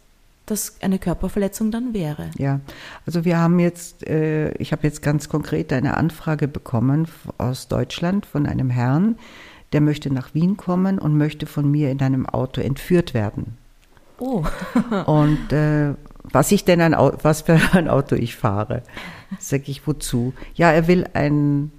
das 0.47 0.76
eine 0.82 0.99
Körperverletzung 0.99 1.70
dann 1.70 1.95
wäre. 1.95 2.30
Ja, 2.36 2.61
also 3.07 3.24
wir 3.24 3.38
haben 3.38 3.59
jetzt, 3.59 4.07
äh, 4.07 4.53
ich 4.55 4.72
habe 4.72 4.86
jetzt 4.86 5.01
ganz 5.01 5.28
konkret 5.28 5.72
eine 5.72 5.97
Anfrage 5.97 6.49
bekommen 6.49 7.09
aus 7.38 7.68
Deutschland 7.68 8.26
von 8.26 8.47
einem 8.47 8.68
Herrn, 8.68 9.16
der 9.74 9.80
möchte 9.80 10.10
nach 10.12 10.34
Wien 10.34 10.56
kommen 10.56 11.00
und 11.00 11.18
möchte 11.18 11.46
von 11.46 11.68
mir 11.68 11.90
in 11.90 12.00
einem 12.00 12.26
Auto 12.26 12.60
entführt 12.60 13.12
werden. 13.12 13.58
Oh. 14.18 14.44
und 15.06 15.52
äh, 15.52 15.94
was 16.22 16.52
ich 16.52 16.64
denn 16.64 16.80
ein 16.80 16.94
Auto, 16.94 17.18
was 17.22 17.42
für 17.42 17.58
ein 17.72 17.88
Auto 17.88 18.14
ich 18.14 18.36
fahre, 18.36 18.82
sage 19.40 19.64
ich 19.66 19.86
wozu? 19.86 20.32
Ja, 20.54 20.70
er 20.70 20.86
will 20.86 21.06
ein, 21.12 21.72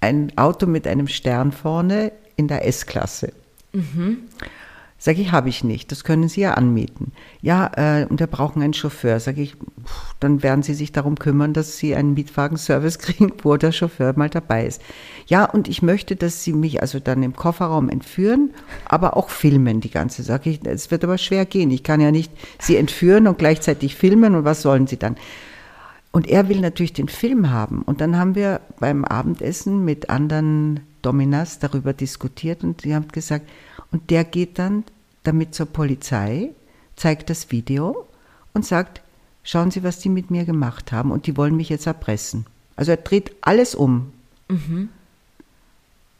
ein 0.00 0.32
Auto 0.36 0.66
mit 0.66 0.86
einem 0.86 1.08
Stern 1.08 1.52
vorne 1.52 2.10
in 2.36 2.48
der 2.48 2.66
S-Klasse. 2.66 3.34
Mhm. 3.72 4.24
Sage 5.02 5.22
ich, 5.22 5.32
habe 5.32 5.48
ich 5.48 5.64
nicht. 5.64 5.90
Das 5.90 6.04
können 6.04 6.28
Sie 6.28 6.42
ja 6.42 6.54
anmieten. 6.54 7.12
Ja, 7.40 7.70
äh, 7.74 8.04
und 8.04 8.20
wir 8.20 8.26
brauchen 8.26 8.60
einen 8.60 8.74
Chauffeur. 8.74 9.18
Sage 9.18 9.40
ich, 9.40 9.54
pff, 9.54 10.14
dann 10.20 10.42
werden 10.42 10.62
Sie 10.62 10.74
sich 10.74 10.92
darum 10.92 11.14
kümmern, 11.18 11.54
dass 11.54 11.78
Sie 11.78 11.94
einen 11.96 12.12
Mietwagenservice 12.12 12.98
kriegen, 13.00 13.32
wo 13.42 13.56
der 13.56 13.72
Chauffeur 13.72 14.12
mal 14.14 14.28
dabei 14.28 14.66
ist. 14.66 14.82
Ja, 15.26 15.46
und 15.46 15.68
ich 15.68 15.80
möchte, 15.80 16.16
dass 16.16 16.44
Sie 16.44 16.52
mich 16.52 16.82
also 16.82 17.00
dann 17.00 17.22
im 17.22 17.34
Kofferraum 17.34 17.88
entführen, 17.88 18.50
aber 18.84 19.16
auch 19.16 19.30
filmen 19.30 19.80
die 19.80 19.90
ganze. 19.90 20.22
Sage 20.22 20.50
ich, 20.50 20.60
es 20.66 20.90
wird 20.90 21.02
aber 21.02 21.16
schwer 21.16 21.46
gehen. 21.46 21.70
Ich 21.70 21.82
kann 21.82 22.02
ja 22.02 22.10
nicht 22.10 22.30
Sie 22.58 22.76
entführen 22.76 23.26
und 23.26 23.38
gleichzeitig 23.38 23.96
filmen. 23.96 24.34
Und 24.34 24.44
was 24.44 24.60
sollen 24.60 24.86
Sie 24.86 24.98
dann? 24.98 25.16
Und 26.12 26.28
er 26.28 26.50
will 26.50 26.60
natürlich 26.60 26.92
den 26.92 27.08
Film 27.08 27.50
haben. 27.50 27.80
Und 27.80 28.02
dann 28.02 28.18
haben 28.18 28.34
wir 28.34 28.60
beim 28.78 29.06
Abendessen 29.06 29.82
mit 29.82 30.10
anderen 30.10 30.80
Dominas 31.02 31.58
darüber 31.58 31.92
diskutiert 31.92 32.62
und 32.62 32.82
sie 32.82 32.94
haben 32.94 33.08
gesagt, 33.08 33.48
und 33.92 34.10
der 34.10 34.24
geht 34.24 34.58
dann 34.58 34.84
damit 35.22 35.54
zur 35.54 35.66
Polizei, 35.66 36.50
zeigt 36.96 37.30
das 37.30 37.50
Video 37.50 38.06
und 38.52 38.64
sagt, 38.64 39.02
schauen 39.42 39.70
Sie, 39.70 39.82
was 39.82 39.98
die 39.98 40.08
mit 40.08 40.30
mir 40.30 40.44
gemacht 40.44 40.92
haben 40.92 41.10
und 41.10 41.26
die 41.26 41.36
wollen 41.36 41.56
mich 41.56 41.68
jetzt 41.68 41.86
erpressen. 41.86 42.46
Also 42.76 42.92
er 42.92 42.98
dreht 42.98 43.32
alles 43.40 43.74
um. 43.74 44.12
Mhm. 44.48 44.88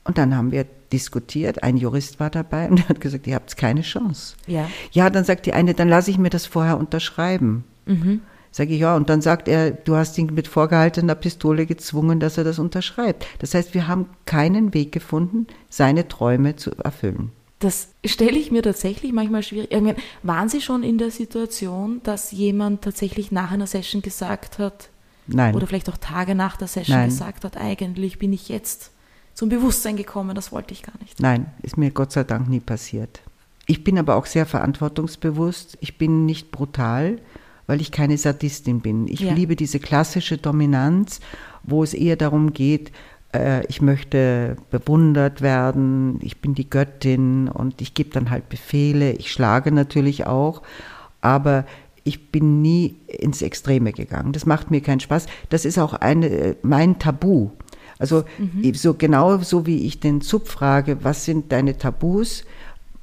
Und 0.05 0.19
dann 0.19 0.35
haben 0.37 0.51
wir 0.51 0.67
diskutiert, 0.93 1.63
ein 1.63 1.77
Jurist 1.77 2.21
war 2.21 2.31
dabei 2.31 2.69
und 2.69 2.81
er 2.81 2.89
hat 2.89 3.01
gesagt, 3.01 3.27
ihr 3.27 3.35
habt 3.35 3.57
keine 3.57 3.83
Chance. 3.83 4.35
Ja. 4.47 4.69
ja, 4.91 5.11
dann 5.11 5.25
sagt 5.25 5.47
die 5.47 5.53
eine, 5.53 5.75
dann 5.75 5.89
lasse 5.89 6.11
ich 6.11 6.19
mir 6.19 6.31
das 6.31 6.47
vorher 6.47 6.79
unterschreiben. 6.79 7.65
Mhm. 7.87 8.23
Sage 8.53 8.75
ich, 8.75 8.81
ja, 8.81 8.97
und 8.97 9.09
dann 9.09 9.23
sagt 9.23 9.47
er, 9.47 9.71
du 9.71 9.95
hast 9.95 10.19
ihn 10.19 10.35
mit 10.35 10.49
vorgehaltener 10.49 11.15
Pistole 11.15 11.67
gezwungen, 11.67 12.19
dass 12.19 12.37
er 12.37 12.43
das 12.43 12.59
unterschreibt. 12.59 13.25
Das 13.39 13.55
heißt, 13.55 13.75
wir 13.75 13.87
haben 13.87 14.07
keinen 14.27 14.75
Weg 14.75 14.91
gefunden, 14.91 15.47
seine 15.69 16.09
Träume 16.09 16.57
zu 16.57 16.73
erfüllen. 16.83 17.31
Das 17.61 17.89
stelle 18.05 18.39
ich 18.39 18.51
mir 18.51 18.63
tatsächlich 18.63 19.13
manchmal 19.13 19.43
schwierig. 19.43 19.71
Meine, 19.71 19.97
waren 20.23 20.49
Sie 20.49 20.63
schon 20.63 20.83
in 20.83 20.99
der 20.99 21.11
Situation, 21.11 22.01
dass 22.03 22.33
jemand 22.33 22.83
tatsächlich 22.83 23.31
nach 23.33 23.51
einer 23.53 23.67
Session 23.67 24.03
gesagt 24.03 24.59
hat, 24.59 24.89
Nein. 25.27 25.55
oder 25.55 25.67
vielleicht 25.67 25.91
auch 25.91 25.99
Tage 25.99 26.35
nach 26.35 26.57
der 26.57 26.69
Session 26.69 26.97
Nein. 26.97 27.11
gesagt 27.11 27.45
hat, 27.45 27.59
eigentlich 27.59 28.19
bin 28.19 28.33
ich 28.33 28.49
jetzt 28.49 28.91
zum 29.35 29.51
Bewusstsein 29.51 29.97
gekommen, 29.97 30.35
das 30.35 30.53
wollte 30.53 30.73
ich 30.73 30.83
gar 30.83 30.99
nicht. 31.01 31.21
Nein, 31.21 31.47
ist 31.63 31.77
mir 31.77 31.91
Gott 31.91 32.13
sei 32.13 32.25
Dank 32.25 32.49
nie 32.49 32.61
passiert. 32.61 33.21
Ich 33.67 33.85
bin 33.85 33.99
aber 33.99 34.17
auch 34.17 34.27
sehr 34.27 34.47
verantwortungsbewusst. 34.47 35.79
Ich 35.81 35.97
bin 35.97 36.27
nicht 36.27 36.51
brutal, 36.51 37.21
weil 37.67 37.81
ich 37.81 37.93
keine 37.93 38.19
Sadistin 38.19 38.81
bin. 38.81 39.07
Ich 39.07 39.21
ja. 39.21 39.33
liebe 39.33 39.55
diese 39.55 39.79
klassische 39.79 40.39
Dominanz, 40.39 41.21
wo 41.63 41.85
es 41.85 41.95
eher 41.95 42.17
darum 42.17 42.53
geht, 42.53 42.91
ich 43.69 43.81
möchte 43.81 44.57
bewundert 44.71 45.41
werden, 45.41 46.19
ich 46.21 46.41
bin 46.41 46.55
die 46.55 46.69
Göttin 46.69 47.49
und 47.49 47.81
ich 47.81 47.95
gebe 47.95 48.11
dann 48.11 48.31
halt 48.31 48.49
Befehle, 48.49 49.13
ich 49.13 49.31
schlage 49.31 49.71
natürlich 49.71 50.27
auch, 50.27 50.63
aber 51.21 51.65
ich 52.03 52.33
bin 52.33 52.61
nie 52.61 52.97
ins 53.07 53.43
Extreme 53.43 53.93
gegangen. 53.93 54.33
Das 54.33 54.47
macht 54.47 54.71
mir 54.71 54.81
keinen 54.81 55.01
Spaß. 55.01 55.27
Das 55.49 55.65
ist 55.65 55.79
auch 55.79 55.95
eine, 55.95 56.57
mein 56.63 56.99
Tabu. 56.99 57.51
Also 58.01 58.25
mhm. 58.39 58.75
so 58.75 58.95
genau 58.95 59.39
so 59.39 59.67
wie 59.67 59.87
ich 59.87 60.01
den 60.01 60.23
Zub 60.23 60.49
frage, 60.49 61.05
was 61.05 61.25
sind 61.25 61.53
deine 61.53 61.77
Tabus? 61.77 62.45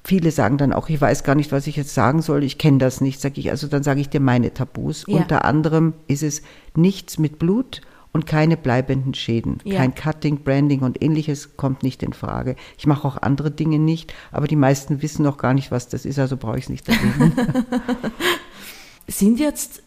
Viele 0.03 0.31
sagen 0.31 0.57
dann 0.57 0.73
auch, 0.73 0.89
ich 0.89 0.99
weiß 0.99 1.23
gar 1.23 1.35
nicht, 1.35 1.51
was 1.51 1.67
ich 1.67 1.75
jetzt 1.75 1.93
sagen 1.93 2.21
soll, 2.21 2.43
ich 2.43 2.57
kenne 2.57 2.79
das 2.79 2.99
nicht, 2.99 3.21
sage 3.21 3.39
ich. 3.39 3.51
Also 3.51 3.67
dann 3.67 3.83
sage 3.83 4.01
ich 4.01 4.09
dir 4.09 4.19
meine 4.19 4.53
Tabus. 4.53 5.05
Ja. 5.07 5.17
Unter 5.17 5.45
anderem 5.45 5.93
ist 6.07 6.23
es 6.23 6.41
nichts 6.75 7.19
mit 7.19 7.39
Blut 7.39 7.81
und 8.13 8.25
keine 8.25 8.57
bleibenden 8.57 9.13
Schäden. 9.13 9.59
Ja. 9.63 9.77
Kein 9.77 9.93
Cutting, 9.93 10.43
Branding 10.43 10.81
und 10.81 11.03
ähnliches 11.03 11.57
kommt 11.57 11.83
nicht 11.83 12.03
in 12.03 12.13
Frage. 12.13 12.55
Ich 12.77 12.87
mache 12.87 13.07
auch 13.07 13.17
andere 13.17 13.51
Dinge 13.51 13.79
nicht, 13.79 14.13
aber 14.31 14.47
die 14.47 14.55
meisten 14.55 15.01
wissen 15.01 15.23
noch 15.23 15.37
gar 15.37 15.53
nicht, 15.53 15.71
was 15.71 15.87
das 15.87 16.05
ist, 16.05 16.19
also 16.19 16.37
brauche 16.37 16.57
ich 16.57 16.65
es 16.65 16.69
nicht 16.69 16.87
erwähnen. 16.87 17.33
sind 19.07 19.39
jetzt 19.39 19.83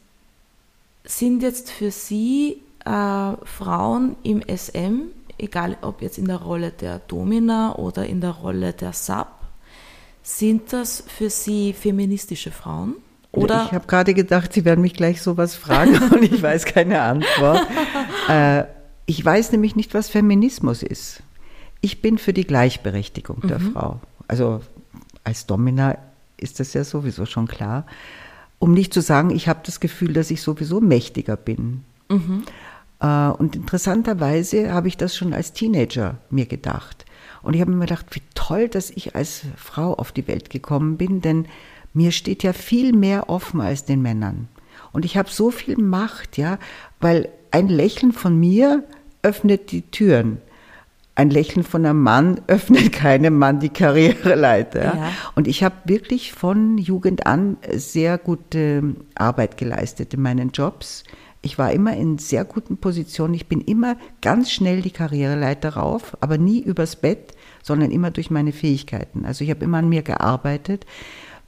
sind 1.05 1.43
jetzt 1.43 1.71
für 1.71 1.91
Sie 1.91 2.63
äh, 2.85 3.33
Frauen 3.45 4.17
im 4.23 4.43
SM, 4.43 5.11
egal 5.39 5.77
ob 5.83 6.03
jetzt 6.03 6.19
in 6.19 6.27
der 6.27 6.37
Rolle 6.37 6.71
der 6.71 6.99
Domina 7.01 7.75
oder 7.77 8.07
in 8.07 8.21
der 8.21 8.31
Rolle 8.31 8.73
der 8.73 8.93
Sub, 8.93 9.29
sind 10.23 10.73
das 10.73 11.03
für 11.07 11.31
Sie 11.31 11.73
feministische 11.73 12.51
Frauen? 12.51 12.97
Oder? 13.33 13.65
Ich 13.67 13.73
habe 13.73 13.87
gerade 13.87 14.15
gedacht, 14.15 14.53
Sie 14.53 14.65
werden 14.65 14.81
mich 14.81 14.95
gleich 14.95 15.23
sowas 15.23 15.55
fragen 15.55 15.99
und 16.13 16.23
ich 16.23 16.43
weiß 16.43 16.65
keine 16.65 17.03
Antwort. 17.03 17.67
Äh, 18.29 18.65
Ich 19.07 19.25
weiß 19.25 19.51
nämlich 19.51 19.75
nicht, 19.75 19.93
was 19.93 20.09
Feminismus 20.09 20.85
ist. 20.85 21.23
Ich 21.81 22.01
bin 22.01 22.17
für 22.17 22.33
die 22.33 22.47
Gleichberechtigung 22.47 23.39
mhm. 23.43 23.49
der 23.49 23.59
Frau. 23.59 24.01
Also 24.29 24.61
als 25.25 25.47
Domina 25.47 25.99
ist 26.37 26.61
das 26.61 26.75
ja 26.75 26.85
sowieso 26.85 27.27
schon 27.27 27.49
klar. 27.49 27.87
Um 28.61 28.73
nicht 28.73 28.95
zu 28.95 29.01
sagen, 29.01 29.31
ich 29.31 29.49
habe 29.49 29.61
das 29.65 29.81
Gefühl, 29.81 30.13
dass 30.13 30.31
ich 30.31 30.43
sowieso 30.43 30.81
mächtiger 30.81 31.37
bin. 31.37 31.83
Mhm. 32.09 32.45
Äh, 33.01 33.29
und 33.31 33.57
interessanterweise 33.57 34.73
habe 34.73 34.87
ich 34.87 34.97
das 34.97 35.17
schon 35.17 35.33
als 35.33 35.53
Teenager 35.55 36.19
mir 36.31 36.47
gedacht. 36.47 37.05
Und 37.43 37.55
ich 37.55 37.61
habe 37.63 37.73
mir 37.73 37.87
gedacht, 37.87 38.07
wie 38.11 38.23
toll, 38.35 38.69
dass 38.69 38.91
ich 38.91 39.17
als 39.17 39.43
Frau 39.57 39.95
auf 39.95 40.13
die 40.13 40.29
Welt 40.29 40.51
gekommen 40.51 40.99
bin, 40.99 41.21
denn 41.21 41.47
mir 41.93 42.13
steht 42.13 42.43
ja 42.43 42.53
viel 42.53 42.93
mehr 42.93 43.29
offen 43.29 43.61
als 43.61 43.85
den 43.85 44.03
Männern. 44.03 44.49
Und 44.93 45.05
ich 45.05 45.17
habe 45.17 45.31
so 45.31 45.51
viel 45.51 45.77
Macht, 45.77 46.37
ja, 46.37 46.59
weil 47.01 47.29
ein 47.51 47.69
Lächeln 47.69 48.13
von 48.13 48.39
mir 48.39 48.85
öffnet 49.23 49.73
die 49.73 49.83
Türen. 49.83 50.39
Ein 51.15 51.31
Lächeln 51.31 51.65
von 51.65 51.85
einem 51.85 52.03
Mann 52.03 52.41
öffnet 52.47 52.93
keinem 52.93 53.37
Mann 53.37 53.61
die 53.61 53.69
Karriereleiter. 53.69 54.85
Ja. 54.85 55.13
Und 55.35 55.49
ich 55.49 55.63
habe 55.63 55.75
wirklich 55.85 56.33
von 56.33 56.79
Jugend 56.79 57.27
an 57.27 57.57
sehr 57.73 58.19
gute 58.19 58.95
Arbeit 59.15 59.57
geleistet 59.57 60.15
in 60.15 60.23
meinen 60.23 60.51
Jobs. 60.51 61.05
Ich 61.43 61.59
war 61.59 61.73
immer 61.73 61.97
in 61.97 62.19
sehr 62.19 62.45
guten 62.45 62.77
Positionen. 62.77 63.35
Ich 63.35 63.47
bin 63.47 63.61
immer 63.61 63.97
ganz 64.21 64.51
schnell 64.51 64.83
die 64.83 64.91
Karriereleiter 64.91 65.71
rauf, 65.71 66.17
aber 66.21 66.37
nie 66.37 66.61
übers 66.61 66.97
Bett, 66.97 67.35
sondern 67.63 67.91
immer 67.91 68.11
durch 68.11 68.31
meine 68.31 68.53
Fähigkeiten. 68.53 69.25
Also 69.25 69.45
ich 69.45 69.51
habe 69.51 69.65
immer 69.65 69.79
an 69.79 69.89
mir 69.89 70.03
gearbeitet. 70.03 70.87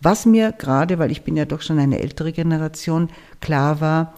Was 0.03 0.27
mir 0.27 0.53
gerade, 0.53 0.99
weil 0.99 1.13
ich 1.13 1.23
bin 1.23 1.37
ja 1.37 1.45
doch 1.45 1.63
schon 1.63 1.79
eine 1.79 2.01
ältere 2.01 2.33
Generation, 2.33 3.09
klar 3.41 3.81
war, 3.81 4.15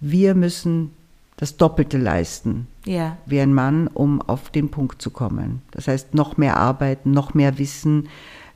wir 0.00 0.34
müssen 0.34 0.90
das 1.36 1.56
Doppelte 1.56 1.98
leisten 1.98 2.66
ja. 2.84 3.16
wie 3.24 3.40
ein 3.40 3.54
Mann, 3.54 3.86
um 3.86 4.20
auf 4.20 4.50
den 4.50 4.70
Punkt 4.70 5.00
zu 5.00 5.10
kommen. 5.10 5.62
Das 5.70 5.86
heißt, 5.86 6.14
noch 6.14 6.36
mehr 6.36 6.56
arbeiten, 6.56 7.12
noch 7.12 7.34
mehr 7.34 7.58
Wissen, 7.58 8.08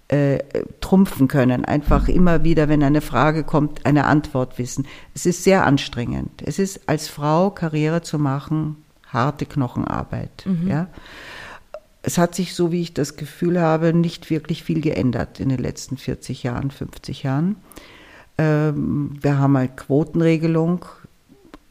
äh, 0.09 0.41
trumpfen 0.81 1.29
können. 1.29 1.65
Einfach 1.65 2.09
immer 2.09 2.43
wieder, 2.43 2.69
wenn 2.69 2.83
eine 2.83 3.01
Frage 3.01 3.45
kommt, 3.45 3.87
eine 3.87 4.07
Antwort 4.07 4.59
wissen. 4.59 4.87
Es 5.15 5.25
ist 5.25 5.45
sehr 5.45 5.65
anstrengend. 5.65 6.43
Es 6.45 6.59
ist 6.59 6.89
als 6.89 7.09
Frau 7.09 7.51
Karriere 7.51 8.03
zu 8.03 8.19
machen, 8.19 8.77
harte 9.07 9.47
Knochenarbeit. 9.47 10.45
Mhm. 10.45 10.69
Ja. 10.69 10.89
Es 12.03 12.19
hat 12.19 12.35
sich, 12.35 12.55
so 12.55 12.73
wie 12.73 12.83
ich 12.83 12.95
das 12.95 13.17
Gefühl 13.17 13.61
habe, 13.61 13.93
nicht 13.93 14.29
wirklich 14.31 14.65
viel 14.65 14.81
geändert 14.81 15.41
in 15.41 15.49
den 15.49 15.59
letzten 15.59 15.97
40 15.97 16.43
Jahren, 16.43 16.71
50 16.71 17.23
Jahren. 17.23 17.57
Ähm, 18.39 19.17
wir 19.21 19.39
haben 19.39 19.57
eine 19.57 19.69
Quotenregelung 19.69 20.85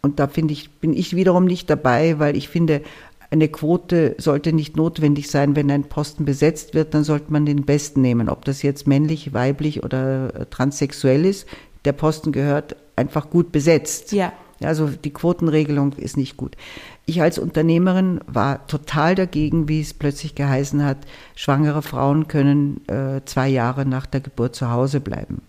und 0.02 0.20
da 0.20 0.28
finde 0.28 0.54
ich, 0.54 0.72
bin 0.72 0.94
ich 0.94 1.16
wiederum 1.16 1.46
nicht 1.46 1.70
dabei, 1.70 2.18
weil 2.20 2.36
ich 2.36 2.50
finde, 2.50 2.82
eine 3.30 3.48
Quote 3.48 4.16
sollte 4.18 4.52
nicht 4.52 4.76
notwendig 4.76 5.30
sein. 5.30 5.56
Wenn 5.56 5.72
ein 5.72 5.86
Posten 5.86 6.26
besetzt 6.26 6.74
wird, 6.74 6.94
dann 6.94 7.04
sollte 7.04 7.32
man 7.32 7.46
den 7.46 7.64
Besten 7.66 8.02
nehmen. 8.02 8.28
Ob 8.28 8.44
das 8.44 8.62
jetzt 8.62 8.88
männlich, 8.88 9.34
weiblich 9.34 9.84
oder 9.84 10.36
äh, 10.36 10.46
transsexuell 10.48 11.26
ist, 11.26 11.48
der 11.86 11.94
Posten 11.94 12.32
gehört 12.32 12.76
einfach 12.96 13.30
gut 13.30 13.52
besetzt. 13.52 14.12
Ja. 14.12 14.34
Also 14.62 14.88
die 14.90 15.14
Quotenregelung 15.14 15.94
ist 15.94 16.18
nicht 16.18 16.38
gut. 16.38 16.56
Ich 17.06 17.22
als 17.22 17.40
Unternehmerin 17.40 18.22
war 18.28 18.68
total 18.68 19.16
dagegen, 19.16 19.68
wie 19.68 19.82
es 19.82 19.94
plötzlich 19.94 20.36
geheißen 20.36 20.84
hat, 20.86 21.00
schwangere 21.36 21.82
Frauen 21.82 22.28
können 22.28 22.88
äh, 22.88 23.22
zwei 23.26 23.50
Jahre 23.50 23.86
nach 23.86 24.06
der 24.06 24.22
Geburt 24.22 24.56
zu 24.56 24.70
Hause 24.70 25.00
bleiben. 25.00 25.42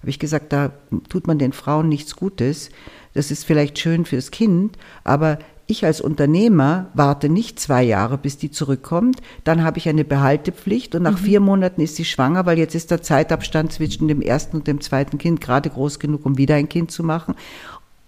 Habe 0.00 0.10
ich 0.10 0.18
gesagt, 0.18 0.52
da 0.52 0.70
tut 1.08 1.26
man 1.26 1.38
den 1.38 1.52
Frauen 1.52 1.88
nichts 1.88 2.16
Gutes. 2.16 2.70
Das 3.12 3.30
ist 3.30 3.44
vielleicht 3.44 3.78
schön 3.78 4.06
fürs 4.06 4.30
Kind, 4.30 4.78
aber 5.04 5.38
ich 5.70 5.84
als 5.84 6.00
Unternehmer 6.00 6.86
warte 6.94 7.28
nicht 7.28 7.60
zwei 7.60 7.82
Jahre, 7.82 8.18
bis 8.18 8.38
die 8.38 8.50
zurückkommt. 8.50 9.20
Dann 9.44 9.62
habe 9.62 9.78
ich 9.78 9.88
eine 9.88 10.04
Behaltepflicht 10.04 10.94
und 10.94 11.02
nach 11.02 11.20
mhm. 11.20 11.24
vier 11.24 11.40
Monaten 11.40 11.80
ist 11.80 11.96
sie 11.96 12.04
schwanger, 12.04 12.44
weil 12.46 12.58
jetzt 12.58 12.74
ist 12.74 12.90
der 12.90 13.02
Zeitabstand 13.02 13.72
zwischen 13.72 14.08
dem 14.08 14.20
ersten 14.20 14.56
und 14.56 14.66
dem 14.66 14.80
zweiten 14.80 15.18
Kind 15.18 15.40
gerade 15.40 15.70
groß 15.70 15.98
genug, 15.98 16.26
um 16.26 16.38
wieder 16.38 16.56
ein 16.56 16.68
Kind 16.68 16.90
zu 16.90 17.04
machen. 17.04 17.34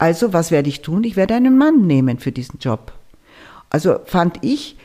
Also, 0.02 0.32
was 0.32 0.50
werde 0.50 0.68
ich 0.68 0.82
tun? 0.82 1.04
Ich 1.04 1.14
werde 1.14 1.36
einen 1.36 1.56
Mann 1.56 1.86
nehmen 1.86 2.18
für 2.18 2.32
diesen 2.32 2.58
Job. 2.58 2.92
Also 3.70 4.00
fand 4.04 4.38
ich, 4.42 4.76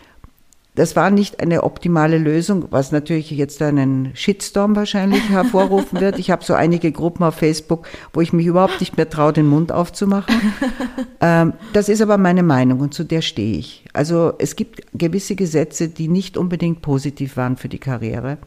das 0.75 0.95
war 0.95 1.09
nicht 1.09 1.39
eine 1.39 1.63
optimale 1.63 2.19
Lösung, 2.19 2.65
was 2.69 2.91
natürlich 2.91 3.31
jetzt 3.31 3.59
einen 3.63 4.11
Shitstorm 4.13 4.75
wahrscheinlich 4.75 5.27
hervorrufen 5.29 6.01
wird. 6.01 6.19
Ich 6.19 6.29
habe 6.29 6.43
so 6.43 6.53
einige 6.53 6.91
Gruppen 6.91 7.23
auf 7.23 7.33
Facebook, 7.33 7.87
wo 8.13 8.21
ich 8.21 8.31
mich 8.31 8.45
überhaupt 8.45 8.79
nicht 8.79 8.95
mehr 8.95 9.09
traue, 9.09 9.33
den 9.33 9.47
Mund 9.47 9.71
aufzumachen. 9.71 10.35
Ähm, 11.19 11.53
das 11.73 11.89
ist 11.89 11.99
aber 12.03 12.19
meine 12.19 12.43
Meinung 12.43 12.79
und 12.79 12.93
zu 12.93 13.03
der 13.03 13.23
stehe 13.23 13.57
ich. 13.57 13.85
Also 13.91 14.33
es 14.37 14.55
gibt 14.55 14.83
gewisse 14.93 15.35
Gesetze, 15.35 15.89
die 15.89 16.09
nicht 16.09 16.37
unbedingt 16.37 16.83
positiv 16.83 17.37
waren 17.37 17.57
für 17.57 17.69
die 17.69 17.79
Karriere. 17.79 18.37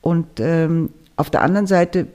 Und 0.00 0.40
ähm, 0.40 0.90
auf 1.14 1.30
der 1.30 1.42
anderen 1.42 1.68
Seite 1.68 2.08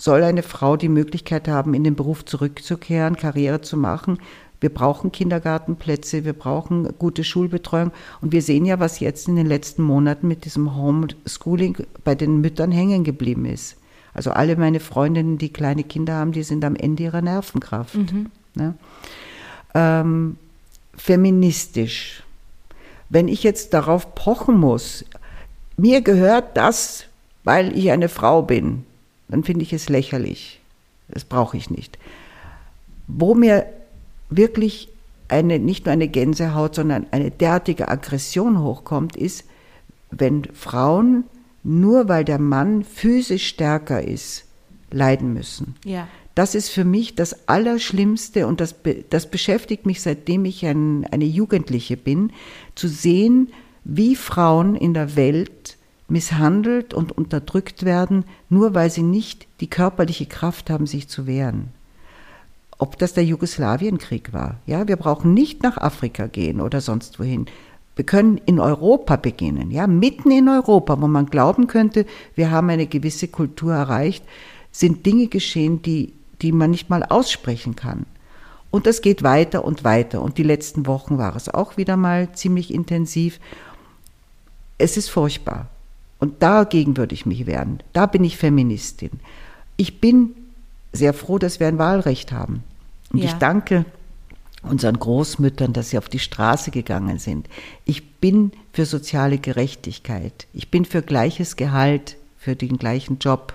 soll 0.00 0.22
eine 0.22 0.42
Frau 0.42 0.76
die 0.76 0.88
Möglichkeit 0.88 1.46
haben, 1.46 1.74
in 1.74 1.84
den 1.84 1.94
Beruf 1.94 2.24
zurückzukehren, 2.24 3.16
Karriere 3.16 3.60
zu 3.60 3.76
machen, 3.76 4.18
wir 4.60 4.68
brauchen 4.68 5.10
Kindergartenplätze, 5.10 6.24
wir 6.24 6.34
brauchen 6.34 6.88
gute 6.98 7.24
Schulbetreuung. 7.24 7.92
Und 8.20 8.32
wir 8.32 8.42
sehen 8.42 8.66
ja, 8.66 8.78
was 8.78 9.00
jetzt 9.00 9.26
in 9.26 9.36
den 9.36 9.46
letzten 9.46 9.82
Monaten 9.82 10.28
mit 10.28 10.44
diesem 10.44 10.76
Homeschooling 10.76 11.78
bei 12.04 12.14
den 12.14 12.42
Müttern 12.42 12.70
hängen 12.70 13.02
geblieben 13.02 13.46
ist. 13.46 13.76
Also 14.12 14.32
alle 14.32 14.56
meine 14.56 14.80
Freundinnen, 14.80 15.38
die 15.38 15.52
kleine 15.52 15.82
Kinder 15.82 16.14
haben, 16.14 16.32
die 16.32 16.42
sind 16.42 16.64
am 16.64 16.76
Ende 16.76 17.04
ihrer 17.04 17.22
Nervenkraft. 17.22 17.94
Mhm. 17.94 18.26
Ne? 18.54 18.74
Ähm, 19.74 20.36
feministisch. 20.94 22.22
Wenn 23.08 23.28
ich 23.28 23.42
jetzt 23.42 23.72
darauf 23.72 24.14
pochen 24.14 24.58
muss, 24.58 25.06
mir 25.78 26.02
gehört 26.02 26.56
das, 26.56 27.06
weil 27.44 27.76
ich 27.76 27.90
eine 27.90 28.10
Frau 28.10 28.42
bin, 28.42 28.84
dann 29.30 29.44
finde 29.44 29.62
ich 29.62 29.72
es 29.72 29.88
lächerlich. 29.88 30.60
Das 31.08 31.24
brauche 31.24 31.56
ich 31.56 31.70
nicht. 31.70 31.98
Wo 33.06 33.34
mir 33.34 33.66
wirklich 34.28 34.88
eine, 35.28 35.58
nicht 35.58 35.86
nur 35.86 35.92
eine 35.92 36.08
Gänsehaut, 36.08 36.74
sondern 36.74 37.06
eine 37.10 37.30
derartige 37.30 37.88
Aggression 37.88 38.60
hochkommt, 38.60 39.16
ist, 39.16 39.44
wenn 40.10 40.44
Frauen 40.52 41.24
nur 41.62 42.08
weil 42.08 42.24
der 42.24 42.38
Mann 42.38 42.84
physisch 42.84 43.46
stärker 43.46 44.02
ist, 44.02 44.44
leiden 44.90 45.32
müssen. 45.32 45.74
Ja. 45.84 46.08
Das 46.34 46.54
ist 46.54 46.70
für 46.70 46.84
mich 46.84 47.14
das 47.14 47.48
Allerschlimmste 47.48 48.46
und 48.46 48.60
das, 48.60 48.74
das 49.10 49.30
beschäftigt 49.30 49.84
mich, 49.84 50.00
seitdem 50.00 50.44
ich 50.44 50.64
ein, 50.64 51.06
eine 51.10 51.26
Jugendliche 51.26 51.96
bin, 51.96 52.32
zu 52.74 52.88
sehen, 52.88 53.52
wie 53.84 54.16
Frauen 54.16 54.74
in 54.74 54.94
der 54.94 55.16
Welt 55.16 55.76
misshandelt 56.10 56.94
und 56.94 57.12
unterdrückt 57.12 57.84
werden, 57.84 58.24
nur 58.48 58.74
weil 58.74 58.90
sie 58.90 59.02
nicht 59.02 59.46
die 59.60 59.70
körperliche 59.70 60.26
Kraft 60.26 60.70
haben, 60.70 60.86
sich 60.86 61.08
zu 61.08 61.26
wehren 61.26 61.72
ob 62.80 62.96
das 62.98 63.12
der 63.12 63.24
Jugoslawienkrieg 63.24 64.32
war. 64.32 64.56
Ja, 64.66 64.88
wir 64.88 64.96
brauchen 64.96 65.34
nicht 65.34 65.62
nach 65.62 65.76
Afrika 65.76 66.26
gehen 66.26 66.62
oder 66.62 66.80
sonst 66.80 67.20
wohin. 67.20 67.44
Wir 67.94 68.06
können 68.06 68.40
in 68.46 68.58
Europa 68.58 69.16
beginnen, 69.16 69.70
ja, 69.70 69.86
mitten 69.86 70.30
in 70.30 70.48
Europa, 70.48 71.00
wo 71.00 71.06
man 71.06 71.26
glauben 71.26 71.66
könnte, 71.66 72.06
wir 72.34 72.50
haben 72.50 72.70
eine 72.70 72.86
gewisse 72.86 73.28
Kultur 73.28 73.74
erreicht, 73.74 74.24
sind 74.72 75.04
Dinge 75.04 75.26
geschehen, 75.26 75.82
die, 75.82 76.14
die 76.40 76.52
man 76.52 76.70
nicht 76.70 76.88
mal 76.88 77.02
aussprechen 77.02 77.76
kann. 77.76 78.06
Und 78.70 78.86
das 78.86 79.02
geht 79.02 79.22
weiter 79.22 79.64
und 79.64 79.84
weiter. 79.84 80.22
Und 80.22 80.38
die 80.38 80.44
letzten 80.44 80.86
Wochen 80.86 81.18
war 81.18 81.36
es 81.36 81.48
auch 81.48 81.76
wieder 81.76 81.98
mal 81.98 82.32
ziemlich 82.32 82.72
intensiv. 82.72 83.40
Es 84.78 84.96
ist 84.96 85.10
furchtbar. 85.10 85.68
Und 86.20 86.42
dagegen 86.42 86.96
würde 86.96 87.14
ich 87.14 87.26
mich 87.26 87.46
wehren. 87.46 87.82
Da 87.92 88.06
bin 88.06 88.22
ich 88.22 88.36
Feministin. 88.36 89.10
Ich 89.76 90.00
bin 90.00 90.34
sehr 90.92 91.14
froh, 91.14 91.38
dass 91.38 91.58
wir 91.58 91.66
ein 91.66 91.78
Wahlrecht 91.78 92.30
haben. 92.30 92.62
Und 93.12 93.20
ja. 93.20 93.24
ich 93.26 93.32
danke 93.34 93.86
unseren 94.62 94.98
Großmüttern, 94.98 95.72
dass 95.72 95.90
sie 95.90 95.98
auf 95.98 96.08
die 96.08 96.18
Straße 96.18 96.70
gegangen 96.70 97.18
sind. 97.18 97.48
Ich 97.86 98.12
bin 98.18 98.52
für 98.72 98.84
soziale 98.84 99.38
Gerechtigkeit. 99.38 100.46
Ich 100.52 100.70
bin 100.70 100.84
für 100.84 101.00
gleiches 101.02 101.56
Gehalt, 101.56 102.16
für 102.36 102.56
den 102.56 102.76
gleichen 102.76 103.18
Job. 103.18 103.54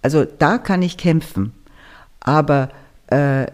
Also 0.00 0.24
da 0.24 0.56
kann 0.56 0.82
ich 0.82 0.96
kämpfen. 0.96 1.52
Aber 2.20 2.70
äh, 3.08 3.46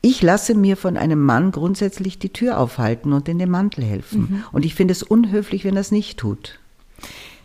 ich 0.00 0.20
lasse 0.20 0.54
mir 0.54 0.76
von 0.76 0.96
einem 0.96 1.22
Mann 1.22 1.52
grundsätzlich 1.52 2.18
die 2.18 2.32
Tür 2.32 2.58
aufhalten 2.58 3.12
und 3.12 3.28
in 3.28 3.38
den 3.38 3.50
Mantel 3.50 3.84
helfen. 3.84 4.20
Mhm. 4.20 4.44
Und 4.52 4.64
ich 4.64 4.74
finde 4.74 4.92
es 4.92 5.02
unhöflich, 5.02 5.64
wenn 5.64 5.76
er 5.76 5.80
es 5.80 5.92
nicht 5.92 6.18
tut. 6.18 6.58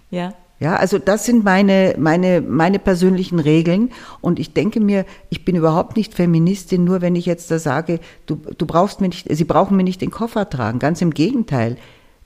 Ja, 0.10 0.34
ja, 0.60 0.76
also 0.76 1.00
das 1.00 1.26
sind 1.26 1.46
meine, 1.46 1.96
meine, 1.98 2.42
meine 2.42 2.80
persönlichen 2.80 3.40
Regeln. 3.40 3.92
Und 4.20 4.40
ich 4.40 4.54
denke 4.54 4.82
mir, 4.82 5.06
ich 5.30 5.46
bin 5.46 5.56
überhaupt 5.56 5.96
nicht 5.96 6.14
Feministin, 6.14 6.84
nur 6.84 7.02
wenn 7.02 7.16
ich 7.16 7.26
jetzt 7.26 7.50
da 7.50 7.60
sage, 7.60 8.00
du, 8.26 8.36
du 8.36 8.66
brauchst 8.66 9.00
mir 9.00 9.08
nicht, 9.08 9.28
sie 9.30 9.46
brauchen 9.46 9.78
mir 9.78 9.84
nicht 9.84 10.02
den 10.02 10.12
Koffer 10.12 10.50
tragen. 10.50 10.80
Ganz 10.80 11.02
im 11.02 11.12
Gegenteil. 11.12 11.78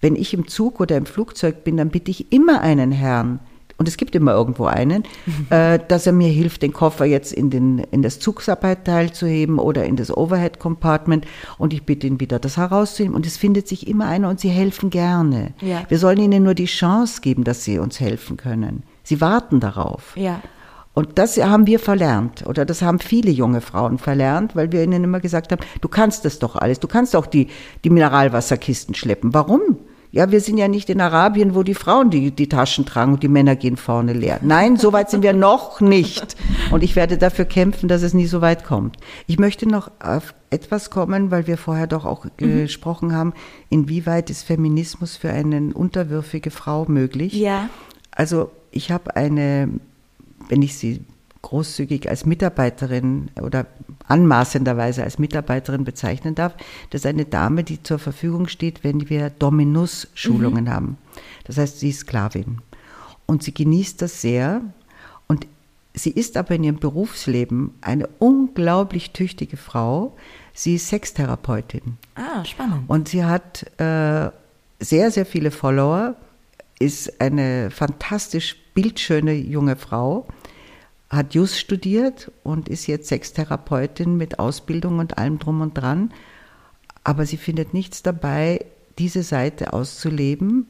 Wenn 0.01 0.15
ich 0.15 0.33
im 0.33 0.47
Zug 0.47 0.79
oder 0.79 0.97
im 0.97 1.05
Flugzeug 1.05 1.63
bin, 1.63 1.77
dann 1.77 1.89
bitte 1.89 2.09
ich 2.09 2.33
immer 2.33 2.61
einen 2.61 2.91
Herrn, 2.91 3.39
und 3.77 3.87
es 3.87 3.97
gibt 3.97 4.15
immer 4.15 4.33
irgendwo 4.33 4.65
einen, 4.65 5.03
äh, 5.49 5.79
dass 5.87 6.05
er 6.07 6.13
mir 6.13 6.29
hilft, 6.29 6.61
den 6.61 6.73
Koffer 6.73 7.05
jetzt 7.05 7.33
in, 7.33 7.49
den, 7.49 7.79
in 7.79 8.01
das 8.01 8.19
Zugsabteil 8.19 9.11
zu 9.11 9.25
heben 9.25 9.59
oder 9.59 9.85
in 9.85 9.95
das 9.95 10.15
Overhead 10.15 10.59
Compartment 10.59 11.25
und 11.57 11.73
ich 11.73 11.83
bitte 11.83 12.07
ihn 12.07 12.19
wieder, 12.19 12.39
das 12.39 12.57
herauszunehmen. 12.57 13.15
Und 13.15 13.25
es 13.25 13.37
findet 13.37 13.67
sich 13.67 13.87
immer 13.87 14.05
einer 14.05 14.29
und 14.29 14.39
sie 14.39 14.49
helfen 14.49 14.89
gerne. 14.89 15.53
Ja. 15.61 15.83
Wir 15.89 15.97
sollen 15.97 16.19
ihnen 16.19 16.43
nur 16.43 16.53
die 16.53 16.65
Chance 16.65 17.21
geben, 17.21 17.43
dass 17.43 17.63
sie 17.63 17.79
uns 17.79 17.99
helfen 17.99 18.37
können. 18.37 18.83
Sie 19.03 19.21
warten 19.21 19.59
darauf. 19.59 20.15
Ja. 20.15 20.41
Und 20.93 21.17
das 21.17 21.37
haben 21.37 21.65
wir 21.65 21.79
verlernt 21.79 22.45
oder 22.45 22.65
das 22.65 22.83
haben 22.83 22.99
viele 22.99 23.31
junge 23.31 23.61
Frauen 23.61 23.97
verlernt, 23.97 24.55
weil 24.55 24.71
wir 24.71 24.83
ihnen 24.83 25.03
immer 25.03 25.19
gesagt 25.19 25.51
haben, 25.51 25.61
du 25.81 25.87
kannst 25.87 26.23
das 26.23 26.37
doch 26.37 26.55
alles, 26.55 26.79
du 26.79 26.87
kannst 26.87 27.15
auch 27.15 27.25
die, 27.25 27.47
die 27.83 27.89
Mineralwasserkisten 27.89 28.93
schleppen. 28.93 29.33
Warum? 29.33 29.79
Ja, 30.13 30.29
wir 30.29 30.41
sind 30.41 30.59
ja 30.59 30.67
nicht 30.67 30.91
in 30.91 31.01
Arabien, 31.01 31.55
wo 31.55 31.63
die 31.63 31.73
Frauen 31.73 32.11
die, 32.11 32.29
die 32.29 32.47
Taschen 32.47 32.85
tragen 32.85 33.13
und 33.13 33.23
die 33.23 33.27
Männer 33.27 33.55
gehen 33.55 33.77
vorne 33.77 34.13
leer. 34.13 34.37
Nein, 34.43 34.77
so 34.77 34.93
weit 34.93 35.09
sind 35.09 35.23
wir 35.23 35.33
noch 35.33 35.81
nicht. 35.81 36.35
Und 36.69 36.83
ich 36.83 36.95
werde 36.95 37.17
dafür 37.17 37.45
kämpfen, 37.45 37.89
dass 37.89 38.03
es 38.03 38.13
nie 38.13 38.27
so 38.27 38.39
weit 38.39 38.63
kommt. 38.63 38.97
Ich 39.25 39.39
möchte 39.39 39.67
noch 39.67 39.89
auf 39.99 40.35
etwas 40.51 40.91
kommen, 40.91 41.31
weil 41.31 41.47
wir 41.47 41.57
vorher 41.57 41.87
doch 41.87 42.05
auch 42.05 42.25
Mhm. 42.25 42.29
gesprochen 42.37 43.15
haben, 43.15 43.33
inwieweit 43.69 44.29
ist 44.29 44.43
Feminismus 44.43 45.17
für 45.17 45.31
eine 45.31 45.73
unterwürfige 45.73 46.51
Frau 46.51 46.85
möglich? 46.87 47.33
Ja. 47.33 47.69
Also 48.11 48.51
ich 48.69 48.91
habe 48.91 49.15
eine, 49.15 49.67
wenn 50.47 50.61
ich 50.61 50.77
sie 50.77 51.01
großzügig 51.41 52.07
als 52.07 52.27
Mitarbeiterin 52.27 53.29
oder 53.41 53.65
anmaßenderweise 54.07 55.03
als 55.03 55.19
Mitarbeiterin 55.19 55.83
bezeichnen 55.83 56.35
darf, 56.35 56.55
das 56.89 57.01
ist 57.01 57.07
eine 57.07 57.25
Dame, 57.25 57.63
die 57.63 57.81
zur 57.81 57.99
Verfügung 57.99 58.47
steht, 58.47 58.83
wenn 58.83 59.09
wir 59.09 59.29
Dominus-Schulungen 59.29 60.69
haben. 60.69 60.97
Das 61.45 61.57
heißt, 61.57 61.79
sie 61.79 61.89
ist 61.89 61.99
Sklavin. 61.99 62.61
Und 63.25 63.43
sie 63.43 63.53
genießt 63.53 64.01
das 64.01 64.21
sehr. 64.21 64.61
Und 65.27 65.47
sie 65.93 66.11
ist 66.11 66.37
aber 66.37 66.55
in 66.55 66.63
ihrem 66.63 66.79
Berufsleben 66.79 67.73
eine 67.81 68.07
unglaublich 68.19 69.11
tüchtige 69.11 69.57
Frau. 69.57 70.15
Sie 70.53 70.75
ist 70.75 70.89
Sextherapeutin. 70.89 71.97
Ah, 72.15 72.43
spannend. 72.45 72.83
Und 72.87 73.09
sie 73.09 73.23
hat 73.23 73.63
äh, 73.79 74.29
sehr, 74.79 75.11
sehr 75.11 75.25
viele 75.25 75.51
Follower, 75.51 76.15
ist 76.79 77.21
eine 77.21 77.71
fantastisch 77.71 78.57
bildschöne 78.73 79.33
junge 79.33 79.75
Frau, 79.75 80.27
hat 81.15 81.33
Jus 81.33 81.59
studiert 81.59 82.31
und 82.43 82.69
ist 82.69 82.87
jetzt 82.87 83.07
Sextherapeutin 83.07 84.17
mit 84.17 84.39
Ausbildung 84.39 84.99
und 84.99 85.17
allem 85.17 85.39
drum 85.39 85.61
und 85.61 85.73
dran. 85.73 86.11
Aber 87.03 87.25
sie 87.25 87.37
findet 87.37 87.73
nichts 87.73 88.03
dabei, 88.03 88.65
diese 88.97 89.23
Seite 89.23 89.73
auszuleben, 89.73 90.67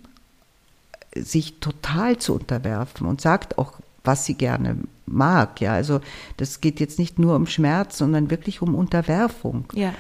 sich 1.15 1.59
total 1.59 2.17
zu 2.17 2.33
unterwerfen 2.33 3.07
und 3.07 3.21
sagt 3.21 3.57
auch, 3.57 3.73
was 4.03 4.25
sie 4.25 4.33
gerne 4.33 4.77
mag. 5.05 5.61
Ja, 5.61 5.73
also 5.73 6.01
das 6.37 6.61
geht 6.61 6.79
jetzt 6.79 6.99
nicht 6.99 7.19
nur 7.19 7.35
um 7.35 7.47
Schmerz, 7.47 7.97
sondern 7.97 8.29
wirklich 8.29 8.61
um 8.61 8.75
Unterwerfung. 8.75 9.65
Ja. 9.73 9.93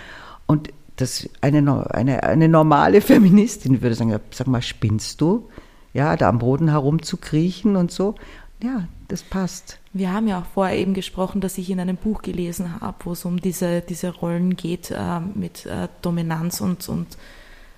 Und 0.47 0.69
das 0.95 1.29
eine, 1.41 1.91
eine, 1.93 2.23
eine 2.23 2.49
normale 2.49 3.01
Feministin 3.01 3.81
würde 3.81 3.95
sagen, 3.95 4.19
sag 4.31 4.47
mal, 4.47 4.61
spinnst 4.61 5.21
du? 5.21 5.49
Ja, 5.93 6.15
da 6.17 6.27
am 6.29 6.39
Boden 6.39 6.69
herumzukriechen 6.69 7.75
und 7.75 7.91
so. 7.91 8.15
Ja, 8.61 8.87
das 9.13 9.21
passt. 9.21 9.77
Wir 9.93 10.11
haben 10.11 10.27
ja 10.27 10.39
auch 10.39 10.45
vorher 10.53 10.75
eben 10.77 10.95
gesprochen, 10.95 11.39
dass 11.39 11.59
ich 11.59 11.69
in 11.69 11.79
einem 11.79 11.97
Buch 11.97 12.23
gelesen 12.23 12.81
habe, 12.81 12.97
wo 13.03 13.11
es 13.11 13.25
um 13.25 13.39
diese, 13.39 13.81
diese 13.81 14.09
Rollen 14.09 14.55
geht 14.55 14.89
äh, 14.89 15.19
mit 15.19 15.67
äh, 15.67 15.87
Dominanz 16.01 16.61
und, 16.61 16.89
und 16.89 17.15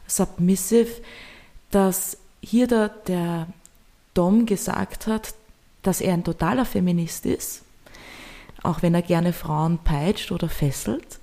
Submissive, 0.08 1.02
dass 1.72 2.18
hier 2.42 2.68
der, 2.68 2.90
der 2.90 3.48
Dom 4.14 4.46
gesagt 4.46 5.08
hat, 5.08 5.34
dass 5.84 6.00
er 6.00 6.14
ein 6.14 6.24
totaler 6.24 6.64
Feminist 6.64 7.26
ist, 7.26 7.64
auch 8.64 8.82
wenn 8.82 8.96
er 8.96 9.02
gerne 9.02 9.34
Frauen 9.34 9.78
peitscht 9.80 10.32
oder 10.32 10.48
fesselt. 10.48 11.20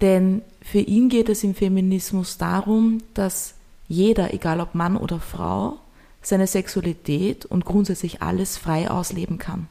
Denn 0.00 0.42
für 0.60 0.80
ihn 0.80 1.08
geht 1.08 1.28
es 1.28 1.44
im 1.44 1.54
Feminismus 1.54 2.36
darum, 2.36 3.00
dass 3.14 3.54
jeder, 3.86 4.34
egal 4.34 4.60
ob 4.60 4.74
Mann 4.74 4.96
oder 4.96 5.20
Frau, 5.20 5.78
seine 6.26 6.48
Sexualität 6.48 7.44
und 7.44 7.64
grundsätzlich 7.64 8.20
alles 8.20 8.56
frei 8.56 8.90
ausleben 8.90 9.38
kann. 9.38 9.68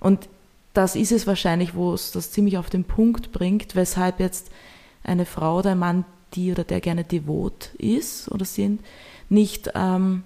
Und 0.00 0.28
das 0.74 0.96
ist 0.96 1.12
es 1.12 1.26
wahrscheinlich, 1.26 1.74
wo 1.74 1.94
es 1.94 2.10
das 2.10 2.32
ziemlich 2.32 2.58
auf 2.58 2.68
den 2.68 2.82
Punkt 2.82 3.30
bringt, 3.30 3.76
weshalb 3.76 4.18
jetzt 4.18 4.50
eine 5.04 5.24
Frau 5.24 5.58
oder 5.58 5.72
ein 5.72 5.78
Mann, 5.78 6.04
die 6.34 6.50
oder 6.50 6.64
der 6.64 6.80
gerne 6.80 7.04
devot 7.04 7.70
ist 7.78 8.28
oder 8.32 8.44
sind, 8.44 8.80
nicht, 9.28 9.70
ähm, 9.74 10.24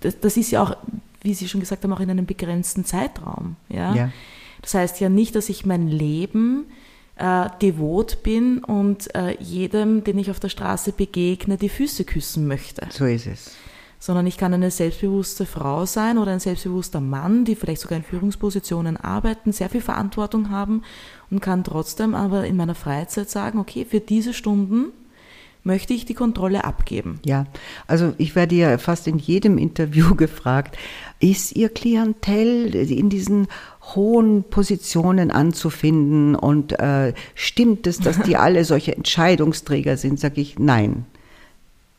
das, 0.00 0.18
das 0.20 0.36
ist 0.38 0.50
ja 0.50 0.62
auch, 0.62 0.76
wie 1.20 1.34
Sie 1.34 1.48
schon 1.48 1.60
gesagt 1.60 1.84
haben, 1.84 1.92
auch 1.92 2.00
in 2.00 2.10
einem 2.10 2.26
begrenzten 2.26 2.86
Zeitraum. 2.86 3.56
Ja? 3.68 3.94
Ja. 3.94 4.12
Das 4.62 4.72
heißt 4.72 5.00
ja 5.00 5.10
nicht, 5.10 5.34
dass 5.36 5.50
ich 5.50 5.66
mein 5.66 5.86
Leben 5.86 6.64
äh, 7.16 7.48
devot 7.60 8.22
bin 8.22 8.64
und 8.64 9.14
äh, 9.14 9.36
jedem, 9.40 10.04
den 10.04 10.18
ich 10.18 10.30
auf 10.30 10.40
der 10.40 10.48
Straße 10.48 10.92
begegne, 10.92 11.56
die 11.56 11.68
Füße 11.68 12.04
küssen 12.04 12.46
möchte 12.46 12.86
So 12.90 13.04
ist 13.04 13.26
es. 13.26 13.54
sondern 13.98 14.26
ich 14.26 14.38
kann 14.38 14.54
eine 14.54 14.70
selbstbewusste 14.70 15.46
Frau 15.46 15.86
sein 15.86 16.18
oder 16.18 16.32
ein 16.32 16.40
selbstbewusster 16.40 17.00
Mann, 17.00 17.44
die 17.44 17.54
vielleicht 17.54 17.82
sogar 17.82 17.98
in 17.98 18.04
Führungspositionen 18.04 18.96
arbeiten, 18.96 19.52
sehr 19.52 19.68
viel 19.68 19.82
Verantwortung 19.82 20.50
haben 20.50 20.82
und 21.30 21.40
kann 21.40 21.64
trotzdem 21.64 22.14
aber 22.14 22.46
in 22.46 22.56
meiner 22.56 22.74
Freizeit 22.74 23.30
sagen, 23.30 23.58
okay, 23.58 23.84
für 23.84 24.00
diese 24.00 24.32
Stunden 24.32 24.92
möchte 25.64 25.94
ich 25.94 26.04
die 26.04 26.14
Kontrolle 26.14 26.64
abgeben. 26.64 27.20
Ja, 27.24 27.46
also 27.86 28.14
ich 28.18 28.34
werde 28.34 28.54
ja 28.54 28.78
fast 28.78 29.06
in 29.06 29.18
jedem 29.18 29.58
Interview 29.58 30.14
gefragt, 30.16 30.76
ist 31.20 31.54
Ihr 31.56 31.68
Klientel 31.68 32.74
in 32.74 33.10
diesen 33.10 33.46
hohen 33.94 34.44
Positionen 34.44 35.30
anzufinden 35.30 36.34
und 36.34 36.78
äh, 36.78 37.14
stimmt 37.34 37.86
es, 37.86 37.98
dass 37.98 38.20
die 38.20 38.36
alle 38.36 38.64
solche 38.64 38.96
Entscheidungsträger 38.96 39.96
sind? 39.96 40.18
Sage 40.18 40.40
ich, 40.40 40.58
nein, 40.58 41.06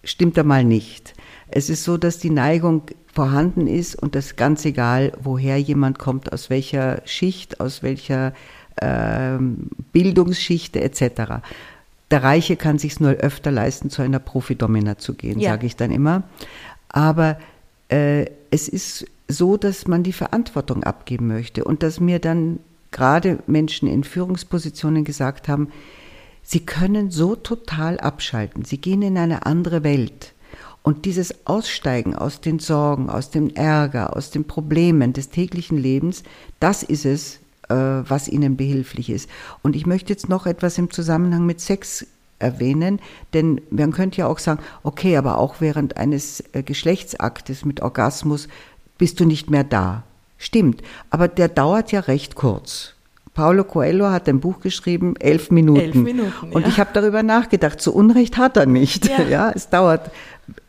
stimmt 0.04 0.38
einmal 0.38 0.64
nicht. 0.64 1.14
Es 1.48 1.70
ist 1.70 1.84
so, 1.84 1.98
dass 1.98 2.18
die 2.18 2.32
Neigung 2.32 2.84
vorhanden 3.14 3.68
ist 3.68 3.96
und 3.96 4.16
das 4.16 4.36
ganz 4.36 4.66
egal, 4.66 5.14
woher 5.22 5.58
jemand 5.60 6.00
kommt, 6.00 6.34
aus 6.34 6.50
welcher 6.50 7.02
Schicht, 7.06 7.60
aus 7.60 7.84
welcher 7.84 8.34
ähm, 8.82 9.70
Bildungsschicht 9.92 10.76
etc. 10.76 11.44
Der 12.12 12.24
Reiche 12.24 12.56
kann 12.56 12.78
sich 12.78 13.00
nur 13.00 13.12
öfter 13.12 13.52
leisten, 13.52 13.90
zu 13.90 14.02
einer 14.02 14.20
Profidomina 14.20 14.98
zu 14.98 15.14
gehen, 15.14 15.40
Ja. 15.40 15.52
sage 15.52 15.66
ich 15.66 15.76
dann 15.76 15.92
immer. 15.92 16.24
Aber 16.90 17.38
äh, 17.90 18.26
es 18.52 18.68
ist 18.68 19.06
so, 19.28 19.58
dass 19.58 19.88
man 19.88 20.04
die 20.04 20.14
Verantwortung 20.14 20.84
abgeben 20.84 21.28
möchte 21.28 21.64
und 21.64 21.82
dass 21.82 22.00
mir 22.00 22.20
dann 22.20 22.60
gerade 22.92 23.40
Menschen 23.48 23.88
in 23.88 24.04
Führungspositionen 24.04 25.04
gesagt 25.04 25.48
haben, 25.48 25.70
sie 26.44 26.60
können 26.60 27.10
so 27.10 27.36
total 27.36 28.00
abschalten, 28.00 28.64
sie 28.66 28.78
gehen 28.78 29.02
in 29.02 29.18
eine 29.18 29.46
andere 29.46 29.84
Welt. 29.84 30.34
Und 30.84 31.06
dieses 31.06 31.48
Aussteigen 31.48 32.14
aus 32.14 32.42
den 32.42 32.60
Sorgen, 32.60 33.10
aus 33.10 33.30
dem 33.32 33.50
Ärger, 33.56 34.16
aus 34.16 34.32
den 34.32 34.44
Problemen 34.46 35.14
des 35.14 35.30
täglichen 35.30 35.78
Lebens, 35.78 36.24
das 36.60 36.84
ist 36.84 37.06
es, 37.06 37.40
was 37.70 38.28
ihnen 38.28 38.58
behilflich 38.58 39.10
ist. 39.10 39.30
Und 39.62 39.76
ich 39.76 39.86
möchte 39.86 40.12
jetzt 40.12 40.30
noch 40.30 40.46
etwas 40.46 40.78
im 40.78 40.92
Zusammenhang 40.92 41.46
mit 41.46 41.62
Sex 41.62 42.06
erwähnen, 42.40 43.00
denn 43.34 43.62
man 43.72 43.92
könnte 43.92 44.20
ja 44.20 44.28
auch 44.28 44.40
sagen, 44.40 44.62
okay, 44.84 45.18
aber 45.18 45.38
auch 45.38 45.56
während 45.60 45.98
eines 45.98 46.44
äh, 46.54 46.62
Geschlechtsaktes 46.62 47.66
mit 47.66 47.82
Orgasmus 47.82 48.48
bist 48.98 49.20
du 49.20 49.26
nicht 49.26 49.50
mehr 49.50 49.64
da. 49.64 50.04
Stimmt, 50.38 50.84
aber 51.10 51.28
der 51.28 51.48
dauert 51.48 51.92
ja 51.92 52.02
recht 52.02 52.36
kurz. 52.36 52.94
Paulo 53.34 53.64
Coelho 53.64 54.12
hat 54.12 54.30
ein 54.30 54.40
Buch 54.40 54.60
geschrieben, 54.60 55.16
elf 55.20 55.50
Minuten. 55.50 55.80
Elf 55.80 55.96
Minuten, 55.96 56.52
Und 56.52 56.64
ja. 56.64 56.68
ich 56.68 56.80
habe 56.80 56.92
darüber 56.94 57.24
nachgedacht, 57.24 57.82
zu 57.82 57.94
Unrecht 57.94 58.38
hat 58.38 58.58
er 58.58 58.68
nicht. 58.68 59.08
Ja. 59.08 59.24
Ja, 59.24 59.52
es 59.56 59.70
dauert 59.70 60.12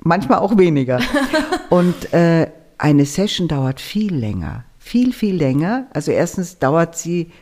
manchmal 0.01 0.39
auch 0.39 0.57
weniger. 0.57 1.01
Und 1.69 2.15
äh, 2.15 2.47
eine 2.79 3.05
Session 3.05 3.49
dauert 3.49 3.81
viel 3.81 4.15
länger, 4.15 4.65
viel, 4.85 5.15
viel 5.15 5.35
länger. 5.35 5.87
Also 5.95 6.13
erstens 6.13 6.59
dauert 6.59 6.97
sie 6.97 7.33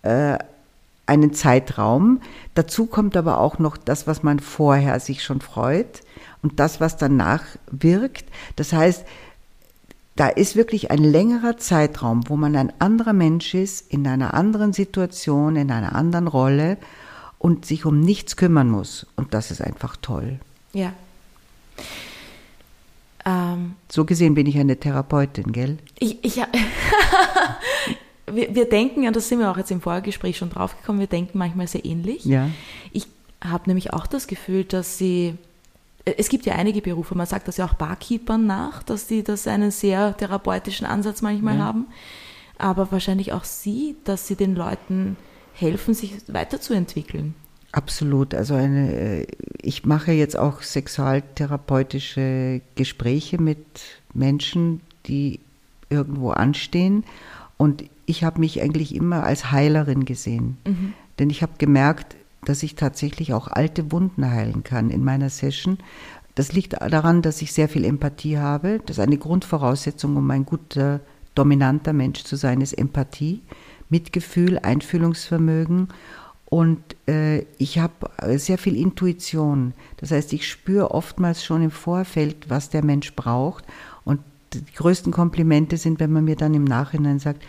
äh, 0.00 0.38
einen 1.04 1.34
Zeitraum. 1.34 2.22
Dazu 2.54 2.86
kommt 2.86 3.18
aber 3.18 3.38
auch 3.38 3.58
noch 3.58 3.76
das, 3.76 4.06
was 4.06 4.22
man 4.22 4.40
vorher 4.40 4.98
sich 4.98 5.22
schon 5.22 5.42
freut 5.42 6.00
und 6.42 6.58
das, 6.58 6.80
was 6.80 6.96
danach 6.96 7.42
wirkt. 7.70 8.24
Das 8.56 8.72
heißt, 8.72 9.04
da 10.16 10.28
ist 10.28 10.56
wirklich 10.56 10.90
ein 10.90 11.04
längerer 11.04 11.58
Zeitraum, 11.58 12.30
wo 12.30 12.36
man 12.36 12.56
ein 12.56 12.72
anderer 12.78 13.12
Mensch 13.12 13.52
ist, 13.52 13.92
in 13.92 14.06
einer 14.08 14.32
anderen 14.32 14.72
Situation, 14.72 15.56
in 15.56 15.70
einer 15.70 15.94
anderen 15.94 16.28
Rolle 16.28 16.78
und 17.38 17.66
sich 17.66 17.84
um 17.84 18.00
nichts 18.00 18.36
kümmern 18.36 18.70
muss. 18.70 19.06
Und 19.16 19.34
das 19.34 19.50
ist 19.50 19.60
einfach 19.60 19.96
toll. 20.00 20.40
Ja. 20.72 20.94
Ähm, 23.26 23.74
So 23.88 24.04
gesehen 24.04 24.34
bin 24.34 24.46
ich 24.46 24.56
eine 24.56 24.78
Therapeutin, 24.78 25.52
gell? 25.52 25.78
ich, 25.98 26.24
ich, 26.24 26.36
wir, 28.26 28.54
wir 28.54 28.68
denken, 28.68 29.06
und 29.06 29.16
das 29.16 29.28
sind 29.28 29.40
wir 29.40 29.50
auch 29.50 29.58
jetzt 29.58 29.70
im 29.70 29.80
Vorgespräch 29.80 30.38
schon 30.38 30.50
draufgekommen, 30.50 31.00
wir 31.00 31.08
denken 31.08 31.36
manchmal 31.36 31.66
sehr 31.66 31.84
ähnlich. 31.84 32.24
Ja. 32.24 32.48
Ich 32.92 33.08
habe 33.44 33.64
nämlich 33.66 33.92
auch 33.92 34.06
das 34.06 34.26
Gefühl, 34.28 34.64
dass 34.64 34.96
sie 34.96 35.34
es 36.06 36.28
gibt 36.28 36.46
ja 36.46 36.54
einige 36.54 36.80
Berufe, 36.80 37.16
man 37.16 37.26
sagt 37.26 37.48
das 37.48 37.56
ja 37.56 37.66
auch 37.66 37.74
Barkeepern 37.74 38.46
nach, 38.46 38.84
dass 38.84 39.08
die 39.08 39.24
das 39.24 39.48
einen 39.48 39.72
sehr 39.72 40.16
therapeutischen 40.16 40.86
Ansatz 40.86 41.20
manchmal 41.20 41.56
ja. 41.58 41.64
haben. 41.64 41.86
Aber 42.58 42.92
wahrscheinlich 42.92 43.32
auch 43.32 43.42
Sie, 43.42 43.96
dass 44.04 44.28
Sie 44.28 44.36
den 44.36 44.54
Leuten 44.54 45.16
helfen, 45.52 45.94
sich 45.94 46.14
weiterzuentwickeln. 46.28 47.34
Absolut. 47.76 48.34
Also 48.34 48.54
eine, 48.54 48.90
äh, 48.90 49.26
ich 49.60 49.84
mache 49.84 50.12
jetzt 50.12 50.38
auch 50.38 50.62
sexualtherapeutische 50.62 52.62
Gespräche 52.74 53.38
mit 53.38 53.58
Menschen, 54.14 54.80
die 55.04 55.40
irgendwo 55.90 56.30
anstehen. 56.30 57.04
Und 57.58 57.84
ich 58.06 58.24
habe 58.24 58.40
mich 58.40 58.62
eigentlich 58.62 58.94
immer 58.94 59.24
als 59.24 59.52
Heilerin 59.52 60.06
gesehen. 60.06 60.56
Mhm. 60.66 60.94
Denn 61.18 61.28
ich 61.28 61.42
habe 61.42 61.52
gemerkt, 61.58 62.16
dass 62.46 62.62
ich 62.62 62.76
tatsächlich 62.76 63.34
auch 63.34 63.48
alte 63.48 63.92
Wunden 63.92 64.30
heilen 64.30 64.64
kann 64.64 64.88
in 64.88 65.04
meiner 65.04 65.28
Session. 65.28 65.76
Das 66.34 66.54
liegt 66.54 66.80
daran, 66.80 67.20
dass 67.20 67.42
ich 67.42 67.52
sehr 67.52 67.68
viel 67.68 67.84
Empathie 67.84 68.38
habe. 68.38 68.80
Das 68.86 68.96
ist 68.96 69.02
eine 69.02 69.18
Grundvoraussetzung, 69.18 70.16
um 70.16 70.30
ein 70.30 70.46
guter, 70.46 71.00
dominanter 71.34 71.92
Mensch 71.92 72.24
zu 72.24 72.36
sein, 72.36 72.62
ist 72.62 72.72
Empathie, 72.72 73.42
Mitgefühl, 73.90 74.60
Einfühlungsvermögen. 74.60 75.88
Und 76.46 76.80
äh, 77.08 77.40
ich 77.58 77.78
habe 77.78 78.10
sehr 78.38 78.56
viel 78.56 78.76
Intuition. 78.76 79.74
Das 79.96 80.12
heißt, 80.12 80.32
ich 80.32 80.48
spüre 80.48 80.92
oftmals 80.92 81.44
schon 81.44 81.62
im 81.62 81.72
Vorfeld, 81.72 82.48
was 82.48 82.70
der 82.70 82.84
Mensch 82.84 83.14
braucht. 83.14 83.64
Und 84.04 84.20
die 84.54 84.64
größten 84.74 85.12
Komplimente 85.12 85.76
sind, 85.76 85.98
wenn 85.98 86.12
man 86.12 86.24
mir 86.24 86.36
dann 86.36 86.54
im 86.54 86.64
Nachhinein 86.64 87.18
sagt, 87.18 87.42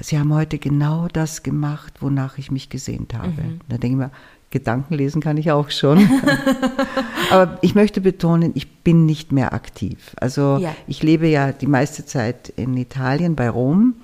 Sie 0.00 0.18
haben 0.18 0.32
heute 0.32 0.58
genau 0.58 1.08
das 1.12 1.42
gemacht, 1.42 1.94
wonach 2.00 2.38
ich 2.38 2.52
mich 2.52 2.70
gesehnt 2.70 3.14
habe. 3.14 3.42
Mhm. 3.42 3.60
Da 3.68 3.78
denke 3.78 3.86
ich 3.86 3.96
mir, 3.96 4.10
Gedanken 4.50 4.94
lesen 4.94 5.20
kann 5.20 5.36
ich 5.36 5.50
auch 5.50 5.70
schon. 5.70 5.98
Aber 7.30 7.58
ich 7.60 7.74
möchte 7.74 8.00
betonen, 8.00 8.52
ich 8.54 8.76
bin 8.82 9.04
nicht 9.04 9.32
mehr 9.32 9.52
aktiv. 9.52 10.14
Also 10.16 10.58
ja. 10.58 10.74
ich 10.86 11.02
lebe 11.02 11.26
ja 11.26 11.52
die 11.52 11.66
meiste 11.66 12.06
Zeit 12.06 12.48
in 12.50 12.76
Italien 12.76 13.36
bei 13.36 13.50
Rom 13.50 13.94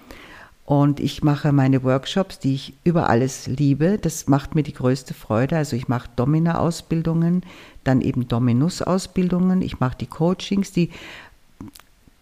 und 0.67 0.99
ich 0.99 1.23
mache 1.23 1.53
meine 1.53 1.83
Workshops, 1.83 2.39
die 2.39 2.55
ich 2.55 2.73
über 2.85 3.11
alles 3.11 3.47
liebe. 3.47 3.99
Das 4.01 4.29
macht 4.29 4.55
mir 4.55 4.63
die 4.63 4.73
größte 4.73 5.13
Freude. 5.13 5.59
Also 5.59 5.77
ich 5.77 5.89
mache 5.89 6.09
Domina-Ausbildungen, 6.17 7.43
dann 7.85 8.01
eben 8.01 8.29
Dominus-Ausbildungen. 8.29 9.61
Ich 9.61 9.81
mache 9.81 9.99
die 10.01 10.07
Coachings, 10.07 10.73
die 10.73 10.91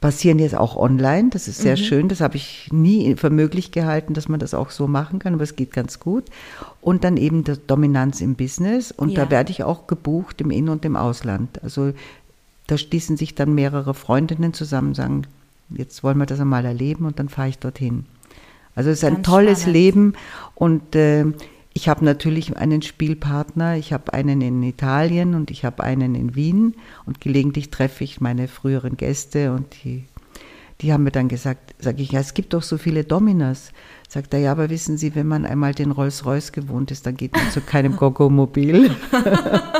passieren 0.01 0.41
jetzt 0.41 0.57
auch 0.57 0.75
online. 0.75 1.31
Das 1.31 1.47
ist 1.47 1.59
sehr 1.59 1.77
mhm. 1.77 1.83
schön. 1.83 2.09
Das 2.09 2.21
habe 2.21 2.35
ich 2.37 2.69
nie 2.73 3.15
für 3.15 3.31
möglich 3.31 3.71
gehalten, 3.71 4.13
dass 4.13 4.29
man 4.29 4.41
das 4.41 4.55
auch 4.55 4.71
so 4.71 4.89
machen 4.89 5.21
kann, 5.21 5.35
aber 5.35 5.45
es 5.45 5.55
geht 5.55 5.73
ganz 5.73 6.01
gut. 6.01 6.25
Und 6.81 7.05
dann 7.05 7.17
eben 7.17 7.45
die 7.45 7.55
Dominanz 7.69 8.21
im 8.21 8.35
Business. 8.35 8.91
Und 8.91 9.11
ja. 9.11 9.25
da 9.25 9.31
werde 9.31 9.53
ich 9.53 9.63
auch 9.63 9.87
gebucht 9.87 10.41
im 10.41 10.51
In- 10.51 10.69
und 10.69 10.85
im 10.85 10.97
Ausland. 10.97 11.63
Also 11.63 11.93
da 12.67 12.77
schließen 12.77 13.17
sich 13.17 13.37
dann 13.37 13.55
mehrere 13.55 13.95
Freundinnen 13.95 14.53
zusammen 14.53 14.89
und 14.89 14.95
sagen, 14.95 15.23
jetzt 15.71 16.03
wollen 16.03 16.19
wir 16.19 16.27
das 16.27 16.41
einmal 16.41 16.65
erleben 16.65 17.07
und 17.07 17.21
dann 17.21 17.29
fahre 17.29 17.49
ich 17.49 17.59
dorthin. 17.59 18.07
Also 18.75 18.91
es 18.91 18.99
ist 18.99 19.05
ein 19.05 19.23
tolles 19.23 19.61
spannend. 19.61 19.77
Leben 19.77 20.13
und 20.55 20.95
äh, 20.95 21.27
ich 21.75 21.89
habe 21.89 22.05
natürlich 22.05 22.57
einen 22.57 22.83
Spielpartner. 22.83 23.77
Ich 23.77 23.93
habe 23.93 24.13
einen 24.13 24.41
in 24.41 24.63
Italien 24.63 25.35
und 25.35 25.51
ich 25.51 25.65
habe 25.65 25.83
einen 25.83 26.15
in 26.15 26.35
Wien. 26.35 26.75
Und 27.07 27.21
gelegentlich 27.21 27.71
treffe 27.71 28.05
ich 28.05 28.21
meine 28.21 28.49
früheren 28.49 28.97
Gäste 28.97 29.53
und 29.53 29.67
die, 29.83 30.05
die 30.81 30.93
haben 30.93 31.05
mir 31.05 31.13
dann 31.13 31.29
gesagt, 31.29 31.75
sage 31.79 32.03
ich, 32.03 32.13
ja, 32.13 32.21
es 32.21 32.35
gibt 32.35 32.53
doch 32.53 32.63
so 32.63 32.77
viele 32.77 33.05
Dominas. 33.05 33.73
Sagt 34.09 34.35
er, 34.35 34.41
ja, 34.41 34.53
aber 34.53 34.69
wissen 34.69 34.99
Sie, 34.99 35.15
wenn 35.15 35.27
man 35.27 35.47
einmal 35.47 35.75
den 35.75 35.93
Rolls-Royce 35.93 36.53
gewohnt 36.53 36.91
ist, 36.91 37.07
dann 37.07 37.17
geht 37.17 37.33
man 37.33 37.51
zu 37.51 37.63
keinem 37.63 37.97
Gogo-Mobil. 37.97 38.95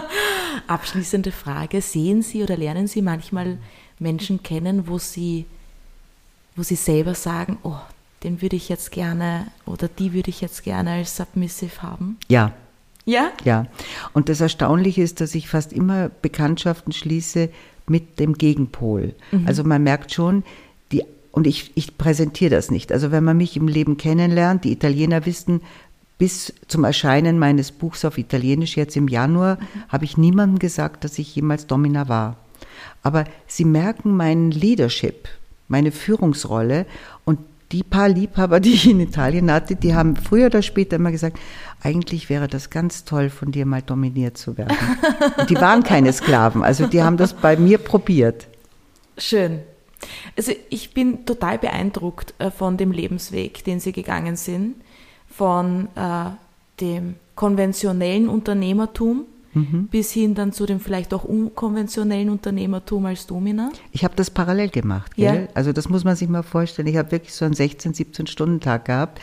Abschließende 0.67 1.33
Frage. 1.33 1.83
Sehen 1.83 2.23
Sie 2.23 2.43
oder 2.43 2.57
lernen 2.57 2.87
Sie 2.87 3.03
manchmal 3.03 3.59
Menschen 3.99 4.43
kennen, 4.43 4.89
wo 4.89 4.97
Sie, 4.97 5.45
wo 6.57 6.63
Sie 6.63 6.77
selber 6.77 7.15
sagen, 7.15 7.59
oh, 7.63 7.77
den 8.25 8.43
würde 8.43 8.57
ich 8.57 8.69
jetzt 8.69 8.93
gerne 8.93 9.47
oder 9.67 9.89
die 9.89 10.13
würde 10.13 10.31
ich 10.31 10.41
jetzt 10.41 10.63
gerne 10.63 10.93
als 10.93 11.17
submissive 11.17 11.83
haben? 11.83 12.19
Ja. 12.29 12.53
Ja? 13.05 13.31
Ja. 13.45 13.67
Und 14.13 14.29
das 14.29 14.41
Erstaunliche 14.41 15.03
ist, 15.03 15.21
dass 15.21 15.35
ich 15.35 15.49
fast 15.49 15.73
immer 15.73 16.09
Bekanntschaften 16.09 16.93
schließe 16.93 17.49
mit 17.89 18.21
dem 18.21 18.35
Gegenpol. 18.35 19.15
Mhm. 19.33 19.47
Also 19.47 19.65
man 19.65 19.83
merkt 19.83 20.13
schon, 20.13 20.45
die, 20.93 21.03
und 21.33 21.47
ich, 21.47 21.73
ich 21.75 21.99
präsentiere 21.99 22.51
das 22.51 22.71
nicht. 22.71 22.93
Also 22.93 23.11
wenn 23.11 23.25
man 23.25 23.37
mich 23.37 23.57
im 23.57 23.67
Leben 23.67 23.97
kennenlernt, 23.97 24.65
die 24.65 24.73
Italiener 24.73 25.27
wissen, 25.27 25.63
bis 26.19 26.55
zum 26.69 26.85
Erscheinen 26.85 27.39
meines 27.39 27.73
Buchs 27.73 28.05
auf 28.05 28.19
Italienisch 28.19 28.77
jetzt 28.77 28.97
im 28.97 29.09
Januar, 29.09 29.57
mhm. 29.57 29.67
habe 29.89 30.05
ich 30.05 30.17
niemandem 30.17 30.61
gesagt, 30.61 31.03
dass 31.03 31.19
ich 31.19 31.35
jemals 31.35 31.67
Domina 31.67 32.09
war. 32.09 32.37
Aber 33.03 33.25
sie 33.49 33.65
merken 33.65 34.17
meinen 34.17 34.53
Leadership, 34.53 35.29
meine 35.67 35.91
Führungsrolle 35.91 36.87
die 37.73 37.83
paar 37.83 38.09
Liebhaber, 38.09 38.61
die 38.61 38.75
ich 38.75 38.89
in 38.89 39.01
Italien 39.01 39.51
hatte, 39.51 39.77
die 39.77 39.95
haben 39.95 40.17
früher 40.17 40.47
oder 40.47 40.63
später 40.63 40.97
immer 40.97 41.11
gesagt, 41.11 41.39
eigentlich 41.83 42.29
wäre 42.29 42.47
das 42.47 42.71
ganz 42.71 43.05
toll, 43.05 43.31
von 43.31 43.51
dir 43.51 43.67
mal 43.67 43.83
dominiert 43.83 44.37
zu 44.37 44.59
werden. 44.59 44.77
Und 45.39 45.51
die 45.51 45.57
waren 45.57 45.83
keine 45.83 46.13
Sklaven, 46.13 46.63
also 46.63 46.87
die 46.87 47.03
haben 47.03 47.17
das 47.17 47.33
bei 47.33 47.57
mir 47.57 47.79
probiert. 47.79 48.47
Schön. 49.17 49.61
Also 50.37 50.53
ich 50.69 50.95
bin 50.95 51.25
total 51.25 51.59
beeindruckt 51.59 52.35
äh, 52.39 52.51
von 52.51 52.77
dem 52.77 52.93
Lebensweg, 52.93 53.65
den 53.65 53.81
Sie 53.81 53.93
gegangen 53.93 54.37
sind, 54.37 54.77
von 55.29 55.89
äh, 55.95 56.31
dem 56.81 57.15
konventionellen 57.35 58.29
Unternehmertum 58.29 59.27
mhm. 59.55 59.89
bis 59.89 60.13
hin 60.13 60.35
dann 60.35 60.53
zu 60.53 60.67
dem 60.67 60.81
vielleicht 60.81 61.15
auch 61.15 61.25
unkonventionellen 61.25 62.31
Unternehmertum 62.31 63.07
als 63.07 63.27
Domina? 63.27 63.71
Ich 63.91 64.05
habe 64.05 64.15
das 64.17 64.31
parallel 64.31 64.71
gemacht. 64.71 65.17
Gell? 65.17 65.43
Ja. 65.45 65.49
Also 65.55 65.73
das 65.73 65.89
muss 65.89 66.05
man 66.05 66.17
sich 66.17 66.29
mal 66.29 66.43
vorstellen. 66.43 66.89
Ich 66.89 66.97
habe 66.97 67.13
wirklich 67.13 67.35
so 67.35 67.45
einen 67.45 67.55
16, 67.55 67.95
17 67.95 68.27
Stunden 68.27 68.61
Tag 68.61 68.87
gehabt 68.87 69.21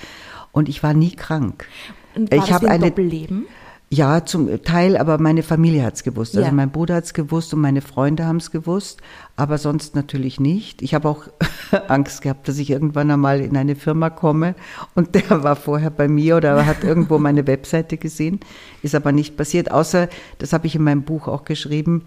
und 0.52 0.70
ich 0.70 0.84
war 0.84 0.94
nie 0.94 1.12
krank. 1.12 1.68
Und 2.16 2.32
war 2.32 2.44
ich 2.44 2.52
habe 2.52 2.70
ein 2.70 2.82
Doppelleben? 2.82 3.46
Ja, 3.92 4.24
zum 4.24 4.64
Teil, 4.64 4.98
aber 4.98 5.18
meine 5.18 5.42
Familie 5.42 5.84
hat 5.84 5.96
es 5.96 6.04
gewusst. 6.04 6.38
Also 6.38 6.48
ja. 6.48 6.54
mein 6.54 6.70
Bruder 6.70 6.94
hat 6.96 7.06
es 7.06 7.16
gewusst 7.16 7.56
und 7.56 7.62
meine 7.62 7.82
Freunde 7.82 8.24
haben 8.26 8.38
es 8.38 8.52
gewusst, 8.52 9.02
aber 9.36 9.58
sonst 9.58 9.96
natürlich 9.96 10.40
nicht. 10.40 10.84
Ich 10.84 10.94
habe 10.94 11.10
auch 11.10 11.24
Angst 11.88 12.22
gehabt, 12.22 12.48
dass 12.48 12.60
ich 12.60 12.70
irgendwann 12.70 13.10
einmal 13.10 13.42
in 13.42 13.58
eine 13.58 13.76
Firma 13.76 14.12
komme 14.12 14.54
und 14.94 15.16
der 15.30 15.44
war 15.44 15.56
vorher 15.56 15.90
bei 15.90 16.08
mir 16.08 16.38
oder 16.38 16.68
hat 16.68 16.84
irgendwo 16.84 17.18
meine 17.18 17.48
Webseite 17.48 17.98
gesehen. 17.98 18.42
Ist 18.84 18.94
aber 18.94 19.12
nicht 19.12 19.38
passiert, 19.38 19.72
außer, 19.72 20.08
das 20.38 20.54
habe 20.54 20.68
ich 20.68 20.76
in 20.76 20.84
meinem 20.84 21.02
Buch 21.02 21.28
auch 21.28 21.44
geschrieben, 21.44 22.04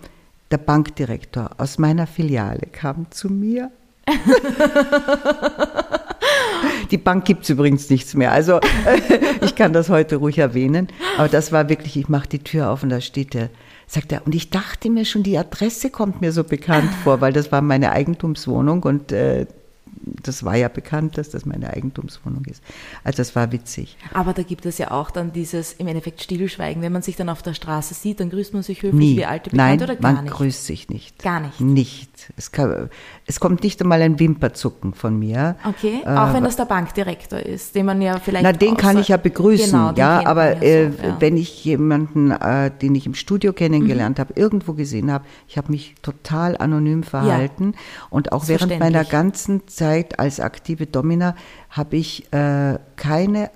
der 0.53 0.59
Bankdirektor 0.59 1.51
aus 1.59 1.78
meiner 1.78 2.07
Filiale 2.07 2.68
kam 2.70 3.07
zu 3.11 3.28
mir. 3.28 3.72
Die 6.91 6.99
Bank 6.99 7.24
gibt 7.24 7.45
es 7.45 7.51
übrigens 7.51 7.89
nichts 7.91 8.14
mehr. 8.14 8.33
Also 8.33 8.61
kann 9.62 9.72
das 9.72 9.88
heute 9.88 10.16
ruhig 10.16 10.38
erwähnen. 10.38 10.88
Aber 11.18 11.28
das 11.28 11.52
war 11.52 11.68
wirklich, 11.68 11.96
ich 11.96 12.08
mache 12.08 12.28
die 12.28 12.40
Tür 12.40 12.70
auf 12.70 12.82
und 12.82 12.88
da 12.88 13.00
steht 13.00 13.34
der, 13.34 13.48
sagt 13.86 14.10
er, 14.12 14.26
und 14.26 14.34
ich 14.34 14.50
dachte 14.50 14.90
mir 14.90 15.04
schon, 15.04 15.22
die 15.22 15.38
Adresse 15.38 15.90
kommt 15.90 16.20
mir 16.20 16.32
so 16.32 16.42
bekannt 16.44 16.90
vor, 17.04 17.20
weil 17.20 17.32
das 17.32 17.52
war 17.52 17.62
meine 17.62 17.92
Eigentumswohnung 17.92 18.82
und 18.82 19.12
äh, 19.12 19.46
das 20.04 20.44
war 20.44 20.56
ja 20.56 20.68
bekannt, 20.68 21.16
dass 21.16 21.30
das 21.30 21.46
meine 21.46 21.72
Eigentumswohnung 21.72 22.44
ist. 22.46 22.60
Also 23.04 23.18
das 23.18 23.36
war 23.36 23.52
witzig. 23.52 23.96
Aber 24.12 24.32
da 24.32 24.42
gibt 24.42 24.66
es 24.66 24.78
ja 24.78 24.90
auch 24.90 25.10
dann 25.12 25.32
dieses 25.32 25.74
im 25.74 25.86
Endeffekt 25.86 26.22
Stillschweigen. 26.22 26.82
Wenn 26.82 26.92
man 26.92 27.02
sich 27.02 27.14
dann 27.14 27.28
auf 27.28 27.42
der 27.42 27.54
Straße 27.54 27.94
sieht, 27.94 28.18
dann 28.18 28.30
grüßt 28.30 28.52
man 28.52 28.62
sich 28.64 28.82
höflich 28.82 28.94
Nie. 28.98 29.16
wie 29.18 29.26
alte 29.26 29.50
Bekannte 29.50 29.84
Nein, 29.84 29.90
oder 29.90 29.96
gar 30.00 30.12
man 30.14 30.24
nicht? 30.24 30.34
grüßt 30.34 30.66
sich 30.66 30.88
nicht. 30.88 31.22
Gar 31.22 31.40
nicht? 31.40 31.60
Nicht. 31.60 32.11
Es, 32.37 32.53
kann, 32.53 32.91
es 33.27 33.41
kommt 33.41 33.62
nicht 33.62 33.81
einmal 33.81 34.03
ein 34.03 34.18
Wimperzucken 34.18 34.95
von 34.95 35.18
mir. 35.18 35.57
Okay, 35.64 36.01
auch 36.05 36.31
äh, 36.31 36.35
wenn 36.35 36.45
das 36.45 36.57
der 36.57 36.64
Bankdirektor 36.64 37.39
ist, 37.39 37.75
den 37.75 37.87
man 37.87 38.01
ja 38.03 38.18
vielleicht 38.18 38.45
Na, 38.45 38.53
den 38.53 38.77
kann 38.77 38.99
ich 38.99 39.09
ja 39.09 39.16
begrüßen, 39.16 39.73
genau, 39.73 39.93
ja, 39.95 40.27
aber 40.27 40.57
ja 40.57 40.62
äh, 40.62 40.91
so, 40.91 41.07
ja. 41.07 41.16
wenn 41.20 41.37
ich 41.37 41.64
jemanden, 41.64 42.31
äh, 42.31 42.70
den 42.70 42.95
ich 42.95 43.07
im 43.07 43.14
Studio 43.14 43.53
kennengelernt 43.53 44.18
mhm. 44.18 44.20
habe, 44.20 44.33
irgendwo 44.37 44.73
gesehen 44.75 45.11
habe, 45.11 45.25
ich 45.49 45.57
habe 45.57 45.70
mich 45.70 45.95
total 46.03 46.57
anonym 46.57 47.03
verhalten 47.03 47.73
ja. 47.75 48.07
und 48.11 48.33
auch 48.33 48.49
während 48.49 48.79
meiner 48.79 49.05
ganzen 49.05 49.66
Zeit 49.68 50.18
als 50.18 50.41
aktive 50.41 50.87
Domina 50.87 51.35
habe 51.70 51.97
ich 51.97 52.33
äh, 52.33 52.79
keine 52.97 53.51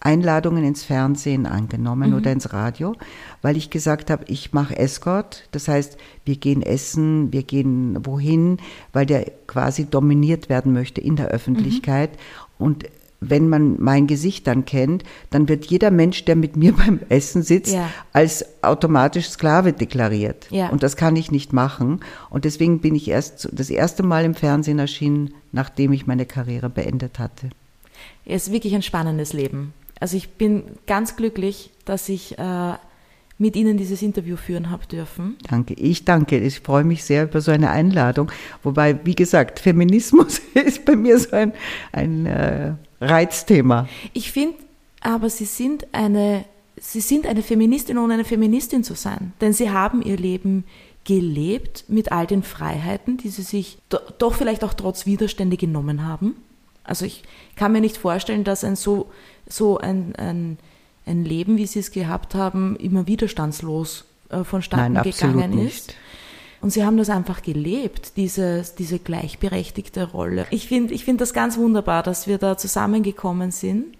Einladungen 0.00 0.64
ins 0.64 0.82
Fernsehen 0.82 1.46
angenommen 1.46 2.10
mhm. 2.10 2.16
oder 2.16 2.32
ins 2.32 2.52
Radio, 2.52 2.96
weil 3.42 3.56
ich 3.56 3.70
gesagt 3.70 4.10
habe, 4.10 4.24
ich 4.28 4.52
mache 4.52 4.78
Escort. 4.78 5.48
Das 5.52 5.68
heißt, 5.68 5.98
wir 6.24 6.36
gehen 6.36 6.62
essen, 6.62 7.32
wir 7.32 7.42
gehen 7.42 7.98
wohin, 8.04 8.58
weil 8.92 9.06
der 9.06 9.30
quasi 9.46 9.84
dominiert 9.84 10.48
werden 10.48 10.72
möchte 10.72 11.00
in 11.00 11.16
der 11.16 11.28
Öffentlichkeit. 11.28 12.12
Mhm. 12.12 12.66
Und 12.66 12.84
wenn 13.20 13.50
man 13.50 13.76
mein 13.78 14.06
Gesicht 14.06 14.46
dann 14.46 14.64
kennt, 14.64 15.04
dann 15.28 15.48
wird 15.48 15.66
jeder 15.66 15.90
Mensch, 15.90 16.24
der 16.24 16.36
mit 16.36 16.56
mir 16.56 16.72
beim 16.76 17.00
Essen 17.10 17.42
sitzt, 17.42 17.74
ja. 17.74 17.90
als 18.12 18.44
automatisch 18.62 19.28
Sklave 19.28 19.74
deklariert. 19.74 20.46
Ja. 20.50 20.70
Und 20.70 20.82
das 20.82 20.96
kann 20.96 21.16
ich 21.16 21.30
nicht 21.30 21.52
machen. 21.52 22.00
Und 22.30 22.46
deswegen 22.46 22.80
bin 22.80 22.94
ich 22.94 23.08
erst 23.08 23.50
das 23.52 23.68
erste 23.68 24.02
Mal 24.02 24.24
im 24.24 24.34
Fernsehen 24.34 24.78
erschienen, 24.78 25.34
nachdem 25.52 25.92
ich 25.92 26.06
meine 26.06 26.24
Karriere 26.24 26.70
beendet 26.70 27.18
hatte. 27.18 27.50
Es 28.24 28.46
ist 28.46 28.52
wirklich 28.52 28.74
ein 28.74 28.82
spannendes 28.82 29.32
Leben. 29.32 29.74
Also 30.00 30.16
ich 30.16 30.30
bin 30.30 30.64
ganz 30.86 31.16
glücklich, 31.16 31.70
dass 31.84 32.08
ich 32.08 32.38
äh, 32.38 32.72
mit 33.38 33.56
Ihnen 33.56 33.76
dieses 33.76 34.02
Interview 34.02 34.36
führen 34.36 34.70
habe 34.70 34.86
dürfen. 34.86 35.36
Danke, 35.48 35.74
ich 35.74 36.04
danke. 36.04 36.38
Ich 36.38 36.60
freue 36.60 36.84
mich 36.84 37.04
sehr 37.04 37.24
über 37.24 37.40
so 37.40 37.50
eine 37.50 37.70
Einladung. 37.70 38.30
Wobei, 38.62 39.04
wie 39.04 39.14
gesagt, 39.14 39.60
Feminismus 39.60 40.40
ist 40.54 40.84
bei 40.84 40.96
mir 40.96 41.18
so 41.18 41.36
ein, 41.36 41.52
ein 41.92 42.26
äh, 42.26 42.74
Reizthema. 43.00 43.88
Ich 44.12 44.32
finde 44.32 44.56
aber, 45.00 45.30
Sie 45.30 45.46
sind 45.46 45.86
eine 45.92 46.44
Sie 46.82 47.00
sind 47.00 47.26
eine 47.26 47.42
Feministin, 47.42 47.98
ohne 47.98 48.14
eine 48.14 48.24
Feministin 48.24 48.82
zu 48.82 48.94
sein. 48.94 49.34
Denn 49.40 49.52
Sie 49.52 49.70
haben 49.70 50.00
Ihr 50.00 50.16
Leben 50.16 50.64
gelebt 51.04 51.84
mit 51.88 52.10
all 52.10 52.26
den 52.26 52.42
Freiheiten, 52.42 53.18
die 53.18 53.28
Sie 53.28 53.42
sich 53.42 53.78
doch 54.18 54.34
vielleicht 54.34 54.64
auch 54.64 54.74
trotz 54.74 55.06
Widerstände 55.06 55.56
genommen 55.56 56.06
haben. 56.06 56.36
Also 56.90 57.06
ich 57.06 57.22
kann 57.54 57.70
mir 57.72 57.80
nicht 57.80 57.96
vorstellen, 57.96 58.42
dass 58.42 58.64
ein 58.64 58.74
so, 58.74 59.10
so 59.46 59.78
ein, 59.78 60.14
ein, 60.16 60.58
ein 61.06 61.24
Leben, 61.24 61.56
wie 61.56 61.66
Sie 61.66 61.78
es 61.78 61.92
gehabt 61.92 62.34
haben, 62.34 62.74
immer 62.76 63.06
widerstandslos 63.06 64.06
äh, 64.28 64.42
vonstatten 64.42 64.94
Nein, 64.94 65.04
gegangen 65.04 65.52
ist. 65.52 65.88
Nicht. 65.88 65.96
Und 66.60 66.70
sie 66.70 66.84
haben 66.84 66.98
das 66.98 67.08
einfach 67.08 67.40
gelebt, 67.40 68.18
diese, 68.18 68.64
diese 68.76 68.98
gleichberechtigte 68.98 70.10
Rolle. 70.10 70.46
Ich 70.50 70.68
finde 70.68 70.92
ich 70.92 71.06
find 71.06 71.20
das 71.20 71.32
ganz 71.32 71.56
wunderbar, 71.56 72.02
dass 72.02 72.26
wir 72.26 72.36
da 72.36 72.58
zusammengekommen 72.58 73.50
sind. 73.50 73.96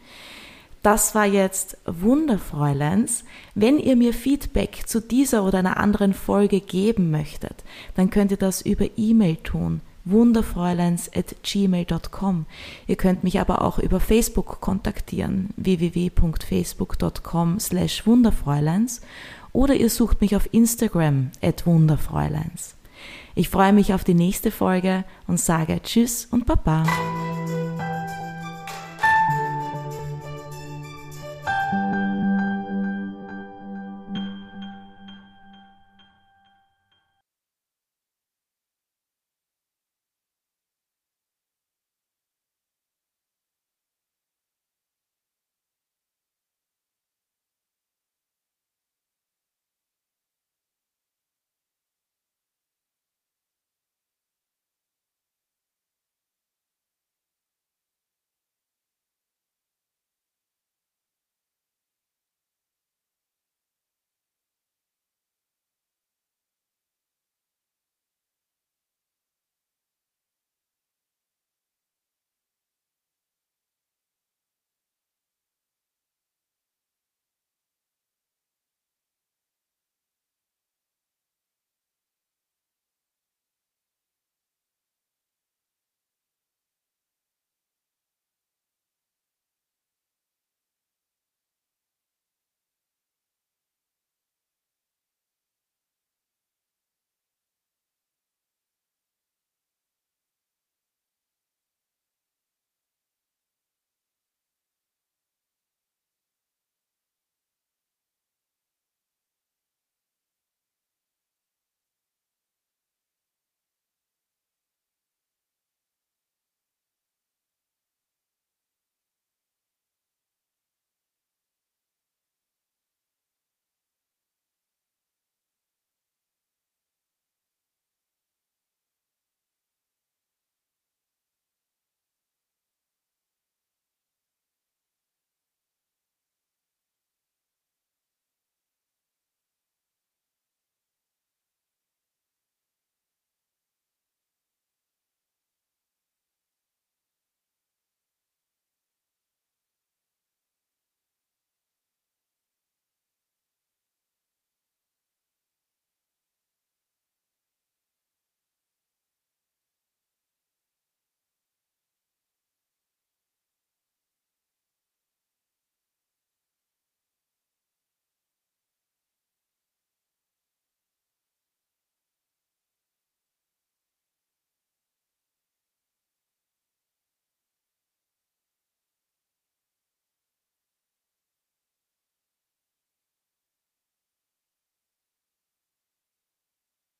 Das 0.82 1.14
war 1.14 1.26
jetzt 1.26 1.78
Wunderfräuleins. 1.86 3.24
Wenn 3.55 3.78
ihr 3.78 3.97
mir 3.97 4.12
Feedback 4.12 4.82
zu 4.86 5.01
dieser 5.01 5.45
oder 5.45 5.61
einer 5.61 5.76
anderen 5.76 6.12
Folge 6.12 6.61
geben 6.61 7.11
möchtet, 7.11 7.64
dann 7.95 8.11
könnt 8.11 8.30
ihr 8.30 8.36
das 8.36 8.62
über 8.62 8.86
E-Mail 8.97 9.36
tun 9.36 9.80
wunderfräuleins.gmail.com. 10.05 12.46
Ihr 12.86 12.96
könnt 12.96 13.24
mich 13.24 13.40
aber 13.40 13.62
auch 13.62 13.78
über 13.78 14.01
Facebook 14.01 14.61
kontaktieren, 14.61 15.48
www.facebook.com 15.57 17.61
slash 17.61 18.07
wunderfräuleins 18.07 19.01
oder 19.53 19.74
ihr 19.74 19.90
sucht 19.90 20.20
mich 20.20 20.36
auf 20.36 20.48
Instagram 20.53 21.30
at 21.42 21.66
wunderfräuleins. 21.66 22.76
Ich 23.34 23.48
freue 23.48 23.72
mich 23.72 23.94
auf 23.94 24.05
die 24.05 24.14
nächste 24.14 24.51
Folge 24.51 25.05
und 25.26 25.40
sage 25.40 25.80
Tschüss 25.82 26.28
und 26.30 26.46
Baba. 26.46 26.84